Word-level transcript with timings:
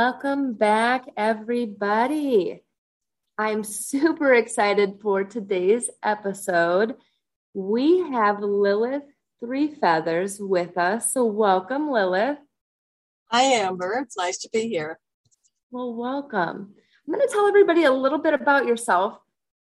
Welcome 0.00 0.52
back, 0.52 1.06
everybody. 1.16 2.62
I'm 3.36 3.64
super 3.64 4.32
excited 4.32 5.00
for 5.02 5.24
today's 5.24 5.90
episode. 6.04 6.94
We 7.52 8.08
have 8.12 8.38
Lilith 8.38 9.02
Three 9.40 9.74
Feathers 9.74 10.38
with 10.38 10.78
us. 10.78 11.12
So, 11.12 11.24
welcome, 11.24 11.88
Lillith. 11.88 12.38
Hi, 13.32 13.42
Amber. 13.42 14.04
It's 14.04 14.16
nice 14.16 14.38
to 14.38 14.48
be 14.52 14.68
here. 14.68 15.00
Well, 15.72 15.92
welcome. 15.92 16.74
I'm 17.04 17.12
going 17.12 17.26
to 17.26 17.32
tell 17.32 17.48
everybody 17.48 17.82
a 17.82 17.90
little 17.90 18.20
bit 18.20 18.34
about 18.34 18.66
yourself, 18.66 19.18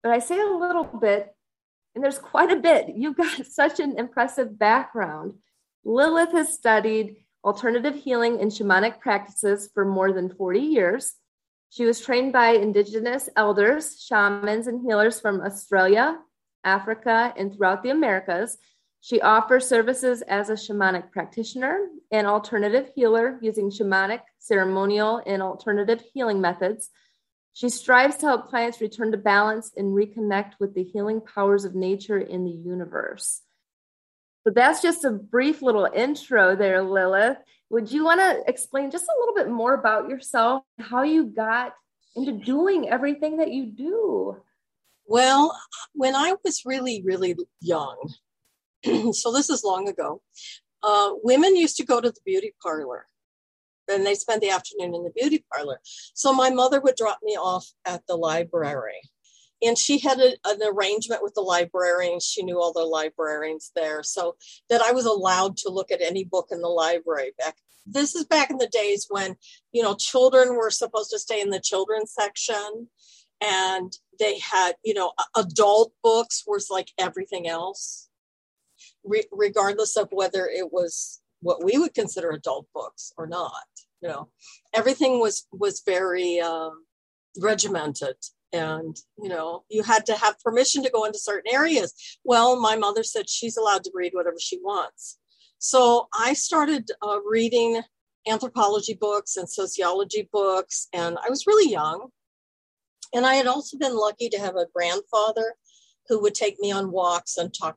but 0.02 0.12
I 0.12 0.18
say 0.18 0.40
a 0.40 0.46
little 0.46 0.84
bit, 0.84 1.28
and 1.94 2.02
there's 2.02 2.18
quite 2.18 2.50
a 2.50 2.56
bit. 2.56 2.86
You've 2.96 3.18
got 3.18 3.44
such 3.50 3.80
an 3.80 3.98
impressive 3.98 4.58
background. 4.58 5.34
Lillith 5.84 6.32
has 6.32 6.54
studied 6.54 7.21
alternative 7.44 7.94
healing 7.94 8.40
and 8.40 8.50
shamanic 8.50 9.00
practices 9.00 9.68
for 9.74 9.84
more 9.84 10.12
than 10.12 10.34
40 10.34 10.60
years. 10.60 11.14
She 11.70 11.84
was 11.84 12.00
trained 12.00 12.32
by 12.32 12.50
indigenous 12.50 13.28
elders, 13.34 14.02
shamans, 14.02 14.66
and 14.66 14.82
healers 14.82 15.20
from 15.20 15.40
Australia, 15.40 16.18
Africa, 16.64 17.32
and 17.36 17.52
throughout 17.52 17.82
the 17.82 17.90
Americas. 17.90 18.58
She 19.00 19.20
offers 19.20 19.66
services 19.66 20.22
as 20.22 20.48
a 20.48 20.52
shamanic 20.52 21.10
practitioner 21.10 21.88
and 22.12 22.26
alternative 22.26 22.90
healer 22.94 23.38
using 23.42 23.70
shamanic, 23.70 24.20
ceremonial, 24.38 25.20
and 25.26 25.42
alternative 25.42 26.04
healing 26.14 26.40
methods. 26.40 26.90
She 27.52 27.68
strives 27.68 28.16
to 28.18 28.26
help 28.26 28.48
clients 28.48 28.80
return 28.80 29.10
to 29.10 29.18
balance 29.18 29.72
and 29.76 29.96
reconnect 29.96 30.52
with 30.60 30.74
the 30.74 30.84
healing 30.84 31.20
powers 31.20 31.64
of 31.64 31.74
nature 31.74 32.18
in 32.18 32.44
the 32.44 32.50
universe. 32.50 33.40
So 34.44 34.52
that's 34.52 34.82
just 34.82 35.04
a 35.04 35.10
brief 35.10 35.62
little 35.62 35.88
intro 35.92 36.56
there, 36.56 36.82
Lillith. 36.82 37.38
Would 37.70 37.90
you 37.92 38.04
want 38.04 38.20
to 38.20 38.42
explain 38.48 38.90
just 38.90 39.04
a 39.04 39.20
little 39.20 39.34
bit 39.34 39.48
more 39.48 39.74
about 39.74 40.08
yourself, 40.08 40.62
how 40.78 41.02
you 41.02 41.26
got 41.26 41.74
into 42.16 42.32
doing 42.32 42.88
everything 42.88 43.38
that 43.38 43.52
you 43.52 43.66
do? 43.66 44.36
Well, 45.06 45.56
when 45.94 46.14
I 46.14 46.34
was 46.44 46.62
really, 46.66 47.02
really 47.04 47.36
young, 47.60 48.12
so 49.12 49.32
this 49.32 49.48
is 49.48 49.64
long 49.64 49.88
ago, 49.88 50.20
uh, 50.82 51.12
women 51.22 51.56
used 51.56 51.76
to 51.76 51.86
go 51.86 52.00
to 52.00 52.10
the 52.10 52.20
beauty 52.24 52.52
parlor 52.62 53.06
and 53.88 54.04
they 54.04 54.14
spent 54.14 54.40
the 54.40 54.50
afternoon 54.50 54.94
in 54.94 55.04
the 55.04 55.12
beauty 55.14 55.44
parlor. 55.52 55.80
So 56.14 56.32
my 56.32 56.50
mother 56.50 56.80
would 56.80 56.96
drop 56.96 57.18
me 57.22 57.36
off 57.36 57.66
at 57.84 58.06
the 58.06 58.16
library 58.16 59.00
and 59.62 59.78
she 59.78 59.98
had 59.98 60.18
a, 60.18 60.34
an 60.44 60.60
arrangement 60.64 61.22
with 61.22 61.34
the 61.34 61.40
librarians 61.40 62.24
she 62.24 62.42
knew 62.42 62.60
all 62.60 62.72
the 62.72 62.80
librarians 62.80 63.70
there 63.74 64.02
so 64.02 64.36
that 64.68 64.82
i 64.82 64.92
was 64.92 65.06
allowed 65.06 65.56
to 65.56 65.70
look 65.70 65.90
at 65.90 66.02
any 66.02 66.24
book 66.24 66.48
in 66.50 66.60
the 66.60 66.68
library 66.68 67.32
back 67.38 67.56
this 67.86 68.14
is 68.14 68.24
back 68.24 68.50
in 68.50 68.58
the 68.58 68.68
days 68.68 69.06
when 69.08 69.36
you 69.72 69.82
know 69.82 69.94
children 69.94 70.56
were 70.56 70.70
supposed 70.70 71.10
to 71.10 71.18
stay 71.18 71.40
in 71.40 71.50
the 71.50 71.60
children's 71.60 72.12
section 72.12 72.88
and 73.40 73.92
they 74.18 74.38
had 74.38 74.74
you 74.84 74.94
know 74.94 75.12
adult 75.36 75.92
books 76.02 76.44
was 76.46 76.68
like 76.70 76.90
everything 76.98 77.48
else 77.48 78.08
re- 79.04 79.28
regardless 79.32 79.96
of 79.96 80.08
whether 80.12 80.46
it 80.46 80.72
was 80.72 81.20
what 81.40 81.64
we 81.64 81.76
would 81.76 81.92
consider 81.92 82.30
adult 82.30 82.66
books 82.72 83.12
or 83.16 83.26
not 83.26 83.64
you 84.02 84.08
know. 84.08 84.28
Everything 84.74 85.20
was 85.20 85.46
was 85.52 85.82
very 85.86 86.40
um, 86.40 86.84
regimented 87.40 88.16
and 88.52 88.96
you 89.18 89.28
know 89.28 89.64
you 89.68 89.82
had 89.82 90.06
to 90.06 90.14
have 90.14 90.38
permission 90.40 90.82
to 90.82 90.90
go 90.90 91.04
into 91.04 91.18
certain 91.18 91.52
areas. 91.52 92.18
Well 92.24 92.60
my 92.60 92.76
mother 92.76 93.02
said 93.02 93.28
she's 93.28 93.56
allowed 93.56 93.84
to 93.84 93.90
read 93.94 94.12
whatever 94.14 94.38
she 94.38 94.58
wants. 94.58 95.18
So 95.58 96.08
i 96.14 96.32
started 96.34 96.90
uh, 97.06 97.18
reading 97.22 97.82
anthropology 98.28 98.94
books 98.94 99.36
and 99.36 99.48
sociology 99.48 100.28
books 100.32 100.88
and 100.92 101.18
i 101.24 101.30
was 101.30 101.46
really 101.46 101.70
young. 101.70 102.08
And 103.14 103.26
i 103.26 103.34
had 103.34 103.46
also 103.46 103.78
been 103.78 103.96
lucky 103.96 104.28
to 104.30 104.38
have 104.38 104.56
a 104.56 104.66
grandfather 104.74 105.54
who 106.08 106.20
would 106.20 106.34
take 106.34 106.58
me 106.60 106.72
on 106.72 106.92
walks 106.92 107.36
and 107.36 107.52
talk 107.52 107.76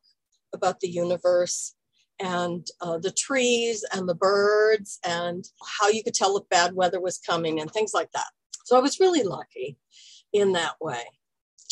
about 0.54 0.80
the 0.80 0.90
universe 0.90 1.76
and 2.20 2.66
uh, 2.80 2.98
the 2.98 3.12
trees 3.12 3.84
and 3.94 4.08
the 4.08 4.16
birds 4.16 5.00
and 5.06 5.46
how 5.80 5.90
you 5.90 6.02
could 6.02 6.14
tell 6.14 6.38
if 6.38 6.48
bad 6.48 6.74
weather 6.74 7.02
was 7.02 7.18
coming 7.18 7.60
and 7.60 7.70
things 7.72 7.94
like 7.94 8.12
that. 8.14 8.28
So 8.66 8.78
i 8.78 8.80
was 8.80 9.00
really 9.00 9.24
lucky 9.24 9.78
in 10.36 10.52
that 10.52 10.76
way. 10.82 11.04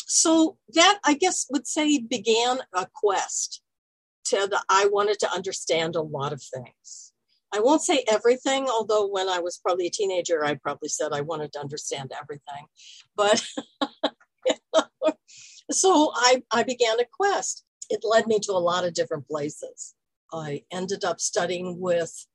So 0.06 0.56
that 0.74 0.98
I 1.04 1.14
guess 1.14 1.46
would 1.50 1.66
say 1.66 1.98
began 1.98 2.58
a 2.72 2.86
quest 2.92 3.62
to 4.26 4.36
the, 4.50 4.62
I 4.68 4.86
wanted 4.86 5.18
to 5.20 5.30
understand 5.30 5.96
a 5.96 6.02
lot 6.02 6.32
of 6.32 6.42
things. 6.42 7.12
I 7.52 7.60
won't 7.60 7.82
say 7.82 8.04
everything, 8.10 8.66
although 8.68 9.06
when 9.06 9.28
I 9.28 9.38
was 9.38 9.58
probably 9.58 9.86
a 9.86 9.90
teenager, 9.90 10.44
I 10.44 10.54
probably 10.54 10.88
said 10.88 11.12
I 11.12 11.20
wanted 11.20 11.52
to 11.52 11.60
understand 11.60 12.12
everything. 12.20 12.66
But 13.14 13.46
so 15.70 16.10
I, 16.14 16.42
I 16.50 16.62
began 16.62 16.98
a 16.98 17.04
quest. 17.04 17.64
It 17.90 18.00
led 18.02 18.26
me 18.26 18.38
to 18.40 18.52
a 18.52 18.66
lot 18.70 18.84
of 18.84 18.94
different 18.94 19.28
places. 19.28 19.94
I 20.32 20.64
ended 20.72 21.04
up 21.04 21.20
studying 21.20 21.78
with 21.78 22.26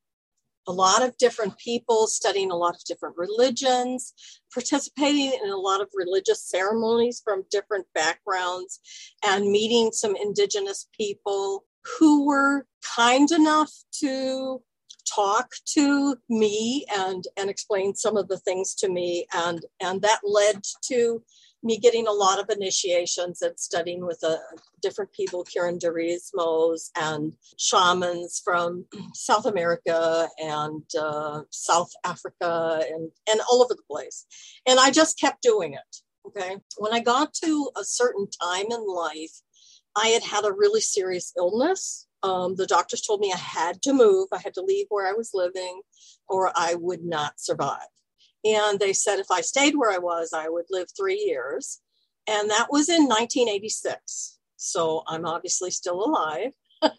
a 0.70 0.72
lot 0.72 1.02
of 1.02 1.18
different 1.18 1.58
people, 1.58 2.06
studying 2.06 2.52
a 2.52 2.56
lot 2.56 2.76
of 2.76 2.84
different 2.84 3.18
religions, 3.18 4.14
participating 4.54 5.34
in 5.44 5.50
a 5.50 5.58
lot 5.58 5.82
of 5.82 5.90
religious 5.96 6.48
ceremonies 6.48 7.22
from 7.26 7.44
different 7.50 7.88
backgrounds, 7.96 8.80
and 9.26 9.52
meeting 9.52 9.92
some 9.92 10.16
Indigenous 10.16 10.88
people 10.96 11.66
who 11.98 12.28
were 12.28 12.68
kind 12.96 13.32
enough 13.32 13.72
to 14.00 14.62
talk 15.12 15.50
to 15.66 16.18
me 16.30 16.86
and 16.96 17.26
and 17.36 17.50
explain 17.50 17.96
some 17.96 18.16
of 18.16 18.28
the 18.28 18.38
things 18.38 18.76
to 18.76 18.90
me. 18.90 19.26
And 19.34 19.66
and 19.82 20.04
that 20.04 20.20
led 20.24 20.62
to 20.86 21.24
me 21.62 21.78
getting 21.78 22.08
a 22.08 22.12
lot 22.12 22.40
of 22.40 22.50
initiations 22.50 23.42
and 23.42 23.60
studying 23.60 24.06
with 24.06 24.24
uh, 24.24 24.38
different 24.82 25.12
people, 25.12 25.46
curanderismos 25.46 26.90
and 26.96 27.34
shamans 27.58 28.42
from 28.44 28.86
South 29.14 29.46
America 29.46 30.28
and 30.38 30.84
uh, 31.00 31.42
South 31.50 31.92
Africa 32.06 32.82
and, 32.90 33.12
and 33.30 33.42
all 33.52 33.62
over 33.62 33.74
the 33.74 33.84
place. 33.90 34.26
And 34.66 34.80
I 34.80 34.92
just 34.92 35.20
kept 35.20 35.42
doing 35.42 35.74
it. 35.74 35.98
Okay. 36.28 36.58
When 36.78 36.94
I 36.94 37.00
got 37.00 37.34
to 37.46 37.72
a 37.78 37.84
certain 37.84 38.28
time 38.42 38.68
in 38.70 38.86
life, 38.88 39.42
I 39.96 40.08
had 40.10 40.24
had 40.24 40.46
a 40.46 40.54
really 40.54 40.82
serious 40.82 41.34
illness. 41.38 42.08
Um, 42.22 42.56
the 42.56 42.68
doctors 42.68 43.02
told 43.02 43.22
me 43.22 43.34
I 43.34 43.38
had 43.38 43.82
to 43.84 43.94
move, 43.94 44.28
I 44.32 44.40
had 44.40 44.54
to 44.56 44.62
leave 44.62 44.88
where 44.90 45.08
I 45.08 45.14
was 45.14 45.32
living, 45.34 45.82
or 46.28 46.52
I 46.56 46.76
would 46.76 47.04
not 47.04 47.40
survive. 47.40 47.88
And 48.46 48.80
they 48.80 48.94
said 48.94 49.20
if 49.20 49.32
I 49.32 49.42
stayed 49.42 49.76
where 49.76 49.92
I 49.92 49.98
was, 49.98 50.32
I 50.34 50.50
would 50.50 50.66
live 50.70 50.88
three 50.96 51.20
years. 51.20 51.80
And 52.28 52.50
that 52.50 52.68
was 52.70 52.90
in 52.90 53.04
1986. 53.04 54.38
So 54.56 55.04
I'm 55.08 55.26
obviously 55.26 55.72
still 55.72 56.04
alive. 56.04 56.52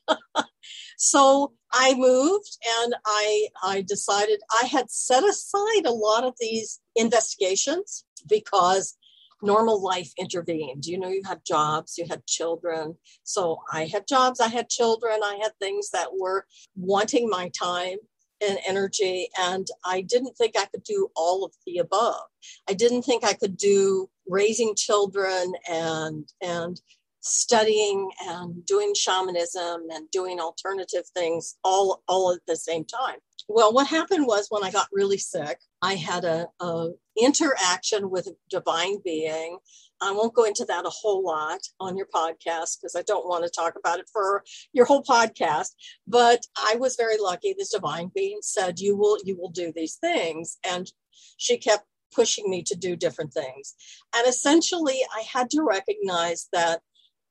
so 0.99 1.53
I 1.73 1.95
moved 1.95 2.59
and 2.83 2.95
I, 3.06 3.49
I 3.62 3.83
decided 3.83 4.41
I 4.62 4.67
had 4.67 4.91
set 4.91 5.25
aside 5.25 5.87
a 5.87 5.93
lot 5.93 6.25
of 6.25 6.34
these 6.41 6.81
investigations 6.97 8.05
because 8.28 8.97
normal 9.43 9.83
life 9.83 10.12
intervened. 10.19 10.84
You 10.87 10.99
know, 10.99 11.09
you 11.09 11.22
had 11.25 11.45
jobs, 11.47 11.97
you 11.97 12.07
had 12.09 12.27
children. 12.27 12.97
So 13.22 13.61
I 13.72 13.87
had 13.87 14.07
jobs, 14.07 14.41
I 14.41 14.49
had 14.49 14.69
children, 14.69 15.21
I 15.22 15.39
had 15.43 15.53
things 15.59 15.91
that 15.91 16.09
were 16.19 16.47
wanting 16.77 17.28
my 17.28 17.51
time 17.51 17.98
and 18.47 18.59
energy 18.66 19.28
and 19.39 19.69
i 19.84 20.01
didn't 20.01 20.37
think 20.37 20.57
i 20.57 20.65
could 20.66 20.83
do 20.83 21.09
all 21.16 21.45
of 21.45 21.53
the 21.66 21.78
above. 21.78 22.22
I 22.69 22.75
didn't 22.75 23.03
think 23.03 23.25
i 23.25 23.33
could 23.34 23.57
do 23.57 24.09
raising 24.27 24.75
children 24.75 25.53
and 25.69 26.28
and 26.42 26.81
studying 27.22 28.10
and 28.27 28.65
doing 28.65 28.95
shamanism 28.95 29.83
and 29.92 30.10
doing 30.10 30.41
alternative 30.41 31.04
things 31.15 31.57
all 31.65 32.03
all 32.09 32.33
at 32.33 32.41
the 32.47 32.57
same 32.57 32.84
time. 32.84 33.16
Well 33.48 33.72
what 33.72 33.87
happened 33.87 34.27
was 34.27 34.47
when 34.48 34.65
i 34.65 34.71
got 34.71 34.89
really 34.93 35.19
sick 35.19 35.59
i 35.83 35.95
had 35.95 36.25
a, 36.25 36.47
a 36.60 36.91
interaction 37.21 38.10
with 38.10 38.27
a 38.28 38.36
divine 38.48 38.98
being 39.04 39.59
I 40.02 40.12
won't 40.12 40.34
go 40.34 40.44
into 40.44 40.64
that 40.66 40.86
a 40.86 40.91
whole 40.91 41.24
lot 41.24 41.60
on 41.78 41.97
your 41.97 42.06
podcast 42.06 42.78
because 42.80 42.94
I 42.97 43.02
don't 43.02 43.28
want 43.28 43.44
to 43.44 43.50
talk 43.50 43.74
about 43.76 43.98
it 43.98 44.08
for 44.12 44.42
your 44.72 44.86
whole 44.86 45.02
podcast. 45.02 45.68
But 46.06 46.47
I 46.56 46.76
was 46.76 46.97
very 46.97 47.18
lucky. 47.18 47.54
This 47.56 47.72
divine 47.72 48.10
being 48.14 48.38
said, 48.42 48.80
"You 48.80 48.97
will, 48.97 49.18
you 49.24 49.36
will 49.36 49.50
do 49.50 49.72
these 49.74 49.97
things," 49.97 50.58
and 50.64 50.91
she 51.36 51.58
kept 51.58 51.84
pushing 52.12 52.50
me 52.50 52.62
to 52.64 52.74
do 52.74 52.97
different 52.97 53.32
things. 53.32 53.74
And 54.14 54.26
essentially, 54.26 55.00
I 55.14 55.22
had 55.22 55.50
to 55.50 55.62
recognize 55.62 56.48
that 56.52 56.80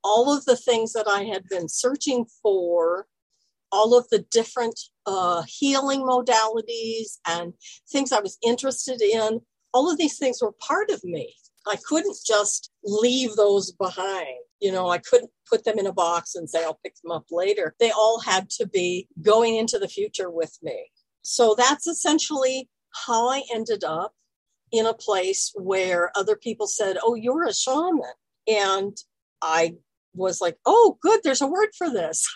all 0.02 0.34
of 0.34 0.44
the 0.44 0.56
things 0.56 0.92
that 0.92 1.08
I 1.08 1.24
had 1.24 1.48
been 1.48 1.68
searching 1.68 2.24
for, 2.42 3.06
all 3.72 3.96
of 3.96 4.08
the 4.08 4.24
different 4.30 4.78
uh, 5.06 5.42
healing 5.46 6.00
modalities 6.00 7.18
and 7.26 7.52
things 7.90 8.12
I 8.12 8.20
was 8.20 8.38
interested 8.44 9.02
in, 9.02 9.40
all 9.74 9.90
of 9.90 9.98
these 9.98 10.18
things 10.18 10.40
were 10.40 10.52
part 10.52 10.90
of 10.90 11.04
me 11.04 11.34
I 11.66 11.76
couldn't 11.86 12.16
just 12.26 12.70
leave 12.84 13.36
those 13.36 13.72
behind. 13.72 14.38
You 14.60 14.72
know, 14.72 14.88
I 14.88 14.98
couldn't 14.98 15.30
put 15.48 15.64
them 15.64 15.78
in 15.78 15.86
a 15.86 15.92
box 15.92 16.34
and 16.34 16.48
say 16.48 16.64
I'll 16.64 16.80
pick 16.82 16.94
them 17.02 17.12
up 17.12 17.26
later. 17.30 17.74
They 17.80 17.90
all 17.90 18.20
had 18.20 18.50
to 18.50 18.66
be 18.66 19.08
going 19.22 19.56
into 19.56 19.78
the 19.78 19.88
future 19.88 20.30
with 20.30 20.56
me. 20.62 20.90
So 21.22 21.54
that's 21.56 21.86
essentially 21.86 22.68
how 23.06 23.28
I 23.28 23.42
ended 23.52 23.84
up 23.84 24.12
in 24.72 24.86
a 24.86 24.94
place 24.94 25.52
where 25.54 26.12
other 26.14 26.36
people 26.36 26.66
said, 26.66 26.98
Oh, 27.02 27.14
you're 27.14 27.46
a 27.46 27.54
shaman. 27.54 28.02
And 28.46 28.96
I 29.42 29.76
was 30.14 30.40
like, 30.40 30.58
Oh, 30.66 30.98
good, 31.02 31.20
there's 31.24 31.42
a 31.42 31.46
word 31.46 31.70
for 31.76 31.90
this. 31.90 32.26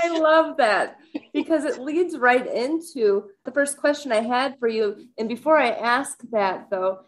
I 0.02 0.18
love 0.18 0.56
that 0.58 0.98
because 1.32 1.64
it 1.64 1.80
leads 1.80 2.18
right 2.18 2.46
into 2.46 3.24
the 3.44 3.52
first 3.52 3.76
question 3.76 4.12
I 4.12 4.20
had 4.20 4.58
for 4.58 4.68
you. 4.68 5.08
And 5.18 5.28
before 5.28 5.58
I 5.58 5.70
ask 5.70 6.18
that, 6.30 6.68
though, 6.70 7.00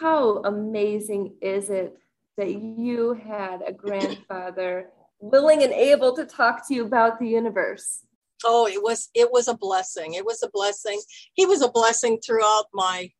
how 0.00 0.42
amazing 0.44 1.34
is 1.40 1.70
it 1.70 1.96
that 2.36 2.52
you 2.52 3.14
had 3.14 3.62
a 3.66 3.72
grandfather 3.72 4.90
willing 5.20 5.62
and 5.62 5.72
able 5.72 6.14
to 6.16 6.24
talk 6.24 6.66
to 6.68 6.74
you 6.74 6.84
about 6.84 7.18
the 7.18 7.28
universe? 7.28 8.00
Oh, 8.44 8.68
it 8.68 8.82
was 8.82 9.08
it 9.14 9.32
was 9.32 9.48
a 9.48 9.56
blessing. 9.56 10.14
It 10.14 10.24
was 10.24 10.42
a 10.42 10.50
blessing. 10.50 11.00
He 11.34 11.44
was 11.46 11.62
a 11.62 11.70
blessing 11.70 12.20
throughout 12.24 12.66
my 12.72 13.10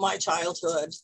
my 0.00 0.16
childhood. 0.16 0.94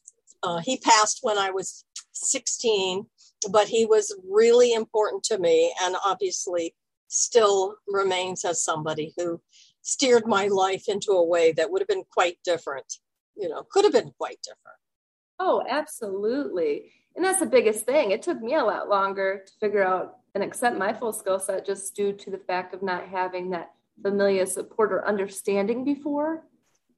Uh, 0.43 0.59
he 0.59 0.77
passed 0.77 1.21
when 1.23 1.39
I 1.39 1.51
was 1.51 1.85
16, 2.13 3.07
but 3.51 3.69
he 3.69 3.87
was 3.87 4.13
really 4.29 4.73
important 4.73 5.23
to 5.25 5.39
me, 5.39 5.73
and 5.81 5.95
obviously 6.05 6.75
still 7.13 7.77
remains 7.87 8.45
as 8.45 8.63
somebody 8.63 9.13
who 9.17 9.41
steered 9.83 10.27
my 10.27 10.47
life 10.47 10.89
into 10.89 11.13
a 11.13 11.25
way 11.25 11.53
that 11.53 11.71
would 11.71 11.81
have 11.81 11.89
been 11.89 12.05
quite 12.11 12.39
different. 12.45 12.99
You 13.37 13.49
know, 13.49 13.65
could 13.71 13.85
have 13.85 13.93
been 13.93 14.13
quite 14.19 14.39
different. 14.43 14.79
Oh, 15.39 15.63
absolutely. 15.69 16.93
And 17.15 17.25
that's 17.25 17.41
the 17.41 17.47
biggest 17.47 17.85
thing. 17.85 18.11
It 18.11 18.23
took 18.23 18.41
me 18.41 18.55
a 18.55 18.65
lot 18.65 18.89
longer 18.89 19.45
to 19.47 19.53
figure 19.61 19.85
out 19.85 20.19
and 20.35 20.43
accept 20.43 20.79
my 20.79 20.93
full 20.93 21.13
skill 21.13 21.39
set 21.39 21.67
just 21.67 21.95
due 21.95 22.13
to 22.13 22.31
the 22.31 22.39
fact 22.39 22.73
of 22.73 22.83
not 22.83 23.09
having 23.09 23.51
that 23.51 23.73
familiar 24.03 24.47
support 24.47 24.93
or 24.93 25.07
understanding 25.07 25.85
before. 25.85 26.47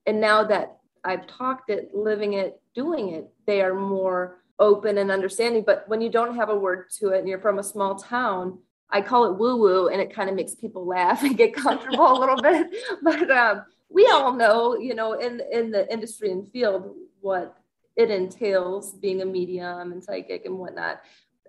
And 0.07 0.21
now 0.21 0.45
that 0.45 0.79
I've 1.05 1.27
talked 1.27 1.71
it, 1.71 1.91
living 1.95 2.35
it, 2.35 2.61
doing 2.75 3.09
it, 3.11 3.29
they 3.47 3.63
are 3.63 3.75
more 3.75 4.43
open 4.59 4.99
and 4.99 5.11
understanding. 5.11 5.65
But 5.67 5.89
when 5.89 6.01
you 6.01 6.11
don't 6.11 6.37
have 6.37 6.51
a 6.51 6.57
word 6.57 6.91
to 6.99 7.09
it 7.09 7.19
and 7.19 7.29
you're 7.29 7.41
from 7.41 7.59
a 7.59 7.65
small 7.65 7.97
town, 7.97 8.59
I 8.95 9.03
call 9.03 9.27
it 9.27 9.39
woo 9.39 9.57
woo 9.57 9.89
and 9.89 10.01
it 10.01 10.15
kind 10.15 10.31
of 10.31 10.37
makes 10.37 10.55
people 10.55 10.87
laugh 10.87 11.23
and 11.23 11.37
get 11.37 11.55
comfortable 11.55 12.13
a 12.13 12.19
little 12.19 12.41
bit. 12.41 12.69
But 13.03 13.31
um, 13.31 13.65
we 13.91 14.07
all 14.07 14.33
know, 14.33 14.79
you 14.79 14.95
know, 14.95 15.13
in, 15.15 15.43
in 15.53 15.71
the 15.71 15.93
industry 15.93 16.31
and 16.31 16.51
field, 16.51 16.95
what 17.21 17.57
it 17.97 18.11
entails 18.11 18.95
being 18.95 19.21
a 19.21 19.27
medium 19.27 19.93
and 19.93 20.03
psychic 20.03 20.47
and 20.47 20.59
whatnot. 20.59 21.01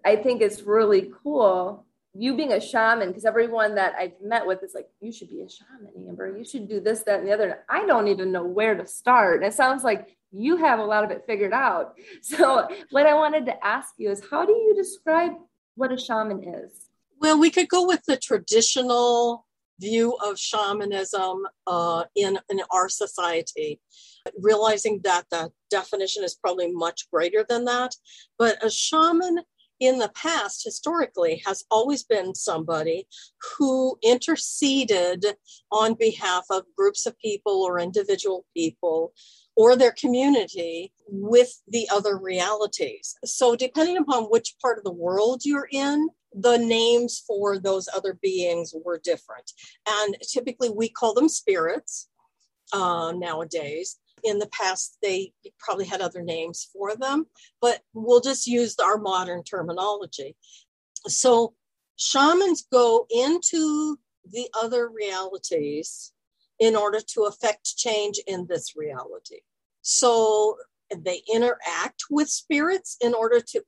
I 0.04 0.18
think 0.18 0.42
it's 0.42 0.62
really 0.64 1.12
cool 1.24 1.86
you 2.18 2.36
being 2.36 2.54
a 2.54 2.62
shaman 2.62 3.10
because 3.10 3.26
everyone 3.26 3.76
that 3.76 3.94
I've 4.00 4.20
met 4.24 4.48
with 4.48 4.64
is 4.64 4.74
like, 4.74 4.88
you 5.02 5.12
should 5.12 5.30
be 5.30 5.42
a 5.42 5.50
shaman, 5.50 6.08
Amber. 6.08 6.36
You 6.38 6.46
should 6.46 6.70
do 6.70 6.80
this, 6.80 7.04
that, 7.04 7.20
and 7.20 7.28
the 7.28 7.34
other. 7.34 7.66
I 7.70 7.86
don't 7.86 8.08
even 8.08 8.32
know 8.32 8.46
where 8.46 8.74
to 8.74 8.88
start. 8.88 9.44
And 9.44 9.52
it 9.52 9.54
sounds 9.54 9.84
like 9.84 10.16
you 10.32 10.56
have 10.58 10.80
a 10.80 10.84
lot 10.86 11.04
of 11.04 11.12
it 11.12 11.26
figured 11.28 11.54
out. 11.54 11.96
So, 12.22 12.68
what 12.92 13.06
I 13.06 13.14
wanted 13.14 13.46
to 13.48 13.66
ask 13.66 13.96
you 13.98 14.10
is, 14.10 14.24
how 14.32 14.46
do 14.46 14.54
you 14.54 14.74
describe 14.76 15.34
what 15.76 15.92
a 15.92 15.98
shaman 15.98 16.44
is? 16.44 16.85
Well, 17.22 17.40
we 17.40 17.50
could 17.50 17.70
go 17.70 17.86
with 17.86 18.04
the 18.08 18.18
traditional 18.18 19.46
view 19.80 20.18
of 20.26 20.40
shamanism 20.40 21.46
uh, 21.68 22.06
in, 22.16 22.40
in 22.50 22.62
our 22.72 22.90
society, 22.90 23.80
realizing 24.40 25.02
that 25.04 25.26
the 25.30 25.52
definition 25.70 26.24
is 26.24 26.36
probably 26.36 26.72
much 26.72 27.10
greater 27.12 27.46
than 27.48 27.66
that. 27.66 27.96
But 28.38 28.64
a 28.64 28.70
shaman 28.70 29.40
in 29.80 30.00
the 30.00 30.10
past, 30.10 30.64
historically, 30.64 31.42
has 31.46 31.66
always 31.70 32.04
been 32.04 32.34
somebody 32.34 33.08
who 33.58 33.98
interceded 34.02 35.26
on 35.72 35.96
behalf 35.96 36.46
of 36.50 36.64
groups 36.78 37.06
of 37.06 37.18
people 37.20 37.64
or 37.64 37.80
individual 37.80 38.46
people 38.56 39.14
or 39.58 39.76
their 39.76 39.92
community 39.92 40.94
with 41.08 41.62
the 41.68 41.88
other 41.92 42.18
realities. 42.18 43.16
So, 43.26 43.56
depending 43.56 43.98
upon 43.98 44.26
which 44.26 44.56
part 44.62 44.78
of 44.78 44.84
the 44.84 44.92
world 44.92 45.42
you're 45.44 45.68
in, 45.72 46.10
the 46.38 46.58
names 46.58 47.24
for 47.26 47.58
those 47.58 47.88
other 47.96 48.18
beings 48.22 48.74
were 48.84 49.00
different. 49.04 49.52
And 49.88 50.18
typically, 50.22 50.70
we 50.70 50.90
call 50.90 51.14
them 51.14 51.30
spirits 51.30 52.10
uh, 52.74 53.14
nowadays 53.16 53.98
in 54.26 54.40
the 54.40 54.48
past 54.48 54.98
they 55.02 55.32
probably 55.60 55.86
had 55.86 56.02
other 56.02 56.22
names 56.22 56.68
for 56.74 56.96
them, 56.96 57.28
but 57.62 57.82
we'll 57.94 58.22
just 58.22 58.48
use 58.48 58.76
our 58.84 58.98
modern 58.98 59.44
terminology. 59.44 60.36
So 61.08 61.54
shamans 61.96 62.66
go 62.72 63.06
into 63.10 63.98
the 64.30 64.50
other 64.60 64.90
realities 64.90 66.12
in 66.60 66.76
order 66.76 67.00
to 67.14 67.24
affect 67.24 67.78
change 67.78 68.20
in 68.28 68.48
this 68.50 68.76
reality. 68.76 69.42
So 69.82 70.58
they 70.98 71.22
interact 71.32 72.06
with 72.10 72.30
spirits 72.30 72.98
in 73.02 73.14
order 73.14 73.40
to 73.40 73.64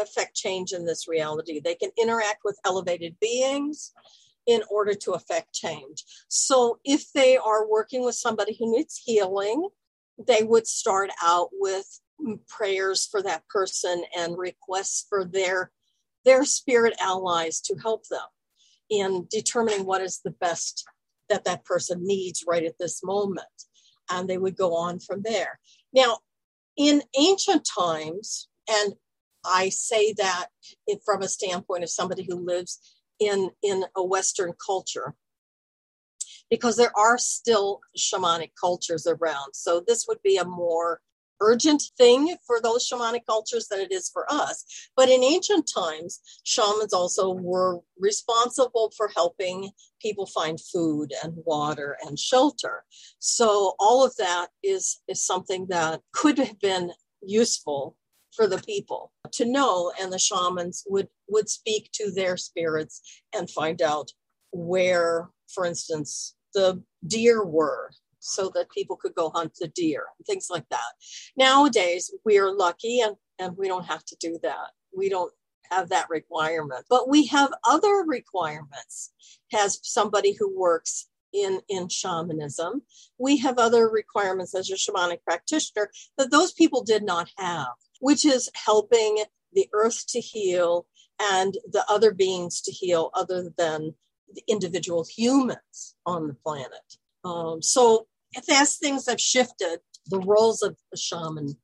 affect 0.00 0.34
change 0.34 0.72
in 0.72 0.84
this 0.84 1.08
reality. 1.08 1.60
They 1.60 1.74
can 1.74 1.90
interact 2.00 2.40
with 2.44 2.58
elevated 2.64 3.16
beings 3.20 3.92
in 4.46 4.62
order 4.70 4.94
to 4.94 5.12
affect 5.12 5.52
change. 5.52 6.04
So 6.28 6.78
if 6.84 7.12
they 7.12 7.36
are 7.36 7.68
working 7.68 8.04
with 8.04 8.14
somebody 8.14 8.56
who 8.58 8.72
needs 8.72 9.00
healing, 9.04 9.68
they 10.26 10.42
would 10.42 10.66
start 10.66 11.10
out 11.22 11.48
with 11.52 12.00
prayers 12.48 13.06
for 13.10 13.22
that 13.22 13.46
person 13.48 14.04
and 14.16 14.36
requests 14.36 15.06
for 15.08 15.24
their 15.24 15.70
their 16.24 16.44
spirit 16.44 16.94
allies 17.00 17.62
to 17.62 17.74
help 17.76 18.06
them 18.08 18.20
in 18.90 19.26
determining 19.30 19.86
what 19.86 20.02
is 20.02 20.20
the 20.22 20.32
best 20.32 20.84
that 21.30 21.44
that 21.44 21.64
person 21.64 22.06
needs 22.06 22.44
right 22.46 22.64
at 22.64 22.76
this 22.78 23.02
moment 23.02 23.46
and 24.10 24.28
they 24.28 24.36
would 24.36 24.54
go 24.54 24.74
on 24.74 24.98
from 24.98 25.22
there 25.22 25.58
now 25.94 26.18
in 26.76 27.02
ancient 27.18 27.66
times 27.78 28.48
and 28.68 28.92
i 29.44 29.68
say 29.68 30.12
that 30.12 30.46
from 31.04 31.22
a 31.22 31.28
standpoint 31.28 31.82
of 31.82 31.90
somebody 31.90 32.26
who 32.28 32.36
lives 32.36 32.80
in 33.18 33.50
in 33.62 33.84
a 33.96 34.04
western 34.04 34.52
culture 34.64 35.14
because 36.50 36.76
there 36.76 36.96
are 36.98 37.16
still 37.16 37.80
shamanic 37.96 38.50
cultures 38.60 39.06
around. 39.06 39.54
So 39.54 39.82
this 39.86 40.06
would 40.08 40.20
be 40.22 40.36
a 40.36 40.44
more 40.44 41.00
urgent 41.42 41.82
thing 41.96 42.36
for 42.46 42.60
those 42.60 42.86
shamanic 42.86 43.24
cultures 43.26 43.68
than 43.68 43.80
it 43.80 43.90
is 43.90 44.10
for 44.12 44.30
us. 44.30 44.90
But 44.94 45.08
in 45.08 45.24
ancient 45.24 45.70
times, 45.74 46.20
shamans 46.44 46.92
also 46.92 47.30
were 47.30 47.80
responsible 47.98 48.92
for 48.94 49.10
helping 49.14 49.70
people 50.02 50.26
find 50.26 50.60
food 50.60 51.12
and 51.24 51.32
water 51.46 51.96
and 52.06 52.18
shelter. 52.18 52.84
So 53.20 53.74
all 53.78 54.04
of 54.04 54.14
that 54.16 54.48
is, 54.62 55.00
is 55.08 55.24
something 55.24 55.68
that 55.70 56.02
could 56.12 56.36
have 56.38 56.60
been 56.60 56.92
useful 57.22 57.96
for 58.34 58.46
the 58.46 58.58
people 58.58 59.12
to 59.32 59.44
know 59.44 59.92
and 60.00 60.12
the 60.12 60.18
shamans 60.18 60.84
would 60.88 61.08
would 61.28 61.48
speak 61.48 61.90
to 61.92 62.10
their 62.10 62.36
spirits 62.36 63.22
and 63.34 63.50
find 63.50 63.82
out 63.82 64.10
where 64.52 65.28
for 65.52 65.64
instance 65.64 66.34
the 66.54 66.82
deer 67.06 67.44
were 67.44 67.90
so 68.20 68.50
that 68.54 68.70
people 68.70 68.96
could 68.96 69.14
go 69.14 69.30
hunt 69.30 69.52
the 69.58 69.68
deer, 69.68 70.04
things 70.26 70.48
like 70.50 70.68
that. 70.70 70.92
Nowadays, 71.36 72.12
we 72.24 72.38
are 72.38 72.54
lucky 72.54 73.00
and, 73.00 73.16
and 73.38 73.56
we 73.56 73.66
don't 73.66 73.86
have 73.86 74.04
to 74.04 74.16
do 74.20 74.38
that. 74.42 74.70
We 74.96 75.08
don't 75.08 75.32
have 75.70 75.88
that 75.88 76.10
requirement, 76.10 76.84
but 76.88 77.08
we 77.08 77.26
have 77.26 77.50
other 77.64 78.04
requirements. 78.06 79.12
As 79.58 79.80
somebody 79.82 80.36
who 80.38 80.56
works 80.56 81.08
in, 81.32 81.60
in 81.68 81.88
shamanism, 81.88 82.82
we 83.18 83.38
have 83.38 83.58
other 83.58 83.88
requirements 83.88 84.54
as 84.54 84.70
a 84.70 84.74
shamanic 84.74 85.22
practitioner 85.24 85.90
that 86.18 86.30
those 86.30 86.52
people 86.52 86.82
did 86.82 87.02
not 87.02 87.30
have, 87.36 87.68
which 88.00 88.24
is 88.24 88.50
helping 88.54 89.24
the 89.52 89.68
earth 89.72 90.06
to 90.08 90.20
heal 90.20 90.86
and 91.20 91.58
the 91.70 91.84
other 91.88 92.12
beings 92.12 92.60
to 92.62 92.72
heal 92.72 93.10
other 93.14 93.50
than 93.56 93.94
the 94.32 94.42
individual 94.48 95.04
humans 95.04 95.96
on 96.06 96.28
the 96.28 96.34
planet. 96.34 96.96
Um, 97.24 97.60
so 97.62 98.06
as 98.50 98.76
things 98.76 99.06
have 99.08 99.20
shifted, 99.20 99.80
the 100.06 100.20
roles 100.20 100.62
of 100.62 100.76
the 100.90 100.96
shaman, 100.96 101.56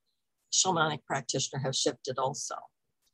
shamanic 0.53 1.05
practitioner 1.07 1.63
have 1.63 1.75
shifted 1.75 2.19
also. 2.19 2.57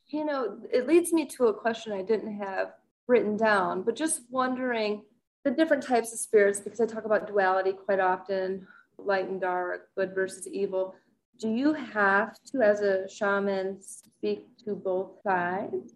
You 0.07 0.25
know, 0.25 0.59
it 0.71 0.87
leads 0.87 1.13
me 1.13 1.25
to 1.37 1.45
a 1.45 1.53
question 1.53 1.93
I 1.93 2.01
didn't 2.01 2.37
have 2.37 2.73
written 3.07 3.37
down, 3.37 3.83
but 3.83 3.95
just 3.95 4.21
wondering 4.29 5.03
the 5.43 5.51
different 5.51 5.83
types 5.83 6.13
of 6.13 6.19
spirits, 6.19 6.59
because 6.59 6.79
I 6.79 6.85
talk 6.85 7.05
about 7.05 7.27
duality 7.27 7.73
quite 7.73 7.99
often, 7.99 8.67
light 8.97 9.27
and 9.27 9.41
dark, 9.41 9.89
good 9.95 10.13
versus 10.15 10.47
evil. 10.47 10.95
Do 11.39 11.49
you 11.49 11.73
have 11.73 12.37
to, 12.51 12.61
as 12.61 12.81
a 12.81 13.09
shaman, 13.09 13.81
speak 13.81 14.45
to 14.65 14.75
both 14.75 15.21
sides? 15.23 15.93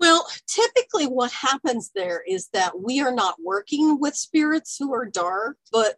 Well, 0.00 0.26
typically 0.46 1.06
what 1.06 1.32
happens 1.32 1.90
there 1.94 2.22
is 2.26 2.48
that 2.52 2.80
we 2.80 3.00
are 3.00 3.12
not 3.12 3.36
working 3.42 3.98
with 4.00 4.14
spirits 4.14 4.76
who 4.78 4.94
are 4.94 5.06
dark, 5.06 5.56
but 5.72 5.96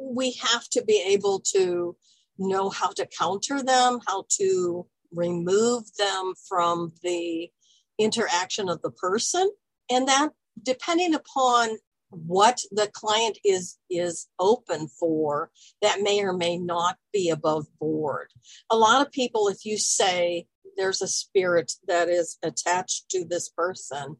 we 0.00 0.32
have 0.32 0.68
to 0.70 0.84
be 0.84 1.02
able 1.06 1.40
to 1.54 1.96
know 2.38 2.68
how 2.68 2.90
to 2.92 3.06
counter 3.06 3.62
them, 3.62 4.00
how 4.06 4.24
to 4.38 4.86
remove 5.12 5.84
them 5.96 6.34
from 6.48 6.92
the 7.02 7.50
interaction 7.98 8.68
of 8.68 8.82
the 8.82 8.90
person. 8.90 9.50
And 9.90 10.06
that, 10.08 10.30
depending 10.62 11.14
upon 11.14 11.78
what 12.10 12.60
the 12.70 12.88
client 12.92 13.38
is 13.44 13.78
is 13.90 14.28
open 14.38 14.88
for 14.88 15.50
that 15.82 16.02
may 16.02 16.20
or 16.22 16.32
may 16.32 16.56
not 16.56 16.96
be 17.12 17.30
above 17.30 17.66
board. 17.78 18.28
A 18.70 18.76
lot 18.76 19.04
of 19.04 19.12
people 19.12 19.48
if 19.48 19.64
you 19.64 19.76
say 19.76 20.46
there's 20.76 21.02
a 21.02 21.08
spirit 21.08 21.72
that 21.88 22.08
is 22.08 22.38
attached 22.42 23.08
to 23.10 23.24
this 23.24 23.48
person 23.48 24.16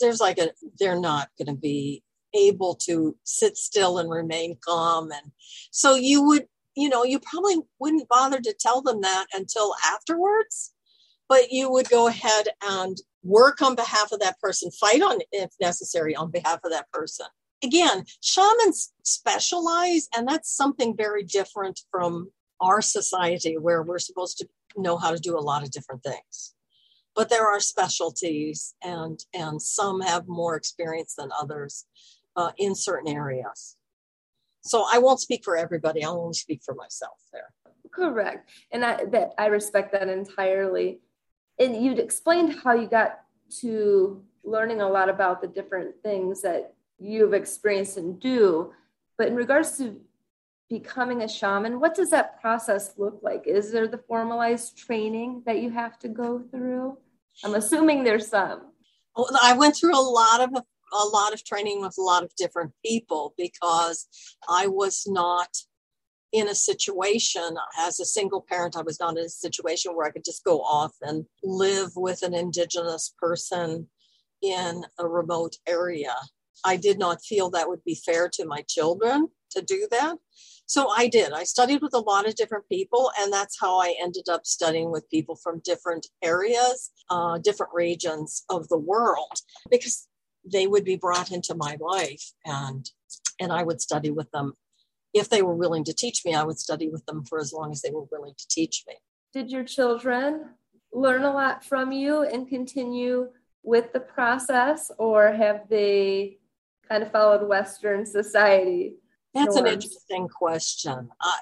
there's 0.00 0.20
like 0.20 0.38
a 0.38 0.50
they're 0.78 1.00
not 1.00 1.28
going 1.38 1.54
to 1.54 1.60
be 1.60 2.02
able 2.34 2.74
to 2.74 3.16
sit 3.22 3.56
still 3.56 3.98
and 3.98 4.10
remain 4.10 4.56
calm. 4.64 5.12
And 5.12 5.32
so 5.70 5.94
you 5.94 6.22
would 6.22 6.46
you 6.76 6.88
know 6.88 7.04
you 7.04 7.20
probably 7.20 7.56
wouldn't 7.78 8.08
bother 8.08 8.40
to 8.40 8.54
tell 8.58 8.82
them 8.82 9.00
that 9.02 9.26
until 9.32 9.74
afterwards 9.86 10.72
but 11.28 11.50
you 11.50 11.70
would 11.70 11.88
go 11.88 12.08
ahead 12.08 12.48
and 12.62 12.98
work 13.24 13.62
on 13.62 13.74
behalf 13.74 14.12
of 14.12 14.20
that 14.20 14.38
person 14.38 14.70
fight 14.70 15.02
on 15.02 15.18
if 15.32 15.50
necessary 15.60 16.14
on 16.14 16.30
behalf 16.30 16.60
of 16.64 16.70
that 16.70 16.90
person. 16.92 17.26
Again 17.62 18.04
shamans 18.20 18.92
specialize 19.02 20.08
and 20.16 20.28
that's 20.28 20.54
something 20.54 20.96
very 20.96 21.24
different 21.24 21.80
from 21.90 22.30
our 22.60 22.80
society 22.80 23.58
where 23.58 23.82
we're 23.82 23.98
supposed 23.98 24.38
to 24.38 24.48
know 24.76 24.96
how 24.96 25.10
to 25.10 25.18
do 25.18 25.38
a 25.38 25.40
lot 25.40 25.62
of 25.62 25.70
different 25.70 26.02
things. 26.02 26.54
But 27.14 27.28
there 27.30 27.46
are 27.46 27.60
specialties 27.60 28.74
and 28.82 29.18
and 29.32 29.60
some 29.60 30.00
have 30.00 30.28
more 30.28 30.56
experience 30.56 31.14
than 31.16 31.30
others 31.40 31.86
uh, 32.36 32.50
in 32.58 32.74
certain 32.74 33.12
areas. 33.12 33.76
So 34.62 34.84
i 34.92 34.98
won't 34.98 35.20
speak 35.20 35.44
for 35.44 35.56
everybody 35.56 36.04
i'll 36.04 36.20
only 36.20 36.34
speak 36.34 36.62
for 36.64 36.74
myself 36.74 37.18
there. 37.32 37.52
Correct. 37.92 38.50
And 38.72 38.84
i 38.84 39.04
that 39.06 39.30
i 39.38 39.46
respect 39.46 39.92
that 39.92 40.08
entirely 40.08 41.00
and 41.58 41.82
you'd 41.82 41.98
explained 41.98 42.56
how 42.62 42.74
you 42.74 42.86
got 42.86 43.20
to 43.60 44.22
learning 44.42 44.80
a 44.80 44.88
lot 44.88 45.08
about 45.08 45.40
the 45.40 45.48
different 45.48 45.94
things 46.02 46.42
that 46.42 46.74
you've 46.98 47.34
experienced 47.34 47.96
and 47.96 48.20
do. 48.20 48.72
But 49.16 49.28
in 49.28 49.36
regards 49.36 49.78
to 49.78 50.00
becoming 50.70 51.22
a 51.22 51.28
shaman 51.28 51.78
what 51.78 51.94
does 51.94 52.10
that 52.10 52.40
process 52.40 52.94
look 52.96 53.20
like? 53.22 53.46
Is 53.46 53.70
there 53.70 53.86
the 53.86 54.02
formalized 54.08 54.76
training 54.76 55.42
that 55.46 55.60
you 55.60 55.70
have 55.70 55.98
to 56.00 56.08
go 56.08 56.42
through? 56.50 56.98
I'm 57.44 57.54
assuming 57.54 58.02
there's 58.04 58.28
some. 58.28 58.72
I 59.42 59.54
went 59.56 59.76
through 59.76 59.94
a 59.94 60.00
lot 60.00 60.40
of 60.40 60.50
a 60.94 61.08
lot 61.08 61.32
of 61.32 61.44
training 61.44 61.80
with 61.80 61.96
a 61.98 62.02
lot 62.02 62.22
of 62.22 62.34
different 62.36 62.72
people 62.84 63.34
because 63.36 64.06
i 64.48 64.66
was 64.66 65.04
not 65.08 65.48
in 66.34 66.48
a 66.48 66.54
situation 66.54 67.56
as 67.78 68.00
a 68.00 68.04
single 68.04 68.44
parent 68.46 68.76
i 68.76 68.82
was 68.82 69.00
not 69.00 69.16
in 69.16 69.24
a 69.24 69.28
situation 69.28 69.94
where 69.94 70.06
i 70.06 70.10
could 70.10 70.24
just 70.24 70.44
go 70.44 70.60
off 70.60 70.92
and 71.00 71.24
live 71.42 71.90
with 71.96 72.22
an 72.22 72.34
indigenous 72.34 73.14
person 73.18 73.88
in 74.42 74.84
a 74.98 75.06
remote 75.06 75.56
area 75.66 76.14
i 76.64 76.76
did 76.76 76.98
not 76.98 77.24
feel 77.24 77.48
that 77.48 77.68
would 77.68 77.82
be 77.84 77.94
fair 77.94 78.28
to 78.28 78.44
my 78.44 78.62
children 78.68 79.28
to 79.50 79.62
do 79.62 79.86
that 79.90 80.16
so 80.66 80.88
I 80.88 81.08
did. 81.08 81.32
I 81.32 81.44
studied 81.44 81.82
with 81.82 81.94
a 81.94 82.00
lot 82.00 82.26
of 82.26 82.36
different 82.36 82.68
people, 82.68 83.10
and 83.20 83.32
that's 83.32 83.60
how 83.60 83.78
I 83.78 83.94
ended 84.00 84.28
up 84.30 84.46
studying 84.46 84.90
with 84.90 85.08
people 85.10 85.36
from 85.36 85.60
different 85.64 86.06
areas, 86.22 86.90
uh, 87.10 87.38
different 87.38 87.72
regions 87.74 88.44
of 88.48 88.68
the 88.68 88.78
world, 88.78 89.40
because 89.70 90.08
they 90.50 90.66
would 90.66 90.84
be 90.84 90.96
brought 90.96 91.32
into 91.32 91.54
my 91.54 91.76
life, 91.80 92.32
and 92.46 92.88
and 93.40 93.52
I 93.52 93.62
would 93.62 93.80
study 93.80 94.10
with 94.10 94.30
them. 94.30 94.54
If 95.14 95.30
they 95.30 95.42
were 95.42 95.54
willing 95.54 95.84
to 95.84 95.94
teach 95.94 96.24
me, 96.24 96.34
I 96.34 96.42
would 96.42 96.58
study 96.58 96.88
with 96.88 97.06
them 97.06 97.24
for 97.24 97.38
as 97.38 97.52
long 97.52 97.72
as 97.72 97.80
they 97.80 97.90
were 97.90 98.06
willing 98.10 98.34
to 98.36 98.48
teach 98.48 98.84
me. 98.86 98.94
Did 99.32 99.50
your 99.50 99.64
children 99.64 100.50
learn 100.92 101.22
a 101.22 101.32
lot 101.32 101.64
from 101.64 101.92
you 101.92 102.22
and 102.22 102.48
continue 102.48 103.28
with 103.62 103.92
the 103.92 104.00
process, 104.00 104.90
or 104.98 105.32
have 105.32 105.68
they 105.68 106.38
kind 106.88 107.02
of 107.02 107.10
followed 107.10 107.48
Western 107.48 108.04
society? 108.04 108.96
That's 109.32 109.56
an 109.56 109.66
interesting 109.66 110.28
question. 110.28 111.08
I, 111.20 111.38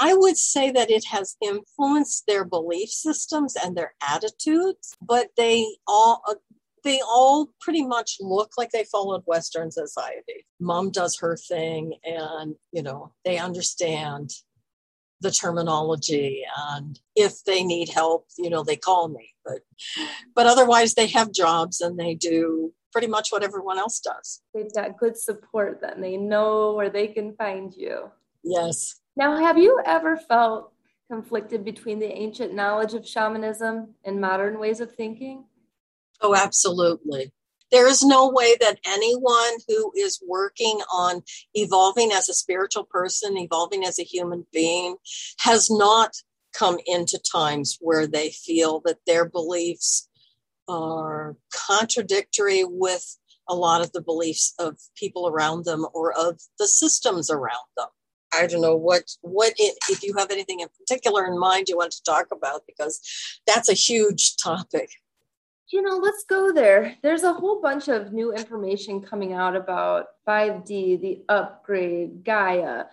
I 0.00 0.14
would 0.14 0.36
say 0.36 0.70
that 0.70 0.90
it 0.90 1.04
has 1.06 1.36
influenced 1.40 2.26
their 2.26 2.44
belief 2.44 2.90
systems 2.90 3.54
and 3.56 3.76
their 3.76 3.94
attitudes, 4.02 4.96
but 5.00 5.28
they 5.36 5.66
all 5.86 6.22
they 6.84 7.00
all 7.00 7.48
pretty 7.60 7.84
much 7.84 8.16
look 8.20 8.52
like 8.56 8.70
they 8.70 8.84
followed 8.84 9.22
Western 9.26 9.70
society. 9.70 10.46
Mom 10.60 10.90
does 10.90 11.18
her 11.20 11.36
thing, 11.36 11.94
and 12.04 12.54
you 12.72 12.82
know 12.82 13.12
they 13.24 13.38
understand 13.38 14.30
the 15.20 15.30
terminology 15.32 16.44
and 16.68 17.00
if 17.16 17.42
they 17.42 17.64
need 17.64 17.88
help 17.88 18.28
you 18.38 18.48
know 18.48 18.62
they 18.62 18.76
call 18.76 19.08
me 19.08 19.34
but 19.44 19.62
but 20.32 20.46
otherwise 20.46 20.94
they 20.94 21.08
have 21.08 21.32
jobs 21.32 21.80
and 21.80 21.98
they 21.98 22.14
do 22.14 22.72
pretty 22.92 23.06
much 23.06 23.30
what 23.30 23.42
everyone 23.42 23.78
else 23.78 24.00
does. 24.00 24.42
They've 24.54 24.72
got 24.72 24.98
good 24.98 25.16
support 25.16 25.80
then. 25.80 26.00
They 26.00 26.16
know 26.16 26.74
where 26.74 26.90
they 26.90 27.08
can 27.08 27.34
find 27.34 27.74
you. 27.74 28.10
Yes. 28.42 29.00
Now, 29.16 29.36
have 29.36 29.58
you 29.58 29.80
ever 29.84 30.16
felt 30.16 30.72
conflicted 31.10 31.64
between 31.64 31.98
the 31.98 32.12
ancient 32.12 32.54
knowledge 32.54 32.94
of 32.94 33.06
shamanism 33.06 33.94
and 34.04 34.20
modern 34.20 34.58
ways 34.58 34.80
of 34.80 34.94
thinking? 34.94 35.44
Oh, 36.20 36.34
absolutely. 36.34 37.32
There 37.70 37.86
is 37.86 38.02
no 38.02 38.30
way 38.30 38.56
that 38.60 38.80
anyone 38.86 39.58
who 39.68 39.92
is 39.94 40.22
working 40.26 40.80
on 40.92 41.22
evolving 41.54 42.12
as 42.12 42.28
a 42.28 42.34
spiritual 42.34 42.84
person, 42.84 43.36
evolving 43.36 43.84
as 43.84 43.98
a 43.98 44.04
human 44.04 44.46
being, 44.52 44.96
has 45.40 45.70
not 45.70 46.14
come 46.54 46.78
into 46.86 47.18
times 47.18 47.76
where 47.80 48.06
they 48.06 48.30
feel 48.30 48.80
that 48.86 48.98
their 49.06 49.28
beliefs 49.28 50.08
are 50.66 51.36
contradictory 51.52 52.64
with 52.64 53.18
a 53.48 53.54
lot 53.54 53.80
of 53.80 53.92
the 53.92 54.02
beliefs 54.02 54.54
of 54.58 54.76
people 54.96 55.28
around 55.28 55.64
them 55.64 55.86
or 55.94 56.12
of 56.12 56.40
the 56.58 56.68
systems 56.68 57.30
around 57.30 57.66
them. 57.76 57.88
I 58.32 58.46
don't 58.46 58.60
know 58.60 58.76
what 58.76 59.04
what 59.22 59.54
it, 59.56 59.78
if 59.88 60.02
you 60.02 60.14
have 60.18 60.30
anything 60.30 60.60
in 60.60 60.68
particular 60.78 61.24
in 61.24 61.38
mind 61.38 61.68
you 61.68 61.78
want 61.78 61.92
to 61.92 62.02
talk 62.02 62.26
about 62.30 62.62
because 62.66 63.00
that's 63.46 63.70
a 63.70 63.74
huge 63.74 64.36
topic. 64.36 64.90
You 65.70 65.82
know, 65.82 65.98
let's 65.98 66.24
go 66.24 66.52
there. 66.52 66.96
There's 67.02 67.24
a 67.24 67.34
whole 67.34 67.60
bunch 67.60 67.88
of 67.88 68.12
new 68.12 68.32
information 68.32 69.02
coming 69.02 69.34
out 69.34 69.54
about 69.54 70.06
5D, 70.26 71.00
the 71.00 71.24
upgrade, 71.28 72.24
Gaia, 72.24 72.84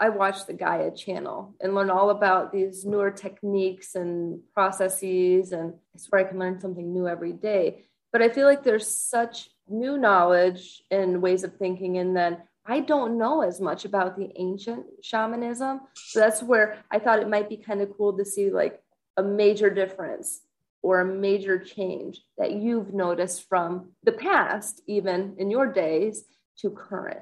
I 0.00 0.10
watch 0.10 0.46
the 0.46 0.52
Gaia 0.52 0.92
channel 0.92 1.56
and 1.60 1.74
learn 1.74 1.90
all 1.90 2.10
about 2.10 2.52
these 2.52 2.84
newer 2.84 3.10
techniques 3.10 3.96
and 3.96 4.40
processes. 4.54 5.52
And 5.52 5.74
I 5.94 5.98
swear 5.98 6.24
I 6.24 6.28
can 6.28 6.38
learn 6.38 6.60
something 6.60 6.92
new 6.92 7.08
every 7.08 7.32
day. 7.32 7.84
But 8.12 8.22
I 8.22 8.28
feel 8.28 8.46
like 8.46 8.62
there's 8.62 8.88
such 8.88 9.50
new 9.68 9.98
knowledge 9.98 10.82
and 10.90 11.20
ways 11.20 11.42
of 11.42 11.56
thinking. 11.56 11.98
And 11.98 12.16
then 12.16 12.38
I 12.64 12.80
don't 12.80 13.18
know 13.18 13.42
as 13.42 13.60
much 13.60 13.84
about 13.84 14.16
the 14.16 14.30
ancient 14.36 14.86
shamanism. 15.02 15.80
So 15.94 16.20
that's 16.20 16.42
where 16.42 16.78
I 16.90 17.00
thought 17.00 17.18
it 17.18 17.28
might 17.28 17.48
be 17.48 17.56
kind 17.56 17.80
of 17.80 17.92
cool 17.96 18.16
to 18.18 18.24
see 18.24 18.50
like 18.50 18.80
a 19.16 19.22
major 19.22 19.68
difference 19.68 20.42
or 20.88 21.00
a 21.00 21.04
major 21.04 21.58
change 21.58 22.22
that 22.38 22.52
you've 22.52 22.94
noticed 22.94 23.46
from 23.46 23.90
the 24.04 24.12
past, 24.12 24.80
even 24.86 25.34
in 25.36 25.50
your 25.50 25.70
days, 25.70 26.24
to 26.58 26.70
current. 26.70 27.20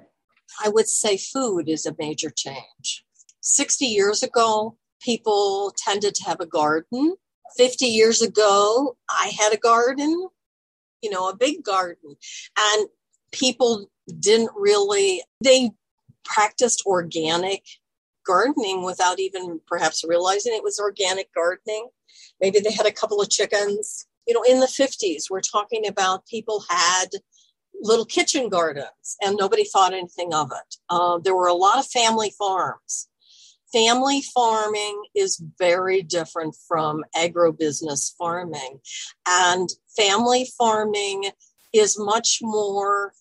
I 0.65 0.69
would 0.69 0.87
say 0.87 1.17
food 1.17 1.69
is 1.69 1.85
a 1.85 1.97
major 1.99 2.31
change. 2.31 3.05
60 3.41 3.85
years 3.85 4.23
ago, 4.23 4.77
people 5.01 5.75
tended 5.77 6.15
to 6.15 6.25
have 6.27 6.39
a 6.39 6.47
garden. 6.47 7.17
50 7.57 7.87
years 7.87 8.23
ago, 8.23 8.97
I 9.11 9.33
had 9.37 9.53
a 9.53 9.57
garden, 9.59 10.29
you 11.03 11.11
know, 11.11 11.29
a 11.29 11.37
big 11.37 11.65
garden. 11.65 12.15
And 12.57 12.87
people 13.33 13.91
didn't 14.21 14.53
really, 14.55 15.25
they 15.43 15.73
practiced 16.25 16.85
organic 16.87 17.65
gardening 18.25 18.85
without 18.85 19.19
even 19.19 19.61
perhaps 19.67 20.05
realizing 20.07 20.55
it 20.55 20.63
was 20.63 20.79
organic 20.79 21.35
gardening. 21.35 21.89
Maybe 22.41 22.61
they 22.61 22.73
had 22.73 22.87
a 22.87 22.93
couple 22.93 23.21
of 23.21 23.31
chickens. 23.31 24.07
You 24.27 24.35
know, 24.35 24.43
in 24.43 24.61
the 24.61 24.67
50s, 24.67 25.25
we're 25.31 25.41
talking 25.41 25.87
about 25.87 26.27
people 26.27 26.65
had 26.69 27.07
little 27.81 28.05
kitchen 28.05 28.49
gardens, 28.49 29.17
and 29.21 29.37
nobody 29.37 29.65
thought 29.65 29.93
anything 29.93 30.35
of 30.35 30.51
it. 30.51 30.77
Uh, 30.89 31.19
there 31.19 31.35
were 31.35 31.47
a 31.47 31.55
lot 31.55 31.79
of 31.79 31.87
family 31.87 32.33
farms. 32.39 33.09
Family 33.73 34.23
farming 34.23 35.03
is 35.15 35.43
very 35.59 36.03
different 36.03 36.57
from 36.67 37.05
agrobusiness 37.15 38.13
farming, 38.17 38.81
and 39.27 39.69
family 39.97 40.49
farming 40.57 41.31
is 41.73 41.99
much 41.99 42.39
more 42.43 43.13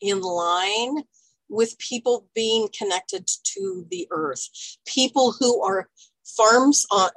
in 0.00 0.20
line 0.20 1.04
with 1.48 1.78
people 1.78 2.26
being 2.34 2.68
connected 2.76 3.28
to 3.44 3.86
the 3.90 4.08
earth. 4.10 4.48
People 4.86 5.34
who 5.38 5.62
are 5.62 5.90
farms 6.36 6.86
on 6.90 7.10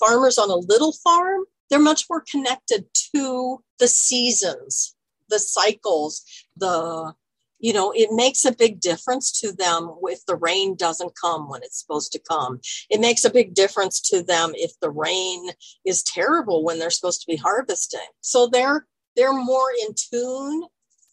farmers 0.00 0.38
on 0.38 0.50
a 0.50 0.56
little 0.56 0.92
farm, 1.04 1.44
they're 1.70 1.78
much 1.78 2.06
more 2.10 2.24
connected 2.30 2.86
to 3.14 3.62
the 3.78 3.88
seasons 3.88 4.94
the 5.28 5.38
cycles, 5.38 6.24
the 6.56 7.14
you 7.60 7.72
know, 7.72 7.90
it 7.90 8.10
makes 8.12 8.44
a 8.44 8.54
big 8.54 8.80
difference 8.80 9.40
to 9.40 9.52
them 9.52 9.92
if 10.04 10.24
the 10.26 10.36
rain 10.36 10.76
doesn't 10.76 11.18
come 11.20 11.48
when 11.48 11.62
it's 11.64 11.80
supposed 11.80 12.12
to 12.12 12.20
come. 12.20 12.60
It 12.88 13.00
makes 13.00 13.24
a 13.24 13.30
big 13.30 13.52
difference 13.52 14.00
to 14.10 14.22
them 14.22 14.52
if 14.54 14.78
the 14.80 14.90
rain 14.90 15.50
is 15.84 16.04
terrible 16.04 16.62
when 16.62 16.78
they're 16.78 16.90
supposed 16.90 17.20
to 17.22 17.26
be 17.26 17.36
harvesting. 17.36 18.06
So 18.20 18.46
they're 18.46 18.86
they're 19.16 19.32
more 19.32 19.70
in 19.82 19.94
tune 19.94 20.64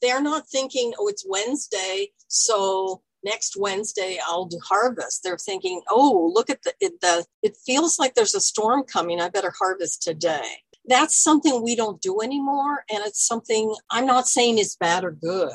They're 0.04 0.22
not 0.22 0.48
thinking, 0.48 0.94
oh, 1.00 1.08
it's 1.08 1.26
Wednesday, 1.28 2.12
so 2.28 3.02
next 3.26 3.58
Wednesday 3.58 4.18
I'll 4.26 4.46
do 4.46 4.60
harvest. 4.64 5.24
They're 5.24 5.38
thinking, 5.38 5.82
oh, 5.90 6.32
look 6.34 6.50
at 6.50 6.62
the 6.64 6.74
it, 6.80 7.02
the 7.02 7.26
it 7.42 7.58
feels 7.66 8.00
like 8.00 8.14
there's 8.14 8.36
a 8.36 8.40
storm 8.40 8.84
coming. 8.84 9.20
I 9.20 9.30
better 9.30 9.54
harvest 9.60 10.02
today. 10.04 10.48
That's 10.88 11.22
something 11.22 11.64
we 11.64 11.76
don't 11.76 12.02
do 12.02 12.22
anymore, 12.22 12.86
and 12.90 13.04
it's 13.04 13.26
something 13.26 13.76
I'm 13.90 14.06
not 14.06 14.28
saying 14.28 14.60
is 14.60 14.78
bad 14.80 15.04
or 15.04 15.12
good 15.12 15.52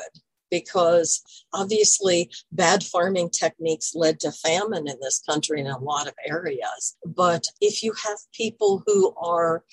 because 0.50 1.23
obviously 1.53 2.31
bad 2.53 2.83
farming 2.83 3.31
techniques 3.31 3.95
led 3.95 4.21
to 4.21 4.33
famine 4.33 4.89
in 4.89 4.97
this 5.00 5.23
country 5.29 5.61
in 5.61 5.69
a 5.69 5.79
lot 5.79 6.09
of 6.09 6.15
areas. 6.27 6.97
But 7.07 7.47
if 7.61 7.83
you 7.83 7.93
have 8.05 8.19
people 8.35 8.83
who 8.87 9.15
are 9.17 9.65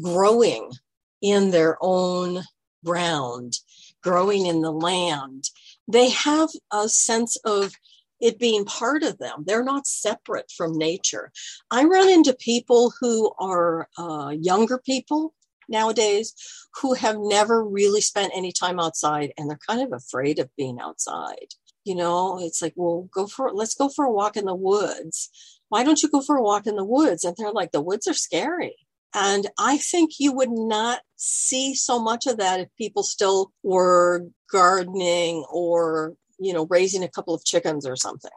growing 0.00 0.70
in 1.20 1.50
their 1.50 1.76
own 1.80 2.42
ground, 2.84 3.58
growing 4.02 4.46
in 4.46 4.62
the 4.62 4.72
land, 4.72 5.44
they 5.90 6.10
have 6.10 6.48
a 6.72 6.88
sense 6.88 7.36
of 7.44 7.72
it 8.20 8.38
being 8.38 8.64
part 8.64 9.02
of 9.02 9.18
them. 9.18 9.44
They're 9.46 9.64
not 9.64 9.86
separate 9.86 10.50
from 10.54 10.76
nature. 10.76 11.32
I 11.70 11.84
run 11.84 12.08
into 12.08 12.34
people 12.34 12.92
who 13.00 13.32
are 13.38 13.88
uh, 13.96 14.34
younger 14.38 14.78
people 14.78 15.34
nowadays 15.68 16.34
who 16.80 16.94
have 16.94 17.16
never 17.18 17.64
really 17.64 18.00
spent 18.00 18.32
any 18.34 18.52
time 18.52 18.78
outside 18.78 19.32
and 19.38 19.48
they're 19.48 19.58
kind 19.66 19.80
of 19.80 19.92
afraid 19.92 20.38
of 20.38 20.54
being 20.56 20.78
outside. 20.80 21.54
You 21.84 21.94
know, 21.94 22.38
it's 22.40 22.60
like, 22.60 22.74
well, 22.76 23.08
go 23.12 23.26
for 23.26 23.50
let's 23.52 23.74
go 23.74 23.88
for 23.88 24.04
a 24.04 24.12
walk 24.12 24.36
in 24.36 24.44
the 24.44 24.54
woods. 24.54 25.30
Why 25.70 25.82
don't 25.82 26.02
you 26.02 26.10
go 26.10 26.20
for 26.20 26.36
a 26.36 26.42
walk 26.42 26.66
in 26.66 26.76
the 26.76 26.84
woods? 26.84 27.24
And 27.24 27.34
they're 27.36 27.52
like, 27.52 27.72
the 27.72 27.80
woods 27.80 28.06
are 28.06 28.14
scary. 28.14 28.76
And 29.14 29.46
I 29.58 29.78
think 29.78 30.12
you 30.18 30.32
would 30.32 30.50
not 30.50 31.00
see 31.20 31.74
so 31.74 31.98
much 31.98 32.26
of 32.26 32.38
that 32.38 32.60
if 32.60 32.68
people 32.76 33.02
still 33.02 33.52
were 33.62 34.26
gardening 34.50 35.44
or, 35.52 36.14
you 36.38 36.52
know, 36.52 36.66
raising 36.66 37.04
a 37.04 37.08
couple 37.08 37.34
of 37.34 37.44
chickens 37.44 37.86
or 37.86 37.96
something. 37.96 38.30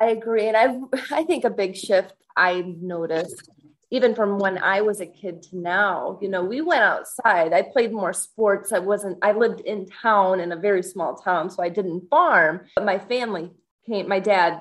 I 0.00 0.06
agree. 0.06 0.48
And 0.48 0.56
I 0.56 0.78
I 1.12 1.24
think 1.24 1.44
a 1.44 1.50
big 1.50 1.76
shift 1.76 2.14
I 2.36 2.62
noticed 2.80 3.50
even 3.90 4.14
from 4.14 4.38
when 4.38 4.56
I 4.58 4.82
was 4.82 5.00
a 5.00 5.06
kid 5.06 5.42
to 5.44 5.58
now, 5.58 6.18
you 6.22 6.28
know, 6.28 6.44
we 6.44 6.60
went 6.60 6.82
outside. 6.82 7.52
I 7.52 7.62
played 7.62 7.92
more 7.92 8.12
sports. 8.12 8.72
I 8.72 8.78
wasn't, 8.78 9.18
I 9.20 9.32
lived 9.32 9.60
in 9.60 9.86
town 9.86 10.38
in 10.38 10.52
a 10.52 10.56
very 10.56 10.82
small 10.82 11.16
town, 11.16 11.50
so 11.50 11.62
I 11.62 11.70
didn't 11.70 12.08
farm. 12.08 12.66
But 12.76 12.84
my 12.84 12.98
family 13.00 13.50
came, 13.86 14.08
my 14.08 14.20
dad's 14.20 14.60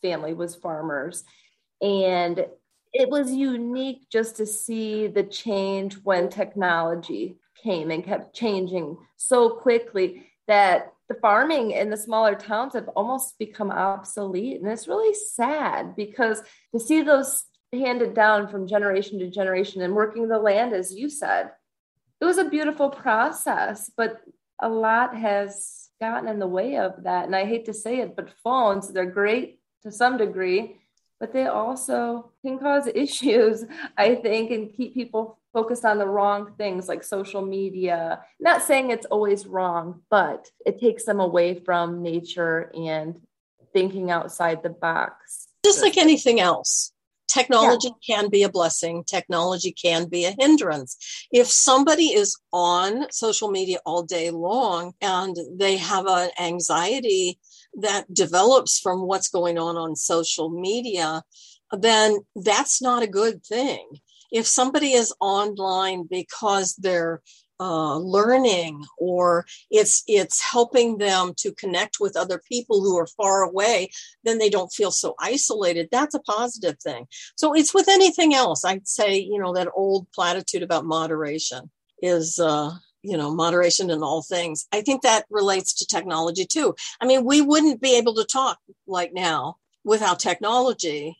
family 0.00 0.32
was 0.32 0.54
farmers. 0.54 1.22
And 1.82 2.46
it 2.92 3.08
was 3.08 3.32
unique 3.32 4.08
just 4.10 4.36
to 4.36 4.46
see 4.46 5.06
the 5.06 5.22
change 5.22 5.94
when 6.02 6.28
technology 6.28 7.36
came 7.62 7.90
and 7.90 8.04
kept 8.04 8.34
changing 8.34 8.96
so 9.16 9.50
quickly 9.50 10.26
that 10.48 10.92
the 11.08 11.14
farming 11.14 11.70
in 11.70 11.90
the 11.90 11.96
smaller 11.96 12.34
towns 12.34 12.74
have 12.74 12.88
almost 12.88 13.38
become 13.38 13.70
obsolete. 13.70 14.60
And 14.60 14.70
it's 14.70 14.88
really 14.88 15.14
sad 15.14 15.94
because 15.96 16.42
to 16.72 16.80
see 16.80 17.02
those 17.02 17.44
handed 17.72 18.14
down 18.14 18.48
from 18.48 18.66
generation 18.66 19.18
to 19.18 19.30
generation 19.30 19.82
and 19.82 19.94
working 19.94 20.28
the 20.28 20.38
land, 20.38 20.74
as 20.74 20.94
you 20.94 21.08
said, 21.08 21.50
it 22.20 22.24
was 22.24 22.38
a 22.38 22.48
beautiful 22.48 22.90
process, 22.90 23.90
but 23.96 24.20
a 24.60 24.68
lot 24.68 25.16
has 25.16 25.88
gotten 26.00 26.28
in 26.28 26.38
the 26.38 26.46
way 26.46 26.76
of 26.76 27.04
that. 27.04 27.24
And 27.24 27.34
I 27.34 27.46
hate 27.46 27.64
to 27.66 27.74
say 27.74 28.00
it, 28.00 28.14
but 28.14 28.30
phones, 28.44 28.92
they're 28.92 29.06
great 29.06 29.60
to 29.82 29.90
some 29.90 30.16
degree, 30.16 30.76
but 31.22 31.32
they 31.32 31.46
also 31.46 32.32
can 32.44 32.58
cause 32.58 32.88
issues, 32.96 33.64
I 33.96 34.16
think, 34.16 34.50
and 34.50 34.74
keep 34.76 34.92
people 34.92 35.38
focused 35.52 35.84
on 35.84 35.98
the 35.98 36.06
wrong 36.06 36.52
things 36.58 36.88
like 36.88 37.04
social 37.04 37.42
media. 37.42 38.24
Not 38.40 38.62
saying 38.62 38.90
it's 38.90 39.06
always 39.06 39.46
wrong, 39.46 40.00
but 40.10 40.50
it 40.66 40.80
takes 40.80 41.04
them 41.04 41.20
away 41.20 41.54
from 41.54 42.02
nature 42.02 42.72
and 42.74 43.20
thinking 43.72 44.10
outside 44.10 44.64
the 44.64 44.70
box. 44.70 45.46
Just 45.64 45.80
like 45.80 45.96
anything 45.96 46.40
else 46.40 46.92
technology 47.28 47.88
yeah. 48.08 48.16
can 48.16 48.28
be 48.28 48.42
a 48.42 48.48
blessing 48.48 49.02
technology 49.04 49.72
can 49.72 50.06
be 50.06 50.26
a 50.26 50.34
hindrance 50.38 51.26
if 51.32 51.46
somebody 51.46 52.06
is 52.06 52.36
on 52.52 53.06
social 53.10 53.50
media 53.50 53.78
all 53.86 54.02
day 54.02 54.30
long 54.30 54.92
and 55.00 55.34
they 55.56 55.78
have 55.78 56.04
an 56.06 56.28
anxiety 56.38 57.38
that 57.74 58.12
develops 58.12 58.78
from 58.78 59.06
what's 59.06 59.28
going 59.28 59.58
on 59.58 59.76
on 59.76 59.96
social 59.96 60.50
media 60.50 61.22
then 61.72 62.18
that's 62.36 62.82
not 62.82 63.02
a 63.02 63.08
good 63.08 63.44
thing. 63.44 63.88
If 64.30 64.46
somebody 64.46 64.92
is 64.92 65.14
online 65.20 66.06
because 66.08 66.74
they're 66.76 67.22
uh, 67.60 67.96
learning 67.98 68.82
or 68.98 69.46
it's 69.70 70.02
it's 70.08 70.42
helping 70.42 70.98
them 70.98 71.32
to 71.36 71.54
connect 71.54 71.98
with 72.00 72.16
other 72.16 72.40
people 72.50 72.80
who 72.80 72.98
are 72.98 73.06
far 73.06 73.44
away 73.44 73.88
then 74.24 74.38
they 74.38 74.50
don't 74.50 74.72
feel 74.72 74.90
so 74.90 75.14
isolated 75.20 75.88
that's 75.92 76.14
a 76.14 76.20
positive 76.20 76.76
thing. 76.80 77.06
So 77.36 77.54
it's 77.54 77.72
with 77.72 77.88
anything 77.88 78.34
else. 78.34 78.64
I'd 78.64 78.88
say 78.88 79.16
you 79.16 79.38
know 79.38 79.52
that 79.52 79.68
old 79.76 80.10
platitude 80.12 80.64
about 80.64 80.86
moderation 80.86 81.70
is 82.02 82.40
uh 82.40 82.70
you 83.02 83.16
know 83.16 83.34
moderation 83.34 83.90
in 83.90 84.02
all 84.02 84.22
things 84.22 84.66
i 84.72 84.80
think 84.80 85.02
that 85.02 85.24
relates 85.30 85.74
to 85.74 85.86
technology 85.86 86.44
too 86.44 86.74
i 87.00 87.06
mean 87.06 87.24
we 87.24 87.40
wouldn't 87.40 87.80
be 87.80 87.96
able 87.96 88.14
to 88.14 88.24
talk 88.24 88.58
like 88.86 89.12
now 89.12 89.56
without 89.84 90.20
technology 90.20 91.16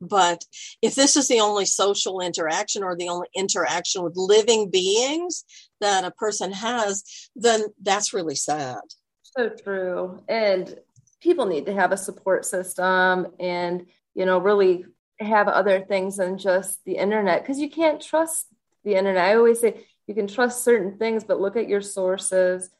but 0.00 0.44
if 0.82 0.94
this 0.94 1.16
is 1.16 1.28
the 1.28 1.40
only 1.40 1.64
social 1.64 2.20
interaction 2.20 2.82
or 2.82 2.96
the 2.96 3.08
only 3.08 3.28
interaction 3.34 4.02
with 4.02 4.16
living 4.16 4.70
beings 4.70 5.44
that 5.80 6.04
a 6.04 6.10
person 6.10 6.52
has, 6.52 7.30
then 7.36 7.64
that's 7.82 8.12
really 8.12 8.34
sad. 8.34 8.80
So 9.22 9.48
true. 9.48 10.22
And 10.28 10.78
people 11.20 11.46
need 11.46 11.66
to 11.66 11.74
have 11.74 11.92
a 11.92 11.96
support 11.96 12.44
system 12.44 13.28
and, 13.40 13.86
you 14.14 14.26
know, 14.26 14.38
really 14.38 14.84
have 15.20 15.48
other 15.48 15.80
things 15.80 16.16
than 16.16 16.38
just 16.38 16.84
the 16.84 16.96
internet 16.96 17.42
because 17.42 17.58
you 17.58 17.70
can't 17.70 18.00
trust 18.00 18.46
the 18.84 18.96
internet. 18.96 19.24
I 19.24 19.36
always 19.36 19.60
say 19.60 19.86
you 20.06 20.14
can 20.14 20.26
trust 20.26 20.64
certain 20.64 20.98
things, 20.98 21.24
but 21.24 21.40
look 21.40 21.56
at 21.56 21.68
your 21.68 21.80
sources, 21.80 22.70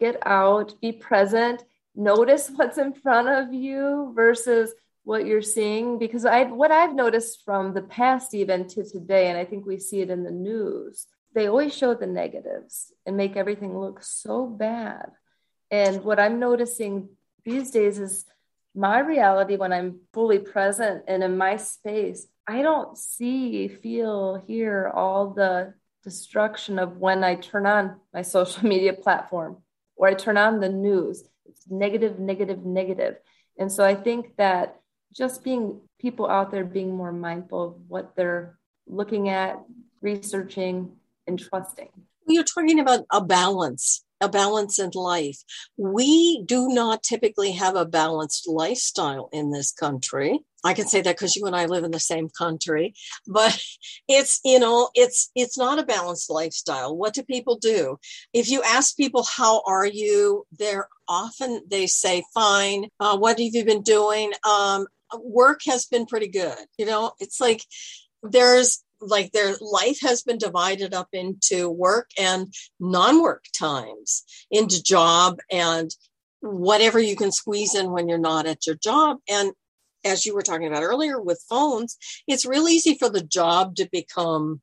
get 0.00 0.18
out, 0.26 0.80
be 0.80 0.92
present, 0.92 1.64
notice 1.94 2.50
what's 2.54 2.78
in 2.78 2.92
front 2.92 3.28
of 3.28 3.54
you 3.54 4.12
versus 4.14 4.72
what 5.04 5.26
you're 5.26 5.42
seeing 5.42 5.98
because 5.98 6.24
I've 6.24 6.50
what 6.50 6.70
I've 6.70 6.94
noticed 6.94 7.44
from 7.44 7.74
the 7.74 7.82
past 7.82 8.34
even 8.34 8.66
to 8.68 8.84
today, 8.84 9.28
and 9.28 9.38
I 9.38 9.44
think 9.44 9.66
we 9.66 9.78
see 9.78 10.00
it 10.00 10.10
in 10.10 10.24
the 10.24 10.30
news, 10.30 11.06
they 11.34 11.46
always 11.46 11.76
show 11.76 11.94
the 11.94 12.06
negatives 12.06 12.92
and 13.04 13.16
make 13.16 13.36
everything 13.36 13.78
look 13.78 14.02
so 14.02 14.46
bad. 14.46 15.10
And 15.70 16.04
what 16.04 16.20
I'm 16.20 16.38
noticing 16.38 17.10
these 17.44 17.70
days 17.70 17.98
is 17.98 18.24
my 18.74 18.98
reality 19.00 19.56
when 19.56 19.72
I'm 19.72 20.00
fully 20.12 20.38
present 20.38 21.04
and 21.06 21.22
in 21.22 21.36
my 21.36 21.56
space, 21.56 22.26
I 22.46 22.62
don't 22.62 22.96
see, 22.96 23.68
feel, 23.68 24.42
hear 24.46 24.90
all 24.94 25.30
the 25.30 25.74
destruction 26.04 26.78
of 26.78 26.98
when 26.98 27.24
I 27.24 27.34
turn 27.34 27.66
on 27.66 27.96
my 28.12 28.22
social 28.22 28.68
media 28.68 28.92
platform 28.92 29.58
or 29.96 30.08
I 30.08 30.14
turn 30.14 30.36
on 30.36 30.60
the 30.60 30.68
news. 30.68 31.24
It's 31.46 31.68
negative, 31.70 32.18
negative, 32.18 32.64
negative. 32.64 33.16
And 33.58 33.72
so 33.72 33.84
I 33.84 33.94
think 33.94 34.36
that 34.36 34.80
just 35.12 35.42
being 35.42 35.80
people 36.00 36.28
out 36.28 36.50
there 36.50 36.64
being 36.64 36.94
more 36.94 37.12
mindful 37.12 37.64
of 37.64 37.74
what 37.88 38.14
they're 38.16 38.58
looking 38.86 39.28
at, 39.28 39.58
researching, 40.02 40.92
and 41.26 41.38
trusting. 41.38 41.88
You're 42.26 42.44
talking 42.44 42.80
about 42.80 43.04
a 43.10 43.22
balance, 43.22 44.04
a 44.20 44.28
balance 44.28 44.78
in 44.78 44.90
life. 44.94 45.38
We 45.76 46.42
do 46.44 46.68
not 46.68 47.02
typically 47.02 47.52
have 47.52 47.76
a 47.76 47.86
balanced 47.86 48.48
lifestyle 48.48 49.28
in 49.32 49.50
this 49.50 49.72
country. 49.72 50.40
I 50.64 50.74
can 50.74 50.86
say 50.86 51.02
that 51.02 51.16
because 51.16 51.36
you 51.36 51.44
and 51.46 51.54
I 51.54 51.66
live 51.66 51.84
in 51.84 51.90
the 51.90 52.00
same 52.00 52.28
country, 52.28 52.94
but 53.26 53.62
it's, 54.08 54.40
you 54.44 54.58
know, 54.58 54.88
it's, 54.94 55.30
it's 55.34 55.58
not 55.58 55.78
a 55.78 55.84
balanced 55.84 56.30
lifestyle. 56.30 56.96
What 56.96 57.14
do 57.14 57.22
people 57.22 57.56
do? 57.56 57.98
If 58.32 58.50
you 58.50 58.62
ask 58.62 58.96
people, 58.96 59.24
how 59.24 59.62
are 59.66 59.86
you? 59.86 60.46
They're 60.58 60.88
often, 61.06 61.62
they 61.70 61.86
say, 61.86 62.24
fine. 62.32 62.88
Uh, 62.98 63.16
what 63.18 63.38
have 63.38 63.54
you 63.54 63.64
been 63.64 63.82
doing? 63.82 64.32
Um, 64.48 64.86
work 65.20 65.60
has 65.66 65.86
been 65.86 66.06
pretty 66.06 66.28
good. 66.28 66.58
You 66.78 66.86
know, 66.86 67.12
it's 67.20 67.40
like 67.40 67.62
there's 68.22 68.82
like 69.00 69.32
their 69.32 69.54
life 69.60 69.98
has 70.00 70.22
been 70.22 70.38
divided 70.38 70.94
up 70.94 71.08
into 71.12 71.68
work 71.68 72.10
and 72.18 72.52
non-work 72.80 73.44
times, 73.52 74.24
into 74.50 74.82
job 74.82 75.38
and 75.50 75.90
whatever 76.40 76.98
you 76.98 77.16
can 77.16 77.32
squeeze 77.32 77.74
in 77.74 77.90
when 77.90 78.08
you're 78.08 78.18
not 78.18 78.46
at 78.46 78.66
your 78.66 78.76
job. 78.76 79.18
And 79.28 79.52
as 80.04 80.26
you 80.26 80.34
were 80.34 80.42
talking 80.42 80.66
about 80.66 80.82
earlier 80.82 81.20
with 81.20 81.44
phones, 81.48 81.96
it's 82.26 82.46
real 82.46 82.68
easy 82.68 82.96
for 82.96 83.08
the 83.08 83.22
job 83.22 83.76
to 83.76 83.88
become 83.90 84.60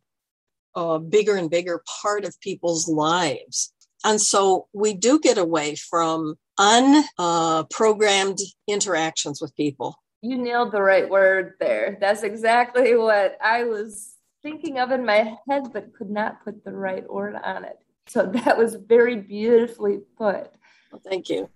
a 0.75 0.99
bigger 0.99 1.35
and 1.35 1.49
bigger 1.49 1.83
part 2.01 2.25
of 2.25 2.39
people's 2.39 2.87
lives. 2.87 3.73
And 4.03 4.19
so 4.19 4.67
we 4.73 4.93
do 4.93 5.19
get 5.19 5.37
away 5.37 5.75
from 5.75 6.35
unprogrammed 6.59 8.41
uh, 8.41 8.45
interactions 8.67 9.41
with 9.41 9.55
people 9.55 9.97
you 10.21 10.37
nailed 10.37 10.71
the 10.71 10.81
right 10.81 11.09
word 11.09 11.55
there. 11.59 11.97
That's 11.99 12.23
exactly 12.23 12.95
what 12.95 13.37
I 13.43 13.63
was 13.63 14.15
thinking 14.43 14.79
of 14.79 14.91
in 14.91 15.05
my 15.05 15.37
head, 15.47 15.73
but 15.73 15.93
could 15.93 16.09
not 16.09 16.43
put 16.43 16.63
the 16.63 16.73
right 16.73 17.07
word 17.11 17.35
on 17.35 17.65
it. 17.65 17.77
So 18.07 18.25
that 18.27 18.57
was 18.57 18.75
very 18.75 19.15
beautifully 19.15 19.99
put. 20.17 20.51
Well, 20.91 21.01
thank 21.03 21.29
you. 21.29 21.49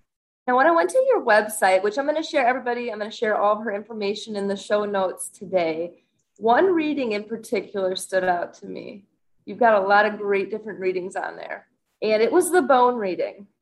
And 0.46 0.56
when 0.56 0.66
I 0.66 0.70
went 0.70 0.90
to 0.90 1.04
your 1.08 1.24
website, 1.24 1.82
which 1.82 1.98
I'm 1.98 2.06
going 2.06 2.22
to 2.22 2.28
share 2.28 2.46
everybody, 2.46 2.90
I'm 2.90 2.98
going 2.98 3.10
to 3.10 3.16
share 3.16 3.36
all 3.36 3.58
of 3.58 3.64
her 3.64 3.74
information 3.74 4.36
in 4.36 4.46
the 4.46 4.56
show 4.56 4.84
notes 4.84 5.28
today. 5.28 6.04
One 6.36 6.66
reading 6.66 7.12
in 7.12 7.24
particular 7.24 7.96
stood 7.96 8.24
out 8.24 8.54
to 8.54 8.66
me. 8.66 9.04
You've 9.44 9.58
got 9.58 9.82
a 9.82 9.86
lot 9.86 10.06
of 10.06 10.18
great 10.18 10.50
different 10.50 10.78
readings 10.78 11.16
on 11.16 11.36
there. 11.36 11.66
And 12.00 12.22
it 12.22 12.30
was 12.30 12.52
the 12.52 12.62
bone 12.62 12.96
reading. 12.96 13.46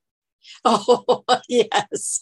Oh, 0.67 1.25
yes. 1.49 2.21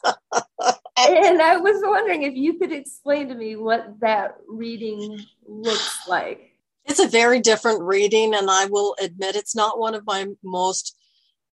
and 0.96 1.42
I 1.42 1.56
was 1.56 1.82
wondering 1.84 2.22
if 2.22 2.34
you 2.36 2.56
could 2.56 2.70
explain 2.70 3.28
to 3.28 3.34
me 3.34 3.56
what 3.56 3.98
that 3.98 4.36
reading 4.46 5.18
looks 5.44 6.06
like. 6.06 6.52
It's 6.84 7.00
a 7.00 7.08
very 7.08 7.40
different 7.40 7.82
reading, 7.82 8.34
and 8.34 8.48
I 8.48 8.66
will 8.66 8.94
admit 9.00 9.34
it's 9.34 9.56
not 9.56 9.80
one 9.80 9.96
of 9.96 10.06
my 10.06 10.26
most 10.44 10.96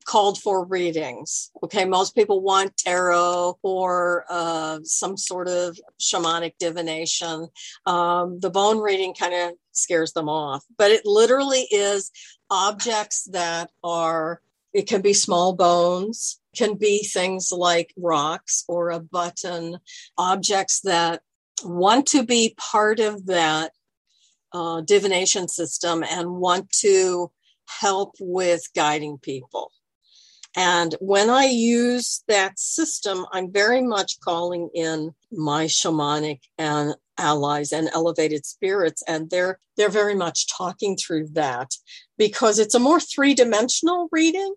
called 0.03 0.39
for 0.39 0.65
readings. 0.65 1.51
Okay, 1.63 1.85
most 1.85 2.15
people 2.15 2.41
want 2.41 2.77
tarot 2.77 3.59
or 3.63 4.25
uh, 4.29 4.79
some 4.85 5.17
sort 5.17 5.49
of 5.49 5.79
shamanic 6.01 6.55
divination. 6.59 7.49
Um, 7.87 8.41
the 8.41 8.51
bone 8.51 8.79
reading 8.79 9.15
kind 9.15 9.35
of 9.35 9.53
scares 9.73 10.13
them 10.13 10.29
off, 10.29 10.65
but 10.77 10.91
it 10.91 11.03
literally 11.05 11.67
is 11.71 12.11
objects 12.51 13.25
that 13.33 13.71
are, 13.83 14.41
it 14.73 14.87
can 14.87 15.01
be 15.01 15.13
small 15.13 15.55
bones, 15.55 16.41
can 16.55 16.75
be 16.75 17.03
things 17.03 17.51
like 17.53 17.93
rocks 17.97 18.65
or 18.69 18.91
a 18.91 19.01
button, 19.01 19.79
objects 20.19 20.81
that 20.81 21.23
want 21.65 22.07
to 22.09 22.25
be 22.25 22.55
part 22.59 23.01
of 23.01 23.27
that 23.27 23.73
uh, 24.53 24.81
divination 24.83 25.49
system 25.49 26.03
and 26.03 26.31
want 26.31 26.71
to 26.71 27.31
help 27.81 28.15
with 28.21 28.69
guiding 28.75 29.19
people. 29.19 29.71
And 30.57 30.95
when 31.01 31.31
I 31.31 31.45
use 31.45 32.23
that 32.29 32.59
system, 32.59 33.25
I'm 33.33 33.51
very 33.51 33.83
much 33.83 34.21
calling 34.21 34.69
in 34.75 35.13
my 35.31 35.65
shamanic 35.65 36.41
and 36.59 36.95
allies 37.19 37.73
and 37.73 37.89
elevated 37.93 38.45
spirits 38.47 39.03
and 39.07 39.29
they're 39.29 39.59
they're 39.77 39.91
very 39.91 40.15
much 40.15 40.49
talking 40.49 40.97
through 40.97 41.29
that 41.29 41.71
because 42.17 42.59
it's 42.59 42.75
a 42.75 42.79
more 42.79 43.01
three-dimensional 43.01 44.09
reading. 44.13 44.55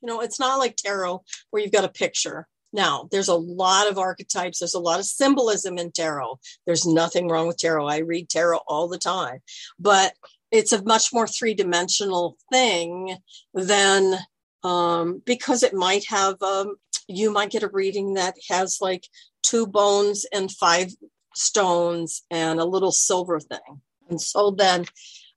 You 0.00 0.08
know, 0.08 0.20
it's 0.20 0.40
not 0.40 0.58
like 0.58 0.76
tarot 0.76 1.22
where 1.50 1.62
you've 1.62 1.72
got 1.72 1.84
a 1.84 1.88
picture. 1.88 2.46
Now, 2.72 3.08
there's 3.12 3.28
a 3.28 3.34
lot 3.34 3.88
of 3.88 3.98
archetypes, 3.98 4.58
there's 4.58 4.74
a 4.74 4.80
lot 4.80 4.98
of 4.98 5.06
symbolism 5.06 5.78
in 5.78 5.92
tarot. 5.92 6.38
There's 6.66 6.86
nothing 6.86 7.28
wrong 7.28 7.46
with 7.46 7.58
tarot. 7.58 7.86
I 7.86 7.98
read 7.98 8.28
tarot 8.28 8.60
all 8.66 8.88
the 8.88 8.98
time. 8.98 9.38
But 9.78 10.14
it's 10.50 10.72
a 10.72 10.82
much 10.82 11.12
more 11.12 11.26
three-dimensional 11.26 12.36
thing 12.52 13.16
than 13.54 14.18
um, 14.64 15.22
because 15.24 15.62
it 15.62 15.74
might 15.74 16.06
have 16.08 16.42
um, 16.42 16.76
you 17.06 17.30
might 17.30 17.50
get 17.50 17.62
a 17.62 17.68
reading 17.68 18.14
that 18.14 18.34
has 18.48 18.78
like 18.80 19.06
two 19.42 19.66
bones 19.66 20.26
and 20.32 20.50
five 20.50 20.90
stones 21.34 22.22
and 22.30 22.58
a 22.58 22.64
little 22.64 22.92
silver 22.92 23.38
thing. 23.38 23.82
And 24.08 24.20
so 24.20 24.50
then 24.50 24.86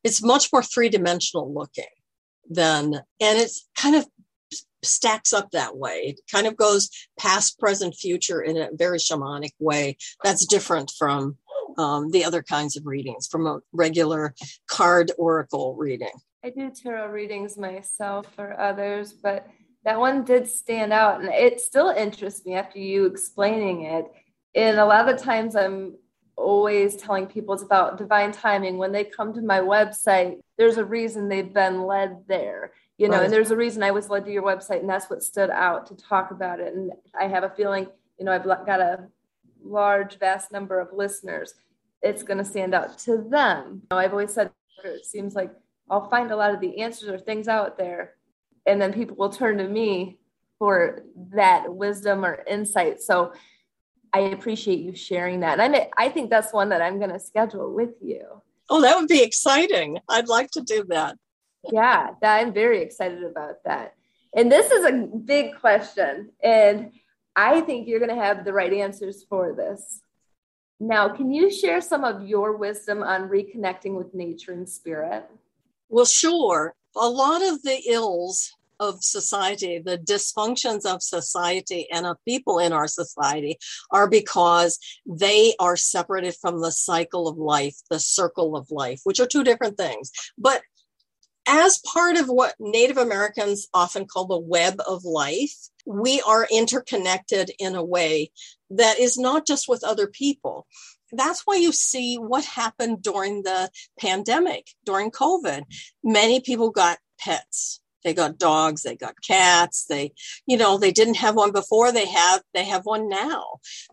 it's 0.03 0.23
much 0.23 0.49
more 0.51 0.63
three-dimensional 0.63 1.53
looking 1.53 1.85
than 2.49 2.93
and 3.19 3.37
it's 3.37 3.67
kind 3.75 3.95
of 3.95 4.07
stacks 4.83 5.33
up 5.33 5.51
that 5.51 5.75
way. 5.75 5.97
It 6.05 6.21
kind 6.31 6.47
of 6.47 6.55
goes 6.55 6.89
past 7.19 7.59
present 7.59 7.95
future 7.95 8.41
in 8.41 8.55
a 8.57 8.69
very 8.73 8.99
shamanic 8.99 9.51
way. 9.59 9.97
That's 10.23 10.45
different 10.45 10.93
from 10.97 11.37
um, 11.77 12.11
the 12.11 12.23
other 12.23 12.41
kinds 12.41 12.77
of 12.77 12.85
readings 12.85 13.27
from 13.27 13.45
a 13.45 13.59
regular 13.73 14.33
card 14.67 15.11
oracle 15.17 15.75
reading 15.75 16.11
I 16.47 16.49
do 16.49 16.69
tarot 16.69 17.09
readings 17.09 17.57
myself 17.57 18.33
for 18.33 18.57
others, 18.57 19.11
but 19.11 19.47
that 19.83 19.99
one 19.99 20.23
did 20.23 20.47
stand 20.47 20.93
out 20.93 21.19
and 21.19 21.27
it 21.27 21.59
still 21.59 21.89
interests 21.89 22.45
me 22.45 22.53
after 22.53 22.79
you 22.79 23.05
explaining 23.05 23.81
it. 23.83 24.05
And 24.55 24.79
a 24.79 24.85
lot 24.85 25.09
of 25.09 25.17
the 25.17 25.21
times 25.21 25.57
I'm 25.57 25.97
always 26.37 26.95
telling 26.95 27.27
people 27.27 27.53
it's 27.53 27.63
about 27.63 27.97
divine 27.97 28.31
timing. 28.31 28.77
When 28.77 28.93
they 28.93 29.03
come 29.03 29.33
to 29.33 29.41
my 29.41 29.59
website, 29.59 30.39
there's 30.57 30.77
a 30.77 30.85
reason 30.85 31.27
they've 31.27 31.53
been 31.53 31.83
led 31.83 32.23
there, 32.29 32.71
you 32.97 33.09
know, 33.09 33.17
right. 33.17 33.25
and 33.25 33.33
there's 33.33 33.51
a 33.51 33.57
reason 33.57 33.83
I 33.83 33.91
was 33.91 34.09
led 34.09 34.23
to 34.23 34.31
your 34.31 34.43
website, 34.43 34.79
and 34.79 34.89
that's 34.89 35.09
what 35.09 35.23
stood 35.23 35.49
out 35.49 35.87
to 35.87 35.97
talk 35.97 36.31
about 36.31 36.61
it. 36.61 36.73
And 36.73 36.93
I 37.19 37.27
have 37.27 37.43
a 37.43 37.49
feeling, 37.49 37.87
you 38.17 38.23
know, 38.23 38.31
I've 38.31 38.45
got 38.45 38.79
a 38.79 39.09
large, 39.61 40.17
vast 40.17 40.53
number 40.53 40.79
of 40.79 40.93
listeners. 40.93 41.55
It's 42.01 42.23
going 42.23 42.37
to 42.37 42.45
stand 42.45 42.73
out 42.73 42.97
to 42.99 43.17
them. 43.17 43.81
You 43.81 43.87
know, 43.91 43.97
I've 43.97 44.13
always 44.13 44.33
said 44.33 44.51
it 44.85 45.05
seems 45.05 45.35
like 45.35 45.51
I'll 45.89 46.09
find 46.09 46.31
a 46.31 46.35
lot 46.35 46.53
of 46.53 46.59
the 46.59 46.81
answers 46.81 47.09
or 47.09 47.17
things 47.17 47.47
out 47.47 47.77
there, 47.77 48.15
and 48.65 48.81
then 48.81 48.93
people 48.93 49.15
will 49.15 49.29
turn 49.29 49.57
to 49.57 49.67
me 49.67 50.19
for 50.59 51.03
that 51.33 51.73
wisdom 51.73 52.25
or 52.25 52.43
insight. 52.47 53.01
So 53.01 53.33
I 54.13 54.19
appreciate 54.19 54.79
you 54.79 54.95
sharing 54.95 55.41
that. 55.41 55.59
And 55.59 55.75
I, 55.75 55.89
I 55.97 56.09
think 56.09 56.29
that's 56.29 56.53
one 56.53 56.69
that 56.69 56.81
I'm 56.81 56.97
going 56.97 57.11
to 57.11 57.19
schedule 57.19 57.73
with 57.73 57.95
you. 58.01 58.41
Oh, 58.69 58.81
that 58.81 58.97
would 58.97 59.07
be 59.07 59.23
exciting. 59.23 59.99
I'd 60.09 60.27
like 60.27 60.51
to 60.51 60.61
do 60.61 60.83
that. 60.89 61.15
yeah, 61.71 62.11
that, 62.21 62.41
I'm 62.41 62.53
very 62.53 62.81
excited 62.81 63.23
about 63.23 63.63
that. 63.65 63.93
And 64.35 64.51
this 64.51 64.71
is 64.71 64.85
a 64.85 64.91
big 64.91 65.59
question. 65.59 66.31
And 66.43 66.91
I 67.35 67.61
think 67.61 67.87
you're 67.87 67.99
going 67.99 68.15
to 68.15 68.21
have 68.21 68.43
the 68.43 68.53
right 68.53 68.73
answers 68.73 69.23
for 69.29 69.53
this. 69.55 70.01
Now, 70.79 71.09
can 71.09 71.31
you 71.31 71.49
share 71.51 71.81
some 71.81 72.03
of 72.03 72.27
your 72.27 72.57
wisdom 72.57 73.01
on 73.01 73.29
reconnecting 73.29 73.95
with 73.95 74.13
nature 74.13 74.51
and 74.51 74.67
spirit? 74.67 75.25
Well, 75.89 76.05
sure. 76.05 76.75
A 76.95 77.09
lot 77.09 77.41
of 77.41 77.61
the 77.63 77.81
ills 77.87 78.51
of 78.79 79.03
society, 79.03 79.79
the 79.79 79.97
dysfunctions 79.97 80.85
of 80.85 81.01
society 81.01 81.87
and 81.91 82.05
of 82.05 82.17
people 82.25 82.59
in 82.59 82.73
our 82.73 82.87
society 82.87 83.57
are 83.91 84.07
because 84.09 84.79
they 85.05 85.55
are 85.59 85.75
separated 85.75 86.35
from 86.39 86.61
the 86.61 86.71
cycle 86.71 87.27
of 87.27 87.37
life, 87.37 87.75
the 87.89 87.99
circle 87.99 88.55
of 88.55 88.69
life, 88.69 89.01
which 89.03 89.19
are 89.19 89.25
two 89.25 89.43
different 89.43 89.77
things. 89.77 90.11
But 90.37 90.61
as 91.47 91.79
part 91.79 92.17
of 92.17 92.27
what 92.27 92.55
Native 92.59 92.97
Americans 92.97 93.67
often 93.73 94.05
call 94.05 94.25
the 94.25 94.37
web 94.37 94.81
of 94.87 95.05
life, 95.05 95.55
we 95.85 96.21
are 96.21 96.47
interconnected 96.51 97.51
in 97.57 97.75
a 97.75 97.83
way 97.83 98.31
that 98.69 98.99
is 98.99 99.17
not 99.17 99.47
just 99.47 99.69
with 99.69 99.83
other 99.83 100.07
people 100.07 100.67
that's 101.11 101.41
why 101.45 101.55
you 101.55 101.71
see 101.71 102.15
what 102.15 102.45
happened 102.45 103.01
during 103.01 103.43
the 103.43 103.69
pandemic, 103.99 104.67
during 104.85 105.11
COVID. 105.11 105.63
Many 106.03 106.39
people 106.39 106.69
got 106.71 106.99
pets. 107.19 107.79
They 108.03 108.13
got 108.13 108.37
dogs, 108.37 108.83
they 108.83 108.95
got 108.95 109.21
cats, 109.21 109.85
they, 109.89 110.13
you 110.45 110.55
know, 110.55 110.77
they 110.77 110.91
didn't 110.91 111.17
have 111.17 111.35
one 111.35 111.51
before, 111.51 111.91
they 111.91 112.05
have, 112.05 112.41
they 112.53 112.63
have 112.63 112.85
one 112.85 113.09
now 113.09 113.43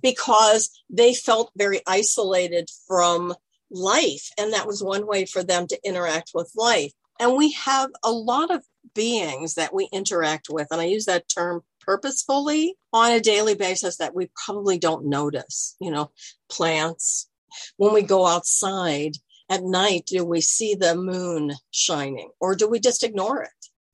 because 0.02 0.70
they 0.88 1.14
felt 1.14 1.50
very 1.56 1.80
isolated 1.84 2.68
from 2.86 3.34
life. 3.70 4.28
And 4.38 4.52
that 4.52 4.68
was 4.68 4.84
one 4.84 5.06
way 5.06 5.24
for 5.24 5.42
them 5.42 5.66
to 5.66 5.80
interact 5.84 6.30
with 6.32 6.52
life. 6.54 6.92
And 7.18 7.36
we 7.36 7.52
have 7.52 7.90
a 8.04 8.12
lot 8.12 8.54
of 8.54 8.62
beings 8.94 9.54
that 9.54 9.74
we 9.74 9.88
interact 9.92 10.46
with. 10.48 10.68
And 10.70 10.80
I 10.80 10.84
use 10.84 11.06
that 11.06 11.28
term 11.28 11.62
purposefully 11.84 12.76
on 12.92 13.12
a 13.12 13.20
daily 13.20 13.54
basis 13.54 13.96
that 13.98 14.14
we 14.14 14.30
probably 14.44 14.78
don't 14.78 15.06
notice. 15.06 15.76
You 15.80 15.90
know, 15.90 16.10
plants. 16.50 17.28
When 17.76 17.92
we 17.94 18.02
go 18.02 18.26
outside 18.26 19.16
at 19.48 19.62
night, 19.62 20.06
do 20.06 20.24
we 20.24 20.40
see 20.40 20.74
the 20.74 20.96
moon 20.96 21.52
shining 21.70 22.30
or 22.40 22.54
do 22.54 22.68
we 22.68 22.80
just 22.80 23.04
ignore 23.04 23.42
it? 23.42 23.50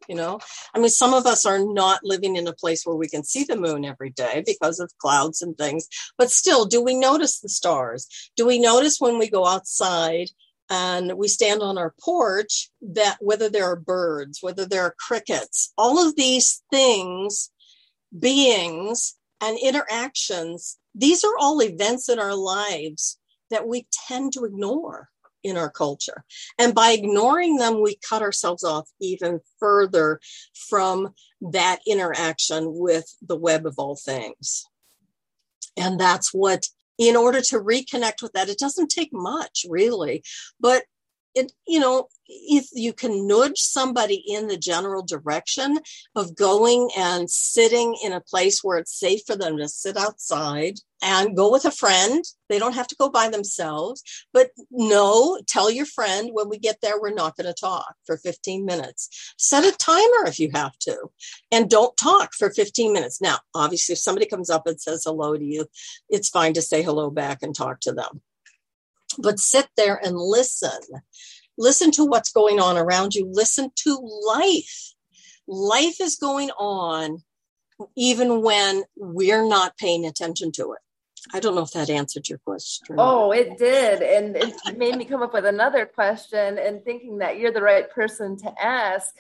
You 0.08 0.16
know, 0.16 0.40
I 0.74 0.78
mean, 0.80 0.88
some 0.88 1.14
of 1.14 1.26
us 1.26 1.46
are 1.46 1.64
not 1.64 2.00
living 2.02 2.34
in 2.34 2.48
a 2.48 2.52
place 2.52 2.84
where 2.84 2.96
we 2.96 3.06
can 3.06 3.22
see 3.22 3.44
the 3.44 3.54
moon 3.54 3.84
every 3.84 4.10
day 4.10 4.42
because 4.44 4.80
of 4.80 4.90
clouds 4.98 5.40
and 5.40 5.56
things, 5.56 5.86
but 6.18 6.32
still, 6.32 6.64
do 6.64 6.82
we 6.82 6.96
notice 6.96 7.38
the 7.38 7.48
stars? 7.48 8.08
Do 8.34 8.44
we 8.44 8.58
notice 8.58 8.98
when 8.98 9.18
we 9.18 9.30
go 9.30 9.46
outside 9.46 10.30
and 10.68 11.12
we 11.12 11.28
stand 11.28 11.62
on 11.62 11.78
our 11.78 11.94
porch 12.00 12.70
that 12.80 13.18
whether 13.20 13.48
there 13.48 13.66
are 13.66 13.76
birds, 13.76 14.38
whether 14.40 14.66
there 14.66 14.82
are 14.82 14.96
crickets, 14.98 15.72
all 15.76 16.04
of 16.04 16.16
these 16.16 16.62
things 16.72 17.50
beings 18.16 19.14
and 19.40 19.58
interactions, 19.58 20.78
these 20.94 21.24
are 21.24 21.36
all 21.38 21.62
events 21.62 22.08
in 22.08 22.18
our 22.18 22.34
lives 22.34 23.18
that 23.50 23.66
we 23.66 23.86
tend 24.08 24.32
to 24.32 24.44
ignore 24.44 25.08
in 25.42 25.56
our 25.56 25.70
culture. 25.70 26.24
And 26.58 26.74
by 26.74 26.90
ignoring 26.90 27.56
them, 27.56 27.80
we 27.80 27.96
cut 27.96 28.22
ourselves 28.22 28.64
off 28.64 28.88
even 29.00 29.40
further 29.58 30.20
from 30.68 31.14
that 31.40 31.80
interaction 31.86 32.74
with 32.74 33.06
the 33.26 33.36
web 33.36 33.66
of 33.66 33.76
all 33.78 33.96
things. 33.96 34.64
And 35.76 35.98
that's 35.98 36.34
what, 36.34 36.66
in 36.98 37.16
order 37.16 37.40
to 37.40 37.60
reconnect 37.60 38.22
with 38.22 38.32
that, 38.32 38.50
it 38.50 38.58
doesn't 38.58 38.88
take 38.88 39.10
much 39.12 39.64
really, 39.68 40.22
but 40.58 40.82
it 41.34 41.52
you 41.66 41.78
know 41.78 42.08
if 42.26 42.68
you 42.72 42.92
can 42.92 43.26
nudge 43.26 43.58
somebody 43.58 44.22
in 44.26 44.46
the 44.46 44.56
general 44.56 45.02
direction 45.02 45.78
of 46.14 46.36
going 46.36 46.88
and 46.96 47.30
sitting 47.30 47.96
in 48.04 48.12
a 48.12 48.20
place 48.20 48.62
where 48.62 48.78
it's 48.78 48.98
safe 48.98 49.20
for 49.26 49.36
them 49.36 49.56
to 49.56 49.68
sit 49.68 49.96
outside 49.96 50.74
and 51.02 51.36
go 51.36 51.50
with 51.50 51.64
a 51.64 51.70
friend 51.70 52.24
they 52.48 52.58
don't 52.58 52.74
have 52.74 52.86
to 52.86 52.96
go 52.96 53.08
by 53.08 53.28
themselves 53.28 54.02
but 54.32 54.50
no 54.70 55.40
tell 55.46 55.70
your 55.70 55.86
friend 55.86 56.30
when 56.32 56.48
we 56.48 56.58
get 56.58 56.78
there 56.82 57.00
we're 57.00 57.12
not 57.12 57.36
going 57.36 57.46
to 57.46 57.60
talk 57.60 57.94
for 58.04 58.16
15 58.16 58.64
minutes. 58.64 59.34
Set 59.38 59.64
a 59.64 59.76
timer 59.76 60.26
if 60.26 60.38
you 60.38 60.50
have 60.54 60.76
to 60.78 61.10
and 61.50 61.70
don't 61.70 61.96
talk 61.96 62.32
for 62.34 62.50
15 62.50 62.92
minutes. 62.92 63.20
Now 63.20 63.38
obviously 63.54 63.94
if 63.94 63.98
somebody 63.98 64.26
comes 64.26 64.50
up 64.50 64.66
and 64.66 64.80
says 64.80 65.04
hello 65.04 65.36
to 65.36 65.44
you 65.44 65.66
it's 66.08 66.28
fine 66.28 66.54
to 66.54 66.62
say 66.62 66.82
hello 66.82 67.10
back 67.10 67.42
and 67.42 67.54
talk 67.54 67.80
to 67.80 67.92
them 67.92 68.20
but 69.18 69.38
sit 69.38 69.68
there 69.76 70.00
and 70.02 70.16
listen. 70.16 70.80
Listen 71.58 71.90
to 71.92 72.04
what's 72.04 72.32
going 72.32 72.58
on 72.58 72.78
around 72.78 73.14
you. 73.14 73.26
Listen 73.30 73.70
to 73.76 73.98
life. 74.26 74.94
Life 75.46 76.00
is 76.00 76.16
going 76.16 76.50
on 76.52 77.22
even 77.96 78.42
when 78.42 78.82
we're 78.96 79.46
not 79.46 79.76
paying 79.76 80.06
attention 80.06 80.52
to 80.52 80.72
it. 80.72 80.80
I 81.34 81.40
don't 81.40 81.54
know 81.54 81.62
if 81.62 81.72
that 81.72 81.90
answered 81.90 82.28
your 82.28 82.38
question. 82.38 82.96
Oh, 82.98 83.30
it 83.30 83.58
did. 83.58 84.00
And 84.00 84.36
it 84.36 84.78
made 84.78 84.96
me 84.96 85.04
come 85.04 85.22
up 85.22 85.34
with 85.34 85.44
another 85.44 85.84
question 85.84 86.58
and 86.58 86.82
thinking 86.82 87.18
that 87.18 87.38
you're 87.38 87.52
the 87.52 87.60
right 87.60 87.90
person 87.90 88.38
to 88.38 88.54
ask. 88.62 89.14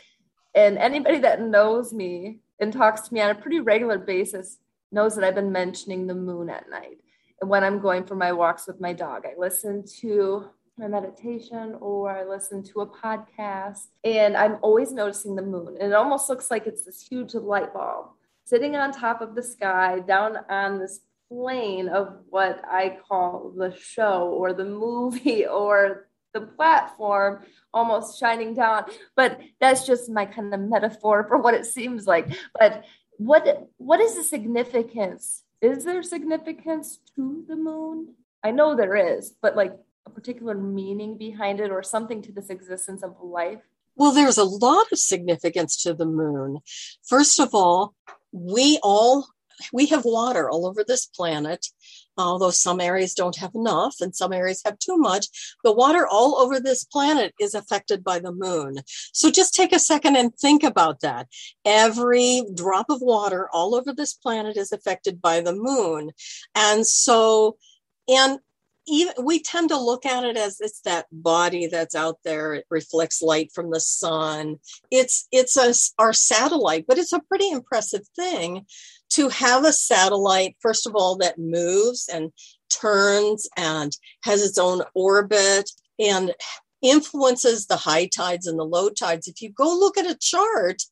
And 0.54 0.78
anybody 0.78 1.18
that 1.18 1.42
knows 1.42 1.92
me 1.92 2.38
and 2.58 2.72
talks 2.72 3.02
to 3.02 3.14
me 3.14 3.20
on 3.20 3.30
a 3.30 3.34
pretty 3.34 3.60
regular 3.60 3.98
basis 3.98 4.56
knows 4.90 5.14
that 5.14 5.24
I've 5.24 5.34
been 5.34 5.52
mentioning 5.52 6.06
the 6.06 6.14
moon 6.14 6.48
at 6.48 6.70
night 6.70 6.98
when 7.40 7.64
I'm 7.64 7.80
going 7.80 8.04
for 8.04 8.14
my 8.14 8.32
walks 8.32 8.66
with 8.66 8.80
my 8.80 8.92
dog. 8.92 9.24
I 9.26 9.34
listen 9.38 9.84
to 10.00 10.48
my 10.76 10.88
meditation 10.88 11.76
or 11.80 12.10
I 12.10 12.24
listen 12.24 12.62
to 12.64 12.80
a 12.80 12.86
podcast 12.86 13.86
and 14.04 14.36
I'm 14.36 14.58
always 14.62 14.92
noticing 14.92 15.36
the 15.36 15.42
moon. 15.42 15.76
And 15.80 15.92
it 15.92 15.94
almost 15.94 16.28
looks 16.28 16.50
like 16.50 16.66
it's 16.66 16.84
this 16.84 17.06
huge 17.06 17.34
light 17.34 17.72
bulb 17.74 18.06
sitting 18.44 18.76
on 18.76 18.92
top 18.92 19.20
of 19.20 19.34
the 19.34 19.42
sky 19.42 20.00
down 20.00 20.38
on 20.48 20.78
this 20.78 21.00
plane 21.30 21.88
of 21.88 22.16
what 22.28 22.60
I 22.68 22.98
call 23.08 23.52
the 23.56 23.74
show 23.76 24.28
or 24.28 24.52
the 24.52 24.64
movie 24.64 25.46
or 25.46 26.08
the 26.32 26.40
platform 26.42 27.44
almost 27.72 28.18
shining 28.18 28.54
down. 28.54 28.84
But 29.16 29.40
that's 29.60 29.86
just 29.86 30.10
my 30.10 30.26
kind 30.26 30.52
of 30.54 30.60
metaphor 30.60 31.26
for 31.28 31.38
what 31.38 31.54
it 31.54 31.66
seems 31.66 32.06
like. 32.06 32.28
But 32.58 32.84
what 33.18 33.68
what 33.76 34.00
is 34.00 34.16
the 34.16 34.22
significance 34.22 35.42
is 35.60 35.84
there 35.84 36.02
significance 36.02 37.00
to 37.16 37.44
the 37.48 37.56
moon? 37.56 38.14
I 38.42 38.50
know 38.50 38.74
there 38.74 38.96
is, 38.96 39.34
but 39.42 39.56
like 39.56 39.74
a 40.06 40.10
particular 40.10 40.54
meaning 40.54 41.18
behind 41.18 41.60
it 41.60 41.70
or 41.70 41.82
something 41.82 42.22
to 42.22 42.32
this 42.32 42.50
existence 42.50 43.02
of 43.02 43.16
life? 43.22 43.60
Well, 43.96 44.12
there's 44.12 44.38
a 44.38 44.44
lot 44.44 44.90
of 44.92 44.98
significance 44.98 45.76
to 45.82 45.92
the 45.92 46.06
moon. 46.06 46.60
First 47.06 47.38
of 47.38 47.50
all, 47.54 47.94
we 48.32 48.78
all 48.82 49.26
we 49.72 49.86
have 49.86 50.04
water 50.06 50.48
all 50.48 50.66
over 50.66 50.82
this 50.82 51.04
planet 51.04 51.66
although 52.16 52.50
some 52.50 52.80
areas 52.80 53.14
don't 53.14 53.36
have 53.36 53.54
enough 53.54 53.96
and 54.00 54.14
some 54.14 54.32
areas 54.32 54.62
have 54.64 54.78
too 54.78 54.96
much, 54.96 55.56
the 55.64 55.72
water 55.72 56.06
all 56.06 56.36
over 56.36 56.60
this 56.60 56.84
planet 56.84 57.34
is 57.40 57.54
affected 57.54 58.04
by 58.04 58.18
the 58.18 58.32
moon. 58.32 58.78
So 59.12 59.30
just 59.30 59.54
take 59.54 59.72
a 59.72 59.78
second 59.78 60.16
and 60.16 60.34
think 60.34 60.62
about 60.62 61.00
that. 61.00 61.28
Every 61.64 62.42
drop 62.54 62.86
of 62.90 63.00
water 63.00 63.48
all 63.52 63.74
over 63.74 63.92
this 63.92 64.14
planet 64.14 64.56
is 64.56 64.72
affected 64.72 65.20
by 65.20 65.40
the 65.40 65.54
moon. 65.54 66.10
And 66.54 66.86
so, 66.86 67.56
and 68.08 68.38
even 68.88 69.14
we 69.22 69.40
tend 69.40 69.68
to 69.68 69.78
look 69.78 70.04
at 70.04 70.24
it 70.24 70.36
as 70.36 70.60
it's 70.60 70.80
that 70.80 71.06
body 71.12 71.66
that's 71.66 71.94
out 71.94 72.18
there 72.24 72.54
it 72.54 72.66
reflects 72.70 73.22
light 73.22 73.50
from 73.54 73.70
the 73.70 73.80
sun 73.80 74.56
it's 74.90 75.28
it's 75.30 75.56
a, 75.56 75.72
our 76.02 76.12
satellite 76.12 76.86
but 76.88 76.98
it's 76.98 77.12
a 77.12 77.20
pretty 77.20 77.50
impressive 77.50 78.06
thing 78.16 78.64
to 79.10 79.28
have 79.28 79.64
a 79.64 79.72
satellite, 79.72 80.56
first 80.60 80.86
of 80.86 80.94
all, 80.94 81.16
that 81.16 81.38
moves 81.38 82.08
and 82.12 82.32
turns 82.68 83.48
and 83.56 83.96
has 84.24 84.42
its 84.42 84.58
own 84.58 84.82
orbit 84.94 85.70
and 85.98 86.32
influences 86.82 87.66
the 87.66 87.76
high 87.76 88.06
tides 88.06 88.46
and 88.46 88.58
the 88.58 88.64
low 88.64 88.88
tides. 88.88 89.28
If 89.28 89.42
you 89.42 89.50
go 89.50 89.66
look 89.66 89.98
at 89.98 90.10
a 90.10 90.18
chart 90.18 90.82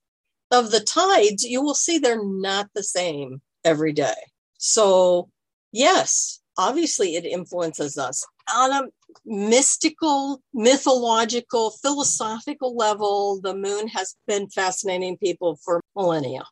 of 0.50 0.70
the 0.70 0.80
tides, 0.80 1.44
you 1.44 1.62
will 1.62 1.74
see 1.74 1.98
they're 1.98 2.22
not 2.22 2.70
the 2.74 2.82
same 2.82 3.40
every 3.64 3.92
day. 3.92 4.14
So, 4.58 5.30
yes, 5.72 6.40
obviously 6.56 7.14
it 7.14 7.24
influences 7.24 7.96
us 7.96 8.26
on 8.54 8.72
a 8.72 8.88
mystical, 9.24 10.42
mythological, 10.52 11.70
philosophical 11.70 12.76
level. 12.76 13.40
The 13.40 13.54
moon 13.54 13.88
has 13.88 14.16
been 14.26 14.48
fascinating 14.50 15.16
people 15.16 15.58
for 15.64 15.80
millennia. 15.94 16.44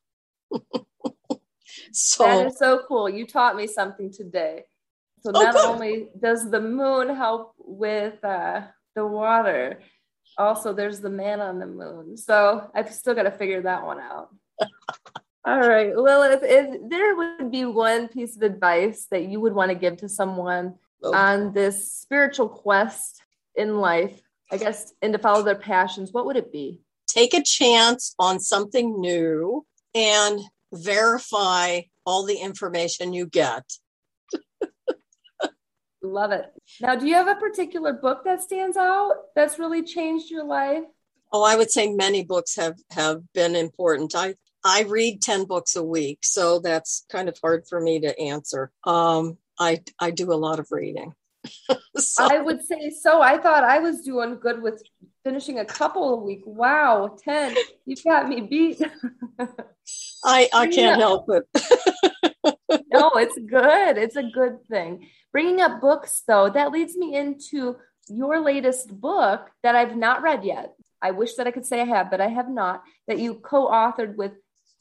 So 2.08 2.24
that 2.26 2.46
is 2.48 2.58
so 2.58 2.82
cool. 2.86 3.08
You 3.08 3.26
taught 3.26 3.56
me 3.56 3.66
something 3.66 4.12
today. 4.12 4.64
So 5.20 5.32
oh, 5.34 5.42
not 5.42 5.54
good. 5.54 5.64
only 5.64 6.08
does 6.20 6.50
the 6.50 6.60
moon 6.60 7.14
help 7.14 7.54
with 7.58 8.22
uh, 8.22 8.62
the 8.94 9.06
water, 9.06 9.80
also 10.38 10.72
there's 10.72 11.00
the 11.00 11.10
man 11.10 11.40
on 11.40 11.58
the 11.58 11.66
moon. 11.66 12.16
So 12.16 12.68
I've 12.74 12.92
still 12.92 13.14
got 13.14 13.24
to 13.24 13.30
figure 13.30 13.62
that 13.62 13.84
one 13.84 14.00
out. 14.00 14.28
All 15.46 15.60
right, 15.60 15.94
Lillith, 15.94 16.40
if 16.42 16.90
there 16.90 17.14
would 17.14 17.52
be 17.52 17.64
one 17.64 18.08
piece 18.08 18.34
of 18.36 18.42
advice 18.42 19.06
that 19.12 19.26
you 19.26 19.40
would 19.40 19.52
want 19.52 19.70
to 19.70 19.76
give 19.76 19.98
to 19.98 20.08
someone 20.08 20.74
oh. 21.04 21.14
on 21.14 21.52
this 21.52 21.92
spiritual 21.92 22.48
quest 22.48 23.22
in 23.54 23.76
life, 23.76 24.20
I 24.50 24.56
guess, 24.56 24.92
and 25.02 25.12
to 25.12 25.20
follow 25.20 25.42
their 25.44 25.54
passions, 25.54 26.12
what 26.12 26.26
would 26.26 26.36
it 26.36 26.50
be? 26.50 26.80
Take 27.06 27.32
a 27.32 27.42
chance 27.44 28.14
on 28.18 28.40
something 28.40 29.00
new 29.00 29.64
and 29.94 30.40
verify 30.76 31.82
all 32.04 32.24
the 32.24 32.36
information 32.36 33.12
you 33.12 33.26
get. 33.26 33.64
Love 36.02 36.32
it. 36.32 36.46
Now, 36.80 36.94
do 36.94 37.06
you 37.06 37.14
have 37.14 37.28
a 37.28 37.34
particular 37.34 37.92
book 37.92 38.24
that 38.24 38.42
stands 38.42 38.76
out 38.76 39.12
that's 39.34 39.58
really 39.58 39.82
changed 39.82 40.30
your 40.30 40.44
life? 40.44 40.84
Oh, 41.32 41.42
I 41.42 41.56
would 41.56 41.70
say 41.70 41.92
many 41.92 42.24
books 42.24 42.54
have 42.56 42.76
have 42.90 43.22
been 43.32 43.56
important. 43.56 44.14
I 44.14 44.36
I 44.64 44.82
read 44.82 45.22
10 45.22 45.44
books 45.44 45.76
a 45.76 45.82
week, 45.82 46.20
so 46.22 46.60
that's 46.60 47.04
kind 47.10 47.28
of 47.28 47.38
hard 47.42 47.66
for 47.68 47.80
me 47.80 48.00
to 48.00 48.18
answer. 48.18 48.70
Um, 48.84 49.38
I 49.58 49.82
I 49.98 50.10
do 50.10 50.32
a 50.32 50.34
lot 50.34 50.60
of 50.60 50.68
reading. 50.70 51.14
so. 51.96 52.28
I 52.28 52.40
would 52.40 52.64
say 52.64 52.90
so. 52.90 53.20
I 53.20 53.38
thought 53.38 53.64
I 53.64 53.78
was 53.78 54.02
doing 54.02 54.38
good 54.40 54.62
with 54.62 54.82
finishing 55.24 55.58
a 55.58 55.64
couple 55.64 56.14
a 56.14 56.16
week. 56.16 56.42
Wow, 56.44 57.16
10. 57.22 57.56
You've 57.84 58.04
got 58.04 58.28
me 58.28 58.40
beat. 58.42 58.80
I, 60.26 60.48
I 60.52 60.66
can't 60.66 61.00
help 61.00 61.26
it. 61.30 61.44
no, 62.92 63.12
it's 63.16 63.38
good. 63.38 63.96
It's 63.96 64.16
a 64.16 64.24
good 64.24 64.64
thing. 64.68 65.08
Bringing 65.32 65.60
up 65.60 65.80
books, 65.80 66.22
though, 66.26 66.50
that 66.50 66.72
leads 66.72 66.96
me 66.96 67.14
into 67.16 67.76
your 68.08 68.40
latest 68.40 68.88
book 69.00 69.50
that 69.62 69.74
I've 69.74 69.96
not 69.96 70.22
read 70.22 70.44
yet. 70.44 70.74
I 71.00 71.12
wish 71.12 71.34
that 71.34 71.46
I 71.46 71.50
could 71.50 71.66
say 71.66 71.80
I 71.80 71.84
have, 71.84 72.10
but 72.10 72.20
I 72.20 72.28
have 72.28 72.48
not. 72.48 72.82
That 73.06 73.18
you 73.18 73.34
co-authored 73.34 74.16
with 74.16 74.32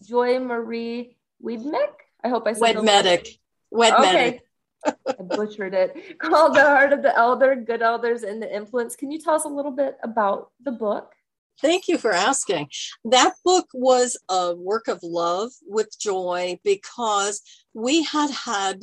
Joy 0.08 0.39
Marie 0.39 1.17
Wedmedyk. 1.43 1.93
I 2.23 2.29
hope 2.29 2.47
I 2.47 2.53
said 2.53 2.75
Wedmedyk. 2.77 3.38
Wedmedyk. 3.73 4.15
Okay. 4.15 4.41
I 4.86 5.13
butchered 5.19 5.73
it. 5.73 6.19
Called 6.19 6.55
The 6.55 6.62
Heart 6.62 6.93
of 6.93 7.01
the 7.01 7.15
Elder, 7.15 7.55
Good 7.55 7.81
Elders 7.81 8.23
and 8.23 8.41
the 8.41 8.53
Influence. 8.53 8.95
Can 8.95 9.12
you 9.12 9.19
tell 9.19 9.36
us 9.36 9.45
a 9.45 9.49
little 9.49 9.71
bit 9.71 9.97
about 10.03 10.51
the 10.63 10.71
book? 10.71 11.14
Thank 11.61 11.87
you 11.87 11.97
for 11.97 12.11
asking. 12.11 12.69
That 13.05 13.33
book 13.43 13.67
was 13.73 14.17
a 14.29 14.55
work 14.55 14.87
of 14.87 14.99
love 15.01 15.51
with 15.65 15.97
joy 15.99 16.59
because 16.63 17.41
we 17.73 18.03
had 18.03 18.29
had 18.29 18.81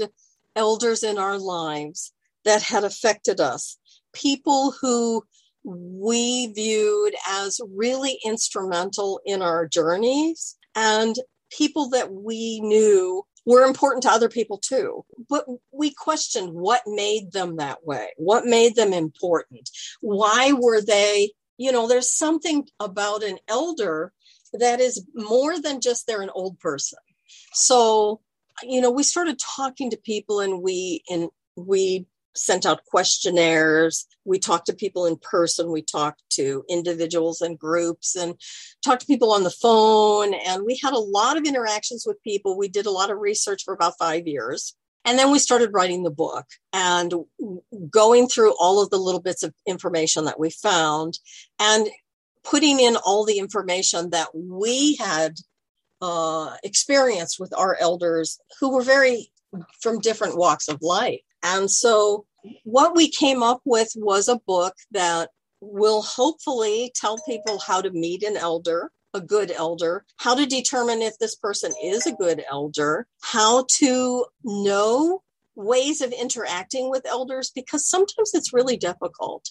elders 0.57 1.03
in 1.03 1.19
our 1.19 1.39
lives 1.39 2.13
that 2.45 2.63
had 2.63 2.85
affected 2.85 3.41
us, 3.41 3.79
people 4.13 4.75
who 4.81 5.23
we 5.65 6.49
viewed 6.49 7.15
as 7.29 7.61
really 7.75 8.19
instrumental 8.25 9.21
in 9.25 9.43
our 9.43 9.67
journeys 9.67 10.57
and 10.75 11.17
people 11.51 11.91
that 11.91 12.13
we 12.13 12.61
knew 12.61 13.25
were 13.45 13.65
important 13.65 14.03
to 14.03 14.11
other 14.11 14.29
people 14.29 14.59
too. 14.59 15.05
But 15.29 15.47
we 15.73 15.93
questioned 15.95 16.53
what 16.53 16.83
made 16.87 17.33
them 17.33 17.57
that 17.57 17.85
way, 17.85 18.09
what 18.17 18.45
made 18.45 18.77
them 18.77 18.93
important, 18.93 19.71
why 20.01 20.53
were 20.53 20.81
they 20.81 21.31
you 21.63 21.71
know, 21.71 21.87
there's 21.87 22.13
something 22.13 22.67
about 22.81 23.23
an 23.23 23.39
elder 23.49 24.13
that 24.53 24.81
is 24.81 25.07
more 25.15 25.61
than 25.61 25.81
just 25.81 26.07
they're 26.07 26.23
an 26.23 26.31
old 26.35 26.59
person. 26.59 26.99
So, 27.53 28.21
you 28.63 28.81
know, 28.81 28.91
we 28.91 29.05
started 29.05 29.39
talking 29.39 29.91
to 29.91 29.97
people 29.97 30.41
and 30.41 30.61
we 30.61 31.05
and 31.09 31.29
we 31.57 32.07
sent 32.35 32.67
out 32.67 32.85
questionnaires. 32.87 34.07
We 34.25 34.41
talked 34.41 34.67
to 34.67 34.73
people 34.73 35.07
in 35.07 35.19
person. 35.19 35.71
We 35.71 35.83
talked 35.83 36.23
to 36.31 36.65
individuals 36.69 37.41
and 37.41 37.59
groups 37.59 38.17
and 38.17 38.35
talked 38.85 39.03
to 39.03 39.07
people 39.07 39.33
on 39.33 39.45
the 39.45 39.51
phone. 39.51 40.35
And 40.35 40.65
we 40.65 40.81
had 40.83 40.95
a 40.95 40.99
lot 40.99 41.37
of 41.37 41.45
interactions 41.45 42.05
with 42.07 42.23
people. 42.23 42.59
We 42.59 42.69
did 42.69 42.87
a 42.87 42.91
lot 42.91 43.11
of 43.11 43.19
research 43.19 43.63
for 43.65 43.75
about 43.75 43.99
five 43.99 44.27
years. 44.27 44.75
And 45.05 45.19
then 45.19 45.31
we 45.31 45.39
started 45.39 45.73
writing 45.73 46.03
the 46.03 46.11
book 46.11 46.47
and 46.73 47.13
going 47.91 48.29
through 48.29 48.55
all 48.59 48.83
of 48.83 48.91
the 48.91 48.99
little 48.99 49.21
bits 49.21 49.43
of 49.43 49.53
information 49.67 50.25
that 50.27 50.39
we 50.39 50.51
found 50.51 51.19
and 51.59 51.89
putting 52.45 52.81
in 52.81 52.97
all 52.97 53.25
the 53.25 53.39
information 53.39 54.11
that 54.11 54.29
we 54.35 54.97
had 54.97 55.35
uh, 56.01 56.57
experienced 56.65 57.39
with 57.39 57.53
our 57.57 57.77
elders 57.81 58.39
who 58.61 58.73
were 58.73 58.83
very 58.83 59.33
from 59.81 60.01
different 60.01 60.37
walks 60.37 60.69
of 60.69 60.83
life. 60.83 61.21
And 61.43 61.71
so 61.71 62.27
what 62.65 62.97
we 62.97 63.09
came 63.09 63.43
up 63.43 63.61
with 63.65 63.93
was 63.97 64.29
a 64.29 64.41
book 64.47 64.75
that 64.91 65.31
will 65.61 66.03
hopefully 66.03 66.93
tell 66.95 67.19
people 67.29 67.59
how 67.59 67.81
to 67.81 67.91
meet 67.91 68.23
an 68.23 68.37
elder, 68.37 68.91
a 69.15 69.21
good 69.21 69.51
elder, 69.51 70.05
how 70.17 70.35
to 70.35 70.47
determine 70.47 71.03
if 71.03 71.19
this 71.19 71.35
person 71.35 71.73
is 71.83 72.07
a 72.07 72.15
good 72.15 72.43
elder, 72.51 73.07
how 73.21 73.67
to 73.79 74.27
know 74.45 75.23
ways 75.55 76.01
of 76.01 76.13
interacting 76.13 76.91
with 76.91 77.07
elders 77.07 77.51
because 77.55 77.89
sometimes 77.89 78.31
it's 78.35 78.55
really 78.55 78.77
difficult, 78.77 79.51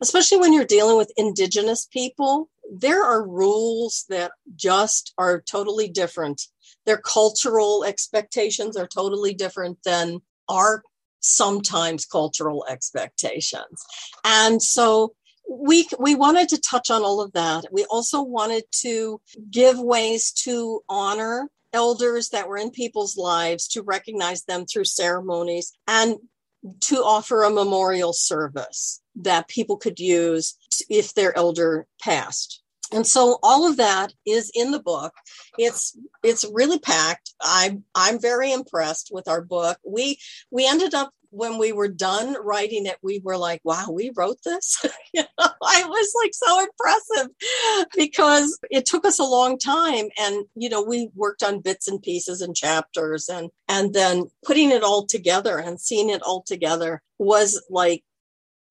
especially 0.00 0.38
when 0.38 0.52
you're 0.52 0.64
dealing 0.64 0.96
with 0.96 1.12
indigenous 1.16 1.86
people. 1.86 2.50
There 2.70 3.02
are 3.02 3.26
rules 3.26 4.04
that 4.10 4.32
just 4.56 5.14
are 5.16 5.40
totally 5.40 5.88
different. 5.88 6.42
Their 6.84 6.98
cultural 6.98 7.84
expectations 7.84 8.76
are 8.76 8.86
totally 8.86 9.32
different 9.32 9.78
than 9.84 10.20
our 10.48 10.82
sometimes 11.20 12.04
cultural 12.04 12.64
expectations. 12.68 13.84
And 14.24 14.62
so 14.62 15.14
we 15.48 15.88
we 15.98 16.14
wanted 16.14 16.48
to 16.50 16.60
touch 16.60 16.90
on 16.90 17.02
all 17.02 17.20
of 17.20 17.32
that. 17.32 17.64
We 17.72 17.84
also 17.86 18.22
wanted 18.22 18.64
to 18.82 19.20
give 19.50 19.78
ways 19.78 20.32
to 20.44 20.82
honor 20.88 21.48
elders 21.72 22.30
that 22.30 22.48
were 22.48 22.56
in 22.56 22.70
people's 22.70 23.16
lives 23.16 23.68
to 23.68 23.82
recognize 23.82 24.44
them 24.44 24.66
through 24.66 24.84
ceremonies 24.84 25.72
and 25.86 26.16
to 26.80 26.96
offer 26.96 27.42
a 27.42 27.50
memorial 27.50 28.12
service 28.12 29.00
that 29.16 29.48
people 29.48 29.76
could 29.76 29.98
use 29.98 30.56
if 30.88 31.14
their 31.14 31.36
elder 31.36 31.86
passed. 32.00 32.62
And 32.92 33.06
so 33.06 33.38
all 33.42 33.68
of 33.68 33.76
that 33.76 34.12
is 34.26 34.50
in 34.54 34.70
the 34.70 34.80
book. 34.80 35.12
It's 35.58 35.96
it's 36.22 36.44
really 36.52 36.78
packed. 36.78 37.34
I'm 37.40 37.84
i'm 37.94 38.18
very 38.20 38.52
impressed 38.52 39.10
with 39.12 39.28
our 39.28 39.42
book. 39.42 39.78
We 39.86 40.18
we 40.50 40.66
ended 40.66 40.94
up 40.94 41.12
when 41.30 41.58
we 41.58 41.72
were 41.72 41.88
done 41.88 42.36
writing 42.42 42.86
it, 42.86 42.96
we 43.02 43.20
were 43.22 43.36
like, 43.36 43.60
wow, 43.64 43.88
we 43.90 44.12
wrote 44.16 44.38
this. 44.44 44.84
you 45.14 45.22
know, 45.22 45.48
I 45.62 45.84
was 45.86 46.12
like 46.22 46.32
so 46.32 46.60
impressive 46.60 47.34
because 47.96 48.58
it 48.70 48.86
took 48.86 49.04
us 49.04 49.18
a 49.18 49.24
long 49.24 49.58
time. 49.58 50.06
And, 50.18 50.46
you 50.54 50.68
know, 50.68 50.82
we 50.82 51.10
worked 51.14 51.42
on 51.42 51.60
bits 51.60 51.88
and 51.88 52.02
pieces 52.02 52.40
and 52.40 52.56
chapters 52.56 53.28
and, 53.28 53.50
and 53.68 53.94
then 53.94 54.24
putting 54.44 54.70
it 54.70 54.82
all 54.82 55.06
together 55.06 55.58
and 55.58 55.80
seeing 55.80 56.10
it 56.10 56.22
all 56.22 56.42
together 56.46 57.02
was 57.18 57.62
like, 57.70 58.04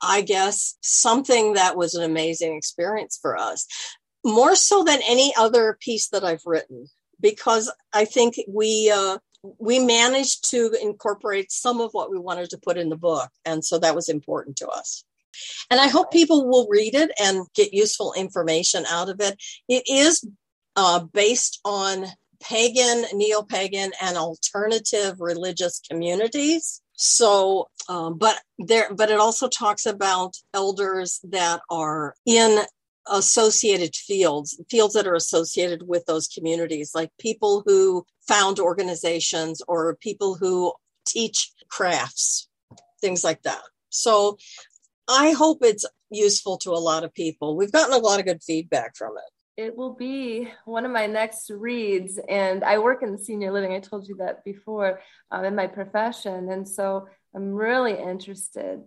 I 0.02 0.22
guess 0.22 0.78
something 0.82 1.54
that 1.54 1.76
was 1.76 1.96
an 1.96 2.04
amazing 2.04 2.56
experience 2.56 3.18
for 3.20 3.38
us, 3.38 3.66
more 4.24 4.56
so 4.56 4.84
than 4.84 5.00
any 5.08 5.34
other 5.38 5.78
piece 5.80 6.10
that 6.10 6.24
I've 6.24 6.46
written, 6.46 6.88
because 7.20 7.72
I 7.94 8.06
think 8.06 8.36
we, 8.48 8.92
uh, 8.94 9.18
we 9.60 9.80
managed 9.80 10.50
to 10.52 10.76
incorporate 10.82 11.52
some 11.52 11.82
of 11.82 11.92
what 11.92 12.12
we 12.12 12.20
wanted 12.20 12.50
to 12.52 12.58
put 12.58 12.78
in 12.78 12.90
the 12.90 12.98
book. 12.98 13.30
And 13.46 13.64
so 13.64 13.80
that 13.80 13.96
was 13.96 14.10
important 14.10 14.58
to 14.58 14.68
us. 14.68 15.04
And 15.70 15.80
I 15.80 15.88
hope 15.88 16.12
people 16.12 16.48
will 16.48 16.68
read 16.70 16.96
it 16.96 17.12
and 17.22 17.46
get 17.54 17.74
useful 17.74 18.14
information 18.14 18.86
out 18.90 19.10
of 19.10 19.20
it. 19.20 19.42
It 19.68 19.84
is 19.88 20.28
uh, 20.76 21.02
based 21.14 21.60
on 21.66 22.06
pagan, 22.42 23.06
neo 23.14 23.42
pagan, 23.42 23.92
and 24.02 24.18
alternative 24.18 25.16
religious 25.20 25.80
communities. 25.90 26.82
So, 26.94 27.70
um, 27.90 28.18
but 28.18 28.40
there, 28.58 28.94
but 28.94 29.10
it 29.12 29.20
also 29.20 29.48
talks 29.48 29.86
about 29.86 30.36
elders 30.54 31.20
that 31.30 31.62
are 31.70 32.16
in 32.26 32.64
associated 33.10 33.96
fields, 33.96 34.62
fields 34.70 34.94
that 34.94 35.08
are 35.08 35.16
associated 35.16 35.88
with 35.88 36.06
those 36.06 36.28
communities, 36.28 36.92
like 36.94 37.12
people 37.20 37.64
who 37.66 38.06
found 38.28 38.60
organizations 38.60 39.62
or 39.68 39.96
people 39.96 40.36
who 40.36 40.74
teach 41.06 41.52
crafts, 41.70 42.48
things 43.02 43.24
like 43.24 43.44
that. 43.44 43.62
So 43.90 44.38
I 45.08 45.32
hope 45.32 45.60
it's 45.62 45.86
useful 46.10 46.58
to 46.60 46.72
a 46.72 46.80
lot 46.80 47.04
of 47.04 47.14
people. 47.14 47.56
We've 47.56 47.72
gotten 47.72 47.94
a 47.94 47.98
lot 47.98 48.20
of 48.20 48.26
good 48.26 48.44
feedback 48.44 48.96
from 48.96 49.14
it. 49.18 49.62
It 49.62 49.76
will 49.76 49.94
be 49.94 50.52
one 50.66 50.86
of 50.86 50.92
my 50.92 51.08
next 51.08 51.50
reads. 51.50 52.20
And 52.30 52.64
I 52.64 52.78
work 52.78 53.02
in 53.02 53.18
senior 53.18 53.52
living. 53.52 53.74
I 53.74 53.80
told 53.80 54.08
you 54.08 54.16
that 54.18 54.44
before 54.44 55.02
um, 55.32 55.46
in 55.46 55.56
my 55.56 55.66
profession. 55.66 56.50
And 56.52 56.68
so 56.68 57.08
I'm 57.36 57.54
really 57.54 57.98
interested 57.98 58.84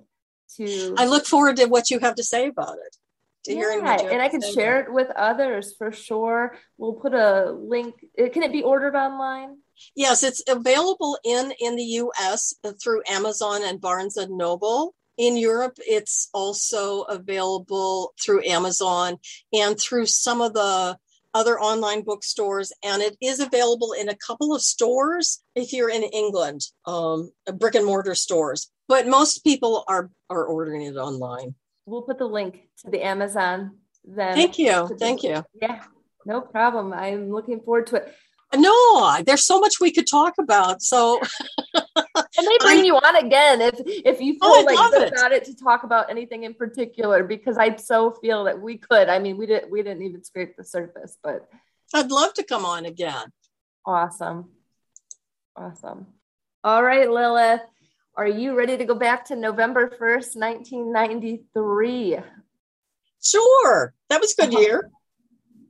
to. 0.56 0.94
I 0.96 1.06
look 1.06 1.26
forward 1.26 1.56
to 1.56 1.66
what 1.66 1.90
you 1.90 1.98
have 1.98 2.14
to 2.16 2.22
say 2.22 2.46
about 2.46 2.76
it 2.76 2.96
to 3.44 3.54
yeah, 3.54 3.98
and 4.10 4.20
I 4.20 4.28
can 4.28 4.42
share 4.42 4.80
it 4.80 4.92
with 4.92 5.08
others 5.16 5.74
for 5.76 5.92
sure. 5.92 6.56
We'll 6.76 6.94
put 6.94 7.14
a 7.14 7.52
link. 7.52 7.94
Can 8.16 8.42
it 8.42 8.52
be 8.52 8.62
ordered 8.62 8.94
online? 8.94 9.58
Yes, 9.94 10.22
it's 10.22 10.42
available 10.48 11.18
in 11.24 11.52
in 11.58 11.76
the 11.76 11.82
U.S. 11.82 12.54
through 12.82 13.02
Amazon 13.08 13.62
and 13.64 13.80
Barnes 13.80 14.16
and 14.16 14.36
Noble. 14.36 14.94
In 15.16 15.36
Europe, 15.36 15.78
it's 15.78 16.28
also 16.32 17.02
available 17.02 18.14
through 18.22 18.44
Amazon 18.44 19.18
and 19.52 19.78
through 19.78 20.06
some 20.06 20.40
of 20.40 20.54
the 20.54 20.96
other 21.32 21.60
online 21.60 22.02
bookstores, 22.02 22.72
and 22.82 23.02
it 23.02 23.16
is 23.20 23.40
available 23.40 23.92
in 23.92 24.08
a 24.08 24.16
couple 24.16 24.54
of 24.54 24.62
stores 24.62 25.42
if 25.54 25.72
you're 25.72 25.90
in 25.90 26.02
England, 26.02 26.62
um, 26.86 27.30
brick 27.54 27.74
and 27.74 27.86
mortar 27.86 28.14
stores. 28.14 28.70
But 28.88 29.06
most 29.06 29.44
people 29.44 29.84
are 29.88 30.10
are 30.28 30.44
ordering 30.44 30.82
it 30.82 30.96
online 30.96 31.54
we'll 31.90 32.02
put 32.02 32.18
the 32.18 32.26
link 32.26 32.68
to 32.78 32.90
the 32.90 33.02
Amazon. 33.02 33.76
Then 34.04 34.34
thank 34.34 34.58
you, 34.58 34.88
thank 34.98 35.22
you. 35.22 35.44
Yeah, 35.60 35.82
no 36.24 36.40
problem. 36.40 36.92
I'm 36.92 37.30
looking 37.30 37.60
forward 37.60 37.88
to 37.88 37.96
it. 37.96 38.14
No, 38.56 39.22
there's 39.24 39.44
so 39.44 39.60
much 39.60 39.74
we 39.80 39.92
could 39.92 40.08
talk 40.08 40.34
about. 40.40 40.82
So 40.82 41.20
I 41.76 42.24
may 42.38 42.56
bring 42.60 42.80
I, 42.80 42.82
you 42.82 42.96
on 42.96 43.16
again 43.16 43.60
if 43.60 43.74
if 43.84 44.20
you 44.20 44.38
oh, 44.40 44.54
feel 44.54 44.62
oh, 44.62 44.74
like 44.74 45.10
you 45.10 45.16
got 45.16 45.32
it 45.32 45.44
to 45.44 45.54
talk 45.54 45.84
about 45.84 46.10
anything 46.10 46.44
in 46.44 46.54
particular 46.54 47.22
because 47.22 47.58
I 47.58 47.76
so 47.76 48.12
feel 48.12 48.44
that 48.44 48.60
we 48.60 48.78
could. 48.78 49.08
I 49.08 49.18
mean, 49.18 49.36
we 49.36 49.46
didn't 49.46 49.70
we 49.70 49.82
didn't 49.82 50.02
even 50.02 50.24
scrape 50.24 50.56
the 50.56 50.64
surface, 50.64 51.16
but 51.22 51.48
I'd 51.94 52.10
love 52.10 52.34
to 52.34 52.42
come 52.42 52.64
on 52.64 52.86
again. 52.86 53.26
Awesome. 53.84 54.50
Awesome. 55.54 56.06
All 56.64 56.82
right, 56.82 57.08
Lillith. 57.08 57.60
Are 58.16 58.26
you 58.26 58.56
ready 58.56 58.76
to 58.76 58.84
go 58.84 58.94
back 58.94 59.24
to 59.26 59.36
November 59.36 59.88
1st, 59.88 60.36
1993? 60.36 62.18
Sure. 63.22 63.94
That 64.08 64.20
was 64.20 64.34
a 64.36 64.42
good 64.42 64.52
year. 64.52 64.90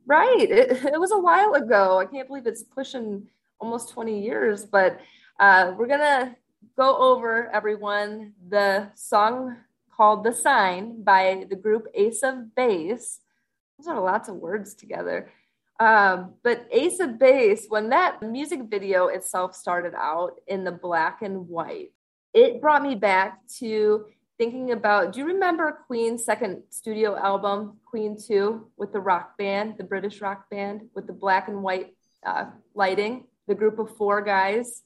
Right. 0.07 0.50
It, 0.50 0.85
it 0.85 0.98
was 1.00 1.12
a 1.12 1.18
while 1.18 1.53
ago. 1.55 1.98
I 1.98 2.07
can't 2.07 2.26
believe 2.26 2.46
it's 2.46 2.62
pushing 2.62 3.29
almost 3.61 3.90
20 3.90 4.22
years, 4.22 4.64
but 4.64 4.98
uh, 5.38 5.74
we're 5.76 5.87
going 5.87 6.00
to 6.00 6.35
go 6.76 6.96
over, 6.96 7.50
everyone, 7.55 8.33
the 8.48 8.90
song 8.94 9.57
called 9.94 10.24
The 10.24 10.33
Sign 10.33 11.03
by 11.03 11.44
the 11.48 11.57
group 11.57 11.87
Ace 11.94 12.22
of 12.22 12.55
Base. 12.55 13.20
Those 13.79 13.88
are 13.88 14.00
lots 14.00 14.31
of 14.31 14.37
words 14.37 14.74
together. 14.74 15.31
Um, 15.79 16.35
but 16.42 16.66
Ace 16.70 17.00
of 17.00 17.18
Base, 17.18 17.66
when 17.68 17.90
that 17.90 18.22
music 18.22 18.61
video 18.68 19.09
itself 19.09 19.55
started 19.55 19.94
out 19.94 20.40
in 20.46 20.64
the 20.64 20.72
black 20.72 21.22
and 21.22 21.48
white, 21.48 21.92
it 22.35 22.61
brought 22.61 22.83
me 22.83 22.95
back 22.95 23.40
to 23.59 24.07
thinking 24.38 24.73
about 24.73 25.12
do 25.12 25.21
you 25.21 25.27
remember 25.27 25.81
Queen's 25.87 26.25
second 26.25 26.62
studio 26.71 27.16
album, 27.16 27.79
Queen 27.85 28.16
2, 28.19 28.69
with 28.77 28.93
the 28.93 29.01
rock 29.01 29.37
band, 29.37 29.75
the 29.77 29.85
British 29.85 30.21
rock 30.21 30.49
band, 30.51 30.83
with 30.95 31.07
the 31.07 31.12
black 31.12 31.49
and 31.49 31.62
white 31.62 31.95
uh, 32.25 32.47
lighting, 32.75 33.25
the 33.49 33.55
group 33.55 33.79
of 33.79 33.97
four 33.97 34.23
guys? 34.23 34.83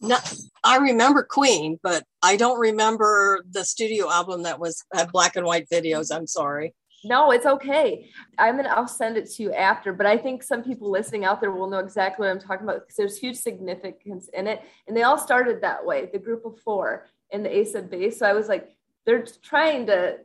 No, 0.00 0.16
I 0.64 0.78
remember 0.78 1.22
Queen, 1.22 1.78
but 1.80 2.02
I 2.22 2.36
don't 2.36 2.58
remember 2.58 3.44
the 3.48 3.64
studio 3.64 4.10
album 4.10 4.42
that 4.42 4.58
was 4.58 4.84
had 4.92 5.12
black 5.12 5.36
and 5.36 5.46
white 5.46 5.68
videos. 5.70 6.14
I'm 6.14 6.26
sorry. 6.26 6.74
No, 7.04 7.32
it's 7.32 7.46
okay. 7.46 8.10
I'm 8.38 8.56
gonna 8.56 8.68
I'll 8.68 8.86
send 8.86 9.16
it 9.16 9.28
to 9.32 9.42
you 9.42 9.52
after, 9.52 9.92
but 9.92 10.06
I 10.06 10.16
think 10.16 10.42
some 10.42 10.62
people 10.62 10.90
listening 10.90 11.24
out 11.24 11.40
there 11.40 11.50
will 11.50 11.68
know 11.68 11.78
exactly 11.78 12.26
what 12.26 12.32
I'm 12.32 12.40
talking 12.40 12.64
about 12.64 12.80
because 12.80 12.96
there's 12.96 13.18
huge 13.18 13.36
significance 13.36 14.28
in 14.32 14.46
it. 14.46 14.62
And 14.86 14.96
they 14.96 15.02
all 15.02 15.18
started 15.18 15.60
that 15.60 15.84
way, 15.84 16.08
the 16.12 16.18
group 16.18 16.44
of 16.44 16.58
four 16.60 17.08
in 17.30 17.42
the 17.42 17.56
Ace 17.56 17.74
of 17.74 17.90
Base. 17.90 18.18
So 18.18 18.26
I 18.26 18.34
was 18.34 18.48
like, 18.48 18.74
they're 19.04 19.24
trying 19.42 19.86
to 19.86 20.18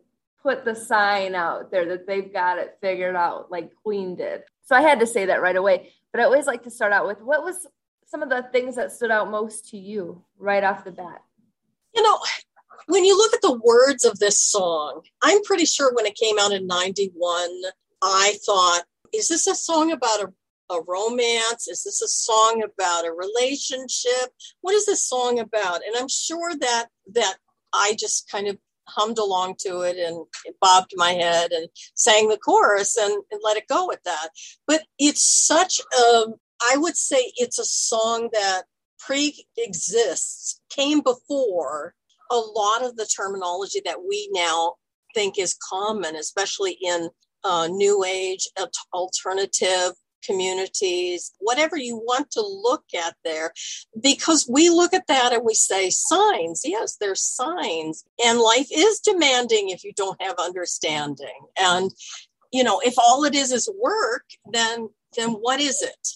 put 0.44 0.66
the 0.66 0.76
sign 0.76 1.36
out 1.36 1.72
there 1.72 1.86
that 1.86 2.06
they've 2.06 2.32
got 2.32 2.60
it 2.60 2.78
figured 2.80 3.16
out, 3.16 3.52
like 3.52 3.74
Queen 3.84 4.16
did. 4.16 4.44
So 4.64 4.76
I 4.76 4.82
had 4.82 5.00
to 5.00 5.08
say 5.08 5.26
that 5.26 5.42
right 5.42 5.56
away. 5.56 5.92
But 6.12 6.22
I 6.22 6.26
always 6.26 6.46
like 6.46 6.64
to 6.64 6.70
start 6.70 6.94
out 6.94 7.08
with 7.08 7.22
what 7.22 7.44
was 7.44 7.66
some 8.06 8.22
of 8.22 8.30
the 8.30 8.48
things 8.52 8.76
that 8.76 8.92
stood 8.92 9.12
out 9.12 9.30
most 9.30 9.70
to 9.70 9.78
you 9.78 10.24
right 10.38 10.64
off 10.64 10.86
the 10.86 10.92
bat? 10.92 11.22
You 11.94 12.02
know, 12.02 12.20
when 12.88 13.04
you 13.04 13.18
look 13.18 13.34
at 13.34 13.42
the 13.42 13.60
words 13.64 14.06
of 14.06 14.20
this 14.20 14.40
song, 14.40 15.02
I'm 15.22 15.44
pretty 15.44 15.66
sure 15.66 15.94
when 15.94 16.06
it 16.06 16.16
came 16.16 16.38
out 16.40 16.52
in 16.52 16.68
91, 16.68 17.50
I 18.02 18.36
thought, 18.46 18.84
is 19.14 19.28
this 19.28 19.48
a 19.48 19.56
song 19.56 19.92
about 19.92 20.22
a 20.22 20.34
a 20.70 20.82
romance? 20.86 21.68
Is 21.68 21.84
this 21.84 22.02
a 22.02 22.08
song 22.08 22.64
about 22.64 23.06
a 23.06 23.12
relationship? 23.12 24.32
What 24.62 24.74
is 24.74 24.86
this 24.86 25.04
song 25.04 25.40
about? 25.40 25.82
And 25.86 25.96
I'm 25.98 26.10
sure 26.10 26.54
that 26.60 26.88
that 27.14 27.38
I 27.74 27.96
just 27.98 28.30
kind 28.30 28.48
of 28.48 28.58
hummed 28.88 29.18
along 29.18 29.56
to 29.60 29.82
it 29.82 29.98
and 29.98 30.26
bobbed 30.62 30.94
my 30.96 31.12
head 31.12 31.52
and 31.52 31.68
sang 31.94 32.30
the 32.30 32.38
chorus 32.38 32.98
and, 32.98 33.24
and 33.32 33.42
let 33.44 33.58
it 33.58 33.68
go 33.68 33.86
with 33.88 34.02
that. 34.04 34.30
But 34.66 34.84
it's 34.98 35.24
such 35.24 35.80
a, 35.80 36.28
I 36.62 36.78
would 36.78 36.96
say 36.96 37.32
it's 37.36 37.60
a 37.60 37.66
song 37.66 38.30
that 38.32 38.64
pre 39.00 39.46
exists, 39.58 40.62
came 40.70 41.02
before 41.02 41.96
a 42.32 42.38
lot 42.38 42.84
of 42.84 42.96
the 42.96 43.06
terminology 43.06 43.82
that 43.86 44.04
we 44.08 44.30
now 44.34 44.76
think 45.14 45.40
is 45.40 45.58
common, 45.70 46.16
especially 46.16 46.78
in 46.82 47.10
uh, 47.44 47.68
new 47.68 48.04
age 48.04 48.48
alternative 48.94 49.94
communities, 50.24 51.32
whatever 51.40 51.78
you 51.78 51.96
want 51.96 52.30
to 52.32 52.42
look 52.42 52.84
at 52.96 53.16
there, 53.24 53.54
because 54.02 54.50
we 54.52 54.70
look 54.70 54.94
at 54.94 55.08
that 55.08 55.32
and 55.32 55.44
we 55.46 55.54
say 55.54 55.90
signs. 55.90 56.62
Yes, 56.66 56.98
there's 57.00 57.24
signs. 57.24 58.04
And 58.24 58.40
life 58.40 58.68
is 58.72 59.00
demanding 59.00 59.70
if 59.70 59.84
you 59.84 59.94
don't 59.96 60.22
have 60.22 60.36
understanding. 60.38 61.40
And, 61.58 61.92
you 62.52 62.64
know, 62.64 62.82
if 62.84 62.96
all 62.98 63.24
it 63.24 63.36
is 63.36 63.52
is 63.52 63.70
work, 63.82 64.26
then 64.52 64.90
then 65.16 65.32
what 65.32 65.60
is 65.60 65.82
it? 65.82 66.08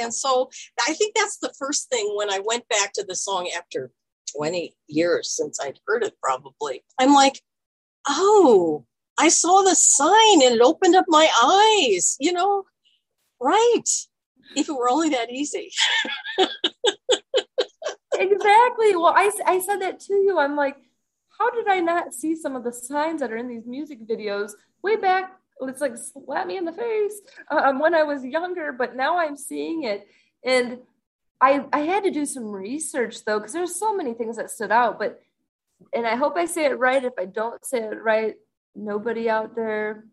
And 0.00 0.14
so 0.14 0.50
I 0.88 0.94
think 0.94 1.14
that's 1.14 1.38
the 1.38 1.52
first 1.58 1.90
thing 1.90 2.14
when 2.16 2.30
I 2.30 2.40
went 2.44 2.68
back 2.68 2.92
to 2.94 3.04
the 3.06 3.16
song 3.16 3.50
after 3.56 3.90
20 4.36 4.74
years 4.88 5.30
since 5.30 5.58
I'd 5.60 5.78
heard 5.86 6.04
it, 6.04 6.14
probably. 6.22 6.84
I'm 6.98 7.14
like, 7.14 7.40
oh, 8.08 8.84
I 9.18 9.28
saw 9.28 9.62
the 9.62 9.74
sign 9.74 10.42
and 10.42 10.54
it 10.54 10.60
opened 10.60 10.96
up 10.96 11.04
my 11.08 11.28
eyes, 11.42 12.16
you 12.20 12.32
know? 12.32 12.64
Right. 13.40 13.82
If 14.56 14.68
it 14.68 14.72
were 14.72 14.90
only 14.90 15.10
that 15.10 15.30
easy. 15.30 15.70
exactly. 18.14 18.96
Well, 18.96 19.14
I, 19.14 19.30
I 19.46 19.60
said 19.60 19.80
that 19.80 20.00
to 20.00 20.14
you. 20.14 20.38
I'm 20.38 20.56
like, 20.56 20.76
how 21.38 21.50
did 21.50 21.68
I 21.68 21.80
not 21.80 22.12
see 22.12 22.34
some 22.34 22.56
of 22.56 22.64
the 22.64 22.72
signs 22.72 23.20
that 23.20 23.32
are 23.32 23.36
in 23.36 23.48
these 23.48 23.66
music 23.66 24.06
videos 24.06 24.52
way 24.82 24.96
back? 24.96 25.32
It's 25.62 25.80
like 25.80 25.96
slap 25.96 26.46
me 26.46 26.56
in 26.56 26.64
the 26.64 26.72
face 26.72 27.20
um, 27.50 27.78
when 27.78 27.94
I 27.94 28.02
was 28.02 28.24
younger, 28.24 28.72
but 28.72 28.96
now 28.96 29.18
I'm 29.18 29.36
seeing 29.36 29.84
it. 29.84 30.06
And 30.44 30.78
I, 31.40 31.64
I 31.72 31.80
had 31.80 32.04
to 32.04 32.10
do 32.10 32.26
some 32.26 32.50
research 32.50 33.24
though, 33.24 33.38
because 33.38 33.52
there's 33.52 33.76
so 33.76 33.94
many 33.94 34.14
things 34.14 34.36
that 34.36 34.50
stood 34.50 34.70
out. 34.70 34.98
But, 34.98 35.20
and 35.94 36.06
I 36.06 36.16
hope 36.16 36.36
I 36.36 36.44
say 36.44 36.66
it 36.66 36.78
right. 36.78 37.02
If 37.02 37.14
I 37.18 37.24
don't 37.24 37.64
say 37.64 37.78
it 37.78 38.02
right, 38.02 38.34
nobody 38.74 39.28
out 39.30 39.54
there 39.54 40.04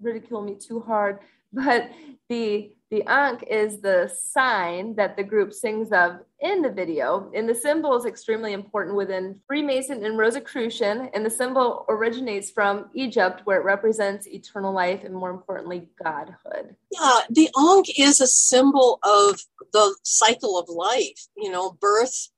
ridicule 0.00 0.42
me 0.42 0.56
too 0.56 0.80
hard. 0.80 1.20
But 1.52 1.90
the 2.28 2.76
the 2.90 3.04
ankh 3.06 3.44
is 3.48 3.80
the 3.80 4.12
sign 4.20 4.96
that 4.96 5.16
the 5.16 5.22
group 5.22 5.52
sings 5.52 5.92
of 5.92 6.18
in 6.40 6.62
the 6.62 6.70
video. 6.70 7.30
And 7.34 7.48
the 7.48 7.54
symbol 7.54 7.96
is 7.96 8.04
extremely 8.04 8.52
important 8.52 8.96
within 8.96 9.40
Freemason 9.46 10.04
and 10.04 10.18
Rosicrucian. 10.18 11.10
And 11.14 11.24
the 11.24 11.30
symbol 11.30 11.84
originates 11.88 12.50
from 12.50 12.90
Egypt, 12.94 13.42
where 13.44 13.60
it 13.60 13.64
represents 13.64 14.26
eternal 14.26 14.72
life 14.72 15.04
and, 15.04 15.14
more 15.14 15.30
importantly, 15.30 15.88
godhood. 16.02 16.74
Yeah, 16.90 17.20
the 17.30 17.48
ankh 17.56 17.98
is 17.98 18.20
a 18.20 18.26
symbol 18.26 18.98
of 19.04 19.40
the 19.72 19.94
cycle 20.02 20.58
of 20.58 20.68
life, 20.68 21.28
you 21.36 21.50
know, 21.50 21.72
birth, 21.80 22.30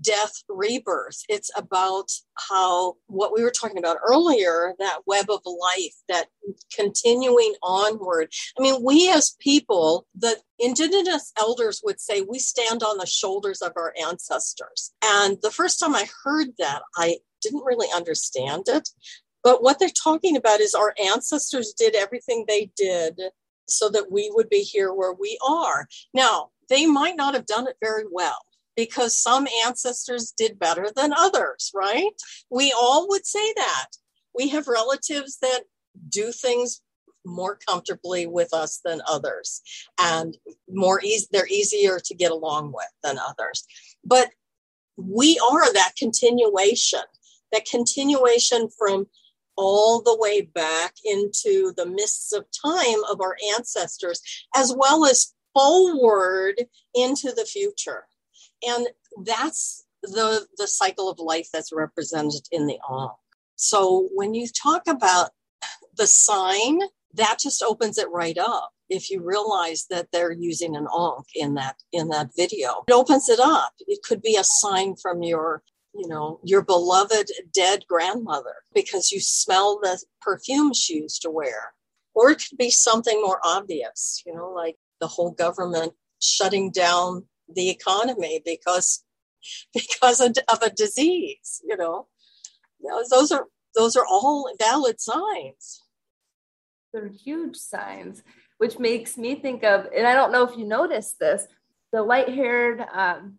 death 0.00 0.42
rebirth. 0.48 1.22
It's 1.28 1.50
about 1.56 2.10
how 2.34 2.96
what 3.06 3.32
we 3.34 3.42
were 3.42 3.50
talking 3.50 3.78
about 3.78 3.98
earlier 4.04 4.74
that 4.78 5.00
web 5.06 5.26
of 5.30 5.40
life 5.44 5.94
that 6.08 6.26
continuing 6.74 7.54
onward. 7.62 8.32
I 8.58 8.62
mean 8.62 8.82
we 8.84 9.10
as 9.10 9.36
people 9.40 10.06
the 10.14 10.36
indigenous 10.58 11.32
elders 11.38 11.80
would 11.84 12.00
say 12.00 12.22
we 12.22 12.38
stand 12.38 12.82
on 12.82 12.98
the 12.98 13.06
shoulders 13.06 13.62
of 13.62 13.72
our 13.76 13.94
ancestors. 14.00 14.92
And 15.04 15.38
the 15.42 15.50
first 15.50 15.80
time 15.80 15.94
i 15.94 16.06
heard 16.24 16.48
that 16.58 16.82
i 16.96 17.18
didn't 17.42 17.64
really 17.64 17.88
understand 17.94 18.64
it. 18.68 18.88
But 19.42 19.62
what 19.62 19.78
they're 19.78 19.88
talking 19.88 20.36
about 20.36 20.60
is 20.60 20.74
our 20.74 20.94
ancestors 21.02 21.72
did 21.72 21.94
everything 21.94 22.44
they 22.46 22.70
did 22.76 23.18
so 23.66 23.88
that 23.88 24.10
we 24.10 24.30
would 24.34 24.50
be 24.50 24.60
here 24.60 24.92
where 24.92 25.14
we 25.14 25.38
are. 25.46 25.88
Now 26.12 26.50
they 26.68 26.86
might 26.86 27.16
not 27.16 27.34
have 27.34 27.46
done 27.46 27.66
it 27.66 27.76
very 27.80 28.04
well 28.10 28.38
because 28.80 29.14
some 29.14 29.46
ancestors 29.66 30.32
did 30.34 30.58
better 30.58 30.86
than 30.96 31.12
others, 31.12 31.70
right? 31.74 32.14
We 32.48 32.72
all 32.72 33.08
would 33.10 33.26
say 33.26 33.52
that. 33.54 33.88
We 34.34 34.48
have 34.48 34.68
relatives 34.68 35.36
that 35.42 35.64
do 36.08 36.32
things 36.32 36.80
more 37.26 37.58
comfortably 37.68 38.26
with 38.26 38.54
us 38.54 38.80
than 38.82 39.02
others 39.06 39.60
and 40.00 40.38
more 40.70 41.02
easy 41.04 41.26
they're 41.30 41.46
easier 41.46 41.98
to 41.98 42.14
get 42.14 42.30
along 42.30 42.72
with 42.72 42.88
than 43.02 43.18
others 43.18 43.66
but 44.02 44.30
we 44.96 45.38
are 45.52 45.70
that 45.74 45.92
continuation 45.98 47.02
that 47.52 47.66
continuation 47.66 48.70
from 48.78 49.06
all 49.58 50.00
the 50.00 50.16
way 50.16 50.40
back 50.40 50.94
into 51.04 51.74
the 51.76 51.84
mists 51.84 52.32
of 52.32 52.46
time 52.66 53.04
of 53.10 53.20
our 53.20 53.36
ancestors 53.54 54.22
as 54.56 54.74
well 54.74 55.04
as 55.04 55.34
forward 55.52 56.54
into 56.94 57.30
the 57.32 57.44
future 57.44 58.04
and 58.66 58.88
that's 59.24 59.84
the 60.02 60.46
the 60.56 60.66
cycle 60.66 61.10
of 61.10 61.18
life 61.18 61.48
that's 61.52 61.72
represented 61.72 62.46
in 62.50 62.66
the 62.66 62.78
ankh 62.90 63.12
so 63.56 64.08
when 64.14 64.34
you 64.34 64.46
talk 64.48 64.82
about 64.86 65.30
the 65.96 66.06
sign 66.06 66.80
that 67.14 67.38
just 67.38 67.62
opens 67.62 67.98
it 67.98 68.10
right 68.10 68.38
up 68.38 68.70
if 68.90 69.08
you 69.08 69.22
realize 69.22 69.86
that 69.88 70.08
they're 70.12 70.32
using 70.32 70.76
an 70.76 70.86
ankh 70.94 71.26
in 71.34 71.54
that 71.54 71.76
in 71.92 72.08
that 72.08 72.30
video. 72.36 72.84
It 72.88 72.92
opens 72.92 73.28
it 73.28 73.40
up. 73.40 73.72
It 73.86 74.02
could 74.02 74.20
be 74.20 74.36
a 74.36 74.44
sign 74.44 74.96
from 74.96 75.22
your 75.22 75.62
you 75.94 76.08
know 76.08 76.40
your 76.44 76.62
beloved 76.62 77.30
dead 77.54 77.84
grandmother 77.88 78.54
because 78.74 79.10
you 79.12 79.20
smell 79.20 79.78
the 79.80 80.02
perfume 80.20 80.74
she 80.74 80.96
used 80.96 81.22
to 81.22 81.30
wear. 81.30 81.72
Or 82.14 82.30
it 82.30 82.42
could 82.48 82.58
be 82.58 82.70
something 82.70 83.22
more 83.22 83.40
obvious 83.44 84.22
you 84.26 84.34
know 84.34 84.50
like 84.50 84.76
the 85.00 85.06
whole 85.06 85.30
government 85.30 85.94
shutting 86.20 86.70
down 86.70 87.24
the 87.54 87.70
economy 87.70 88.42
because 88.44 89.04
because 89.74 90.20
of, 90.20 90.36
a 90.62 90.70
disease 90.70 91.62
you 91.66 91.76
know? 91.76 92.06
Those 93.10 93.32
are 93.32 93.46
those 93.74 93.96
are 93.96 94.06
all 94.06 94.50
valid 94.58 95.00
signs. 95.00 95.82
They're 96.92 97.08
huge 97.08 97.56
signs 97.56 98.22
which 98.58 98.78
makes 98.78 99.16
me 99.16 99.34
think 99.36 99.64
of 99.64 99.86
and 99.96 100.06
i 100.06 100.12
don't 100.12 100.32
know 100.32 100.42
if 100.42 100.54
you 100.58 100.66
noticed 100.66 101.18
this 101.18 101.46
the 101.92 102.02
light 102.02 102.28
haired 102.28 102.84
um, 102.92 103.38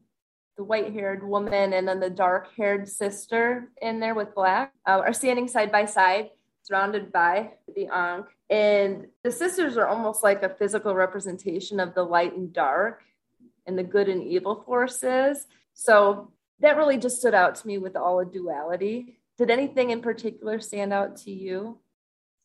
the 0.58 0.64
white 0.64 0.92
haired 0.94 1.24
woman 1.24 1.74
and 1.74 1.88
then 1.88 2.00
the 2.00 2.10
dark 2.10 2.48
haired 2.58 2.90
sister 2.90 3.70
in 3.82 4.00
there 4.00 4.16
with 4.16 4.34
black 4.34 4.74
uh, 4.88 5.00
are 5.00 5.14
standing 5.14 5.48
side 5.48 5.72
by 5.72 5.86
side 5.86 6.32
surrounded 6.64 7.12
by 7.12 7.52
the 7.76 7.88
ankh. 7.88 8.28
And 8.50 9.08
the 9.24 9.32
sisters 9.32 9.78
are 9.78 9.88
almost 9.88 10.24
like 10.24 10.44
a 10.44 10.50
physical 10.50 10.94
representation 10.94 11.80
of 11.80 11.94
the 11.94 12.04
light 12.04 12.36
and 12.36 12.54
dark 12.54 13.04
and 13.72 13.80
the 13.80 13.84
good 13.84 14.10
and 14.10 14.22
evil 14.22 14.64
forces. 14.66 15.48
So 15.74 16.34
that 16.60 16.76
really 16.76 16.98
just 16.98 17.20
stood 17.20 17.34
out 17.34 17.56
to 17.56 17.68
me 17.68 17.78
with 17.78 17.96
all 17.96 18.20
the 18.20 18.26
duality. 18.26 19.18
Did 19.38 19.50
anything 19.50 19.92
in 19.92 20.02
particular 20.02 20.60
stand 20.60 20.92
out 20.92 21.16
to 21.24 21.32
you? 21.32 21.80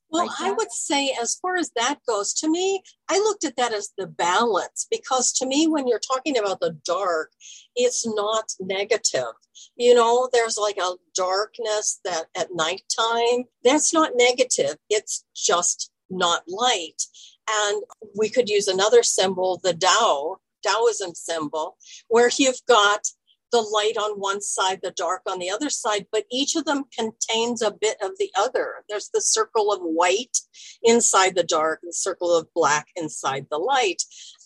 Well, 0.08 0.32
I 0.38 0.52
would 0.52 0.70
say, 0.70 1.12
as 1.20 1.34
far 1.34 1.56
as 1.56 1.72
that 1.74 1.98
goes, 2.06 2.32
to 2.34 2.48
me, 2.48 2.80
I 3.08 3.18
looked 3.18 3.44
at 3.44 3.56
that 3.56 3.74
as 3.74 3.90
the 3.98 4.06
balance 4.06 4.86
because 4.88 5.32
to 5.32 5.46
me, 5.46 5.66
when 5.66 5.88
you're 5.88 5.98
talking 5.98 6.38
about 6.38 6.60
the 6.60 6.78
dark, 6.84 7.32
it's 7.74 8.06
not 8.06 8.52
negative. 8.60 9.34
You 9.74 9.94
know, 9.94 10.28
there's 10.32 10.56
like 10.56 10.78
a 10.78 10.92
darkness 11.16 11.98
that 12.04 12.26
at 12.36 12.54
nighttime, 12.54 13.46
that's 13.64 13.92
not 13.92 14.12
negative. 14.14 14.76
It's 14.88 15.24
just 15.34 15.90
not 16.08 16.44
light. 16.46 17.02
And 17.50 17.82
we 18.16 18.28
could 18.28 18.48
use 18.48 18.68
another 18.68 19.02
symbol, 19.02 19.60
the 19.62 19.74
Tao, 19.74 20.36
Taoism 20.66 21.14
symbol, 21.14 21.76
where 22.08 22.30
you've 22.38 22.60
got 22.66 23.06
the 23.52 23.60
light 23.60 23.96
on 23.96 24.18
one 24.18 24.40
side, 24.40 24.80
the 24.82 24.90
dark 24.90 25.22
on 25.26 25.38
the 25.38 25.50
other 25.50 25.70
side, 25.70 26.06
but 26.10 26.24
each 26.30 26.56
of 26.56 26.64
them 26.64 26.84
contains 26.96 27.62
a 27.62 27.70
bit 27.70 27.96
of 28.02 28.10
the 28.18 28.30
other. 28.36 28.84
There's 28.88 29.10
the 29.14 29.20
circle 29.20 29.72
of 29.72 29.80
white 29.80 30.38
inside 30.82 31.36
the 31.36 31.44
dark, 31.44 31.80
the 31.82 31.92
circle 31.92 32.36
of 32.36 32.52
black 32.54 32.88
inside 32.96 33.46
the 33.50 33.58
light. 33.58 34.02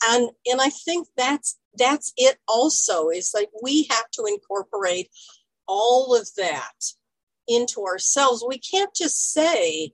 And 0.08 0.30
and 0.46 0.60
I 0.60 0.70
think 0.70 1.08
that's 1.16 1.58
that's 1.76 2.12
it 2.16 2.38
also, 2.46 3.08
is 3.08 3.32
like 3.34 3.50
we 3.62 3.86
have 3.90 4.10
to 4.12 4.26
incorporate 4.26 5.08
all 5.66 6.14
of 6.14 6.28
that 6.36 6.74
into 7.48 7.84
ourselves. 7.84 8.44
We 8.46 8.58
can't 8.58 8.94
just 8.94 9.32
say, 9.32 9.92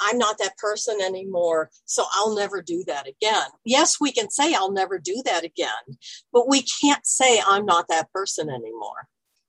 I'm 0.00 0.18
not 0.18 0.38
that 0.38 0.56
person 0.58 1.00
anymore, 1.00 1.70
so 1.84 2.04
I'll 2.12 2.34
never 2.34 2.62
do 2.62 2.84
that 2.86 3.06
again. 3.06 3.46
Yes, 3.64 4.00
we 4.00 4.12
can 4.12 4.30
say 4.30 4.54
I'll 4.54 4.72
never 4.72 4.98
do 4.98 5.22
that 5.24 5.44
again, 5.44 5.98
but 6.32 6.48
we 6.48 6.62
can't 6.62 7.06
say 7.06 7.40
I'm 7.46 7.64
not 7.64 7.88
that 7.88 8.12
person 8.12 8.48
anymore 8.48 9.08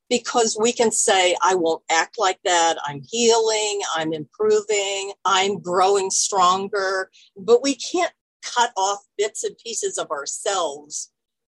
because 0.10 0.58
we 0.60 0.72
can 0.72 0.92
say 0.92 1.36
I 1.42 1.56
won't 1.56 1.84
act 1.92 2.20
like 2.20 2.40
that. 2.44 2.78
I'm 2.86 3.02
healing, 3.10 3.82
I'm 3.96 4.14
improving, 4.14 5.14
I'm 5.26 5.60
growing 5.60 6.12
stronger, 6.12 7.10
but 7.36 7.64
we 7.64 7.76
can't 7.76 8.14
cut 8.44 8.72
off 8.78 9.00
bits 9.18 9.44
and 9.44 9.58
pieces 9.58 9.98
of 9.98 10.12
ourselves 10.12 11.12